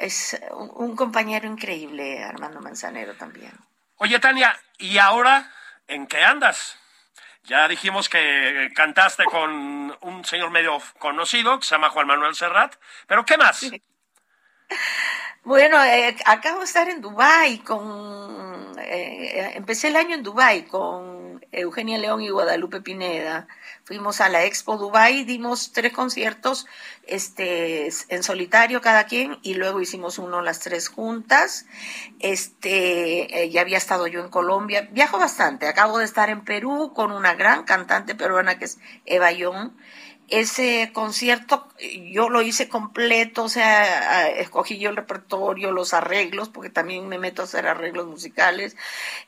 es 0.00 0.40
un, 0.52 0.96
compañero 0.96 1.46
increíble, 1.46 2.22
Armando 2.22 2.60
Manzanero 2.60 3.14
también. 3.14 3.52
Oye, 3.96 4.18
Tania, 4.18 4.58
¿y 4.78 4.98
ahora 4.98 5.50
en 5.86 6.06
qué 6.06 6.22
andas? 6.22 6.78
Ya 7.44 7.68
dijimos 7.68 8.08
que 8.08 8.70
cantaste 8.74 9.24
con 9.24 9.96
un 10.00 10.24
señor 10.24 10.50
medio 10.50 10.78
conocido 10.98 11.58
que 11.58 11.66
se 11.66 11.74
llama 11.74 11.90
Juan 11.90 12.06
Manuel 12.06 12.34
Serrat, 12.34 12.74
pero 13.06 13.24
¿qué 13.24 13.36
más? 13.36 13.66
Bueno, 15.44 15.84
eh, 15.84 16.16
acabo 16.24 16.60
de 16.60 16.64
estar 16.64 16.88
en 16.88 17.02
Dubái 17.02 17.58
con, 17.58 18.74
eh, 18.78 19.52
empecé 19.54 19.88
el 19.88 19.96
año 19.96 20.14
en 20.14 20.22
Dubái 20.22 20.62
con 20.62 21.13
Eugenia 21.60 21.98
León 21.98 22.20
y 22.22 22.30
Guadalupe 22.30 22.80
Pineda. 22.80 23.46
Fuimos 23.84 24.20
a 24.20 24.28
la 24.28 24.44
Expo 24.44 24.76
Dubai, 24.76 25.24
dimos 25.24 25.72
tres 25.72 25.92
conciertos 25.92 26.66
este, 27.06 27.88
en 28.08 28.22
solitario 28.22 28.80
cada 28.80 29.04
quien 29.04 29.38
y 29.42 29.54
luego 29.54 29.80
hicimos 29.80 30.18
uno 30.18 30.42
las 30.42 30.60
tres 30.60 30.88
juntas. 30.88 31.66
Este, 32.20 33.42
eh, 33.42 33.50
ya 33.50 33.60
había 33.60 33.78
estado 33.78 34.06
yo 34.06 34.20
en 34.20 34.30
Colombia, 34.30 34.88
viajo 34.92 35.18
bastante, 35.18 35.66
acabo 35.66 35.98
de 35.98 36.04
estar 36.04 36.30
en 36.30 36.44
Perú 36.44 36.92
con 36.94 37.12
una 37.12 37.34
gran 37.34 37.64
cantante 37.64 38.14
peruana 38.14 38.58
que 38.58 38.64
es 38.66 38.78
Eva 39.06 39.32
Young 39.32 39.72
ese 40.28 40.90
concierto 40.92 41.68
yo 42.12 42.28
lo 42.28 42.42
hice 42.42 42.68
completo, 42.68 43.44
o 43.44 43.48
sea, 43.48 44.28
escogí 44.30 44.78
yo 44.78 44.90
el 44.90 44.96
repertorio, 44.96 45.72
los 45.72 45.94
arreglos, 45.94 46.48
porque 46.48 46.70
también 46.70 47.08
me 47.08 47.18
meto 47.18 47.42
a 47.42 47.44
hacer 47.44 47.66
arreglos 47.66 48.06
musicales, 48.06 48.76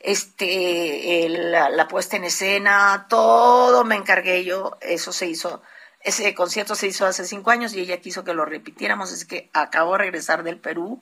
este, 0.01 1.29
la, 1.29 1.69
la, 1.71 1.89
puesta 1.89 2.17
en 2.17 2.25
escena, 2.25 3.07
todo 3.09 3.85
me 3.85 3.97
encargué 3.97 4.45
yo, 4.45 4.79
eso 4.81 5.13
se 5.13 5.27
hizo 5.27 5.63
ese 6.07 6.33
concierto 6.37 6.77
se 6.77 6.87
hizo 6.87 7.05
hace 7.05 7.25
cinco 7.25 7.51
años 7.51 7.75
y 7.75 7.81
ella 7.81 8.01
quiso 8.01 8.23
que 8.23 8.33
lo 8.33 8.45
repitiéramos, 8.45 9.11
es 9.11 9.25
que 9.25 9.51
acabo 9.53 9.93
de 9.93 9.99
regresar 9.99 10.45
del 10.45 10.61
Perú. 10.61 11.01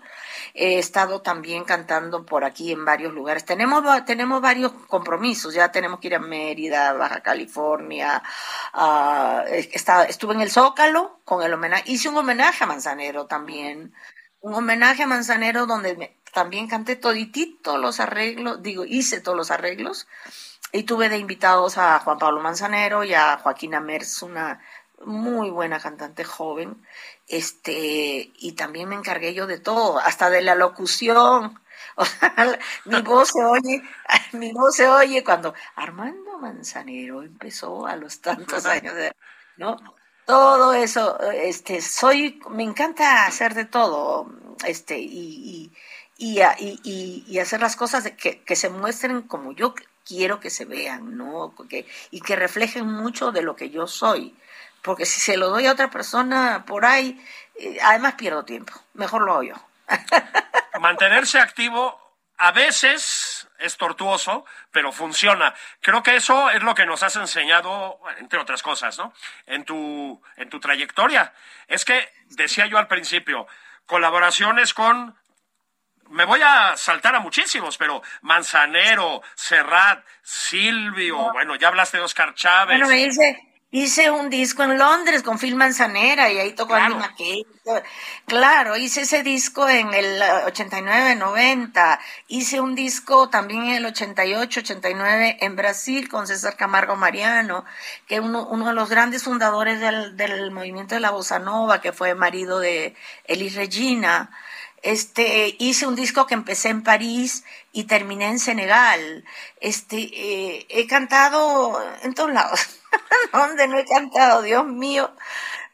He 0.55 0.79
estado 0.79 1.21
también 1.21 1.65
cantando 1.65 2.25
por 2.25 2.43
aquí 2.43 2.73
en 2.73 2.87
varios 2.87 3.13
lugares. 3.13 3.45
Tenemos, 3.45 3.85
tenemos 4.07 4.41
varios 4.41 4.73
compromisos, 4.89 5.53
ya 5.53 5.71
tenemos 5.71 6.01
que 6.01 6.07
ir 6.07 6.15
a 6.15 6.21
Mérida, 6.21 6.95
Baja 6.95 7.21
California. 7.23 8.23
Uh, 8.73 9.41
estuve 10.09 10.33
en 10.33 10.41
el 10.41 10.51
Zócalo 10.51 11.21
con 11.27 11.43
el 11.43 11.53
homenaje, 11.53 11.85
hice 11.85 12.09
un 12.09 12.17
homenaje 12.17 12.65
a 12.65 12.67
Manzanero 12.67 13.27
también. 13.27 13.93
Un 14.41 14.55
homenaje 14.55 15.03
a 15.03 15.07
Manzanero 15.07 15.67
donde 15.67 16.19
también 16.33 16.67
canté 16.67 16.97
toditito 16.97 17.77
los 17.77 18.01
arreglos, 18.01 18.63
digo, 18.63 18.87
hice 18.87 19.21
todos 19.21 19.37
los 19.37 19.51
arreglos. 19.51 20.09
Y 20.73 20.83
tuve 20.83 21.09
de 21.09 21.19
invitados 21.19 21.79
a 21.79 22.01
Juan 22.01 22.19
Pablo 22.19 22.41
Manzanero 22.41 23.05
y 23.05 23.15
a 23.15 23.37
Joaquín 23.37 23.77
Amers, 23.77 24.23
una 24.23 24.61
muy 25.07 25.51
buena 25.51 25.81
cantante 25.81 26.25
joven, 26.25 26.85
este, 27.29 28.33
y 28.37 28.53
también 28.53 28.89
me 28.89 28.95
encargué 28.95 29.35
yo 29.35 29.47
de 29.47 29.59
todo, 29.59 29.99
hasta 29.99 30.31
de 30.31 30.43
la 30.43 30.55
locución. 30.55 31.61
O 31.97 32.05
sea, 32.05 32.59
mi 32.87 33.03
voz 33.03 33.29
se 33.29 33.45
oye, 33.45 33.81
mi 34.33 34.53
voz 34.53 34.75
se 34.75 34.89
oye 34.89 35.23
cuando 35.23 35.55
Armando 35.77 36.39
Manzanero 36.39 37.23
empezó 37.23 37.87
a 37.87 37.95
los 37.95 38.21
tantos 38.21 38.67
años 38.67 38.97
de, 38.97 39.15
¿no? 39.59 39.77
Todo 40.27 40.73
eso, 40.73 41.21
este, 41.21 41.81
soy, 41.81 42.41
me 42.51 42.65
encanta 42.65 43.27
hacer 43.27 43.55
de 43.55 43.65
todo, 43.65 44.29
este, 44.67 44.99
y, 44.99 45.71
y, 46.19 46.43
y, 47.29 47.39
hacer 47.39 47.61
las 47.61 47.77
cosas 47.77 48.11
que, 48.13 48.43
que 48.43 48.57
se 48.57 48.71
muestren 48.71 49.23
como 49.23 49.53
yo 49.53 49.75
quiero 50.05 50.41
que 50.41 50.51
se 50.51 50.65
vean, 50.65 51.17
¿no? 51.17 51.55
Y 52.11 52.21
que 52.21 52.37
reflejen 52.37 52.87
mucho 52.87 53.33
de 53.33 53.43
lo 53.43 53.57
que 53.57 53.71
yo 53.71 53.87
soy. 53.87 54.35
Porque 54.85 55.07
si 55.07 55.19
se 55.19 55.39
lo 55.39 55.49
doy 55.49 55.67
a 55.67 55.73
otra 55.73 55.89
persona 55.89 56.65
por 56.67 56.85
ahí, 56.85 57.19
eh, 57.59 57.79
además 57.83 58.15
pierdo 58.15 58.45
tiempo. 58.45 58.75
Mejor 58.93 59.23
lo 59.23 59.33
hago 59.33 59.43
yo. 59.43 59.55
Mantenerse 60.79 61.41
activo 61.41 61.99
a 62.37 62.53
veces 62.53 63.49
es 63.59 63.79
tortuoso, 63.79 64.45
pero 64.71 64.93
funciona. 64.93 65.55
Creo 65.81 66.03
que 66.03 66.17
eso 66.17 66.51
es 66.51 66.63
lo 66.63 66.75
que 66.75 66.85
nos 66.85 67.03
has 67.03 67.17
enseñado, 67.17 67.99
entre 68.19 68.39
otras 68.39 68.63
cosas, 68.63 68.99
¿no? 68.99 69.15
En 69.47 69.65
tu, 69.65 70.21
en 70.37 70.51
tu 70.51 70.61
trayectoria. 70.61 71.33
Es 71.67 71.87
que, 71.87 72.07
decía 72.29 72.67
yo 72.67 72.77
al 72.77 72.87
principio, 72.87 73.47
colaboraciones 73.87 74.75
con 74.75 75.17
me 76.11 76.27
voy 76.27 76.43
a 76.43 76.77
saltar 76.77 77.15
a 77.15 77.21
muchísimos, 77.21 77.79
pero 77.79 78.03
Manzanero, 78.21 79.23
Serrat, 79.35 80.05
Silvio, 80.23 81.33
bueno, 81.33 81.57
ya 81.57 81.69
hablaste 81.69 81.97
de 81.97 82.03
Oscar 82.03 82.35
Chávez. 82.35 82.79
Bueno, 82.79 82.95
hice, 82.95 83.54
hice 83.75 84.09
un 84.09 84.31
disco 84.31 84.63
en 84.63 84.79
Londres 84.79 85.25
con 85.25 85.37
Phil 85.37 85.57
Manzanera 85.57 86.31
y 86.31 86.39
ahí 86.39 86.53
tocó 86.53 86.75
claro. 86.75 86.95
Andy 86.95 87.45
Claro, 88.25 88.77
hice 88.77 89.01
ese 89.01 89.25
disco 89.25 89.69
en 89.69 89.93
el 89.93 90.23
89, 90.47 91.17
90. 91.17 91.99
Hice 92.29 92.61
un 92.61 92.77
disco 92.77 93.31
también 93.31 93.65
en 93.65 93.75
el 93.75 93.87
88, 93.87 94.61
89 94.61 95.39
en 95.41 95.57
Brasil 95.57 96.09
con 96.09 96.29
César 96.29 96.57
Camargo 96.57 96.95
Mariano, 96.95 97.65
que 98.07 98.17
es 98.17 98.21
uno, 98.21 98.47
uno 98.47 98.69
de 98.69 98.75
los 98.75 98.89
grandes 98.89 99.25
fundadores 99.25 99.81
del, 99.81 100.17
del 100.17 100.53
movimiento 100.53 100.95
de 100.95 101.01
la 101.01 101.11
bossa 101.11 101.41
nova, 101.41 101.81
que 101.81 101.93
fue 101.93 102.15
marido 102.15 102.61
de 102.61 102.95
Elis 103.25 103.57
Regina. 103.57 104.31
Este, 104.83 105.57
hice 105.59 105.89
un 105.89 105.97
disco 105.97 106.29
que 106.29 106.35
empecé 106.35 106.69
en 106.69 106.85
París 106.85 107.43
y 107.73 107.85
terminé 107.85 108.29
en 108.29 108.39
Senegal. 108.39 109.25
Este, 109.61 109.97
eh, 109.97 110.67
he 110.69 110.87
cantado 110.87 111.83
en 112.05 112.15
todos 112.15 112.33
lados. 112.33 112.61
¿Dónde 113.33 113.69
no 113.69 113.79
he 113.79 113.85
cantado? 113.85 114.43
Dios 114.43 114.67
mío. 114.67 115.13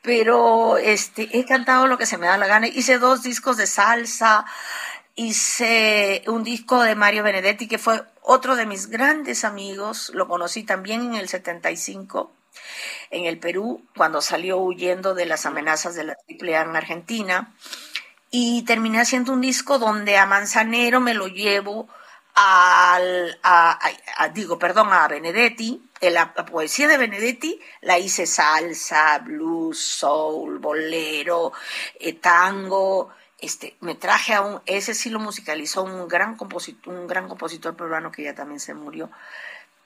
Pero 0.03 0.79
este, 0.79 1.29
he 1.39 1.45
cantado 1.45 1.87
lo 1.87 1.99
que 1.99 2.07
se 2.07 2.19
me 2.19 2.27
da 2.27 2.39
la 2.39 2.47
gana. 2.47 2.67
Hice 2.67 2.99
dos 2.99 3.23
discos 3.23 3.57
de 3.57 3.67
salsa. 3.67 4.45
Hice 5.15 6.23
un 6.27 6.45
disco 6.45 6.83
de 6.83 6.95
Mario 6.95 7.23
Benedetti, 7.23 7.69
que 7.69 7.79
fue 7.79 8.03
otro 8.23 8.57
de 8.57 8.67
mis 8.67 8.89
grandes 8.89 9.45
amigos. 9.45 10.11
Lo 10.15 10.29
conocí 10.29 10.63
también 10.63 11.03
en 11.03 11.15
el 11.15 11.29
75 11.29 12.33
en 13.11 13.27
el 13.27 13.39
Perú, 13.39 13.83
cuando 13.97 14.23
salió 14.23 14.59
huyendo 14.59 15.15
de 15.15 15.27
las 15.27 15.47
amenazas 15.47 15.95
de 15.95 16.05
la 16.05 16.17
AAA 16.29 16.63
en 16.63 16.77
Argentina 16.77 17.53
y 18.31 18.63
terminé 18.63 19.01
haciendo 19.01 19.33
un 19.33 19.41
disco 19.41 19.79
donde 19.79 20.17
a 20.17 20.27
Manzanero 20.27 21.01
me 21.01 21.15
lo 21.15 21.27
llevo 21.27 21.89
a, 22.35 22.99
digo, 24.33 24.59
perdón, 24.59 24.93
a 24.93 25.09
Benedetti, 25.09 25.83
la, 26.01 26.33
poesía 26.35 26.89
de 26.89 26.97
Benedetti 26.97 27.61
la 27.83 27.99
hice 27.99 28.27
salsa, 28.27 29.19
blues, 29.19 29.79
soul, 29.79 30.59
bolero, 30.59 31.53
eh, 31.99 32.15
tango, 32.15 33.11
este, 33.39 33.77
me 33.81 33.95
traje 33.95 34.35
a 34.35 34.43
un, 34.43 34.63
ese 34.67 34.95
sí 34.95 35.11
lo 35.11 35.19
musicalizó 35.19 35.83
un 35.83 36.09
gran 36.09 36.37
compositor, 36.37 36.95
un 36.95 37.07
gran 37.07 37.29
compositor 37.29 37.77
peruano 37.77 38.11
que 38.11 38.25
ya 38.25 38.35
también 38.35 38.61
se 38.61 38.75
murió, 38.75 39.11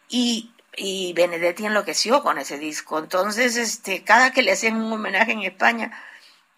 y, 0.09 0.53
y 0.77 1.13
Benedetti 1.15 1.67
enloqueció 1.67 2.23
con 2.23 2.39
ese 2.39 2.59
disco, 2.59 2.99
entonces, 2.99 3.57
este, 3.57 4.05
cada 4.05 4.33
que 4.33 4.43
le 4.43 4.53
hacían 4.53 4.77
un 4.77 4.93
homenaje 4.93 5.33
en 5.33 5.43
España, 5.43 5.93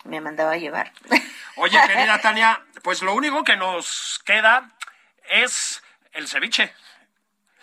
me 0.05 0.20
mandaba 0.20 0.53
a 0.53 0.57
llevar. 0.57 0.93
Oye, 1.57 1.78
querida 1.87 2.20
Tania, 2.20 2.62
pues 2.82 3.03
lo 3.03 3.14
único 3.14 3.43
que 3.45 3.57
nos 3.57 4.20
queda 4.24 4.76
es 5.31 5.83
el 6.12 6.29
ceviche. 6.29 6.72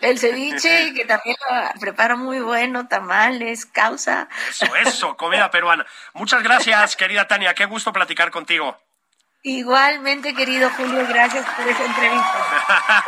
El 0.00 0.18
ceviche, 0.18 0.92
que 0.94 1.04
también 1.04 1.36
lo 1.50 1.80
preparo 1.80 2.16
muy 2.16 2.40
bueno, 2.40 2.88
tamales, 2.88 3.64
causa. 3.64 4.28
Eso, 4.50 4.76
eso, 4.76 5.16
comida 5.16 5.50
peruana. 5.50 5.86
Muchas 6.12 6.42
gracias, 6.42 6.96
querida 6.96 7.26
Tania, 7.26 7.54
qué 7.54 7.64
gusto 7.64 7.92
platicar 7.92 8.30
contigo. 8.30 8.78
Igualmente, 9.46 10.34
querido 10.34 10.70
Julio, 10.70 11.06
gracias 11.06 11.46
por 11.50 11.68
esa 11.68 11.84
entrevista. 11.84 13.04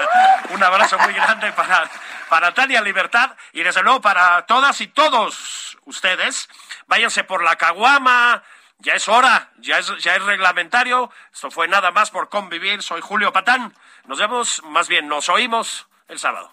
Un 0.51 0.63
abrazo 0.63 0.99
muy 0.99 1.15
grande 1.15 1.51
para, 1.53 1.91
para 2.29 2.53
Tania 2.53 2.83
Libertad 2.83 3.31
y 3.55 3.63
desde 3.63 3.83
luego 3.83 4.03
para 4.03 4.45
todas 4.45 4.79
y 4.83 4.87
todos 4.87 5.79
ustedes. 5.87 6.49
Váyanse 6.87 7.25
por 7.25 7.43
la 7.43 7.57
caguama, 7.57 8.43
ya 8.79 8.95
es 8.95 9.09
hora, 9.09 9.51
ya 9.59 9.79
es, 9.79 9.93
ya 10.03 10.17
es 10.17 10.23
reglamentario. 10.23 11.11
Esto 11.33 11.51
fue 11.51 11.69
nada 11.69 11.91
más 11.91 12.11
por 12.11 12.29
convivir. 12.29 12.83
Soy 12.83 13.01
Julio 13.01 13.33
Patán. 13.33 13.75
Nos 14.07 14.19
vemos, 14.19 14.63
más 14.65 14.89
bien 14.89 15.09
nos 15.09 15.29
oímos 15.29 15.89
el 16.09 16.19
sábado. 16.19 16.53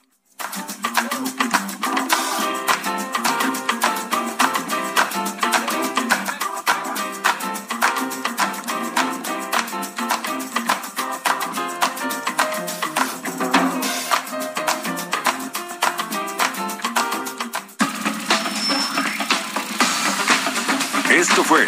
Esto 21.10 21.44
fue 21.44 21.68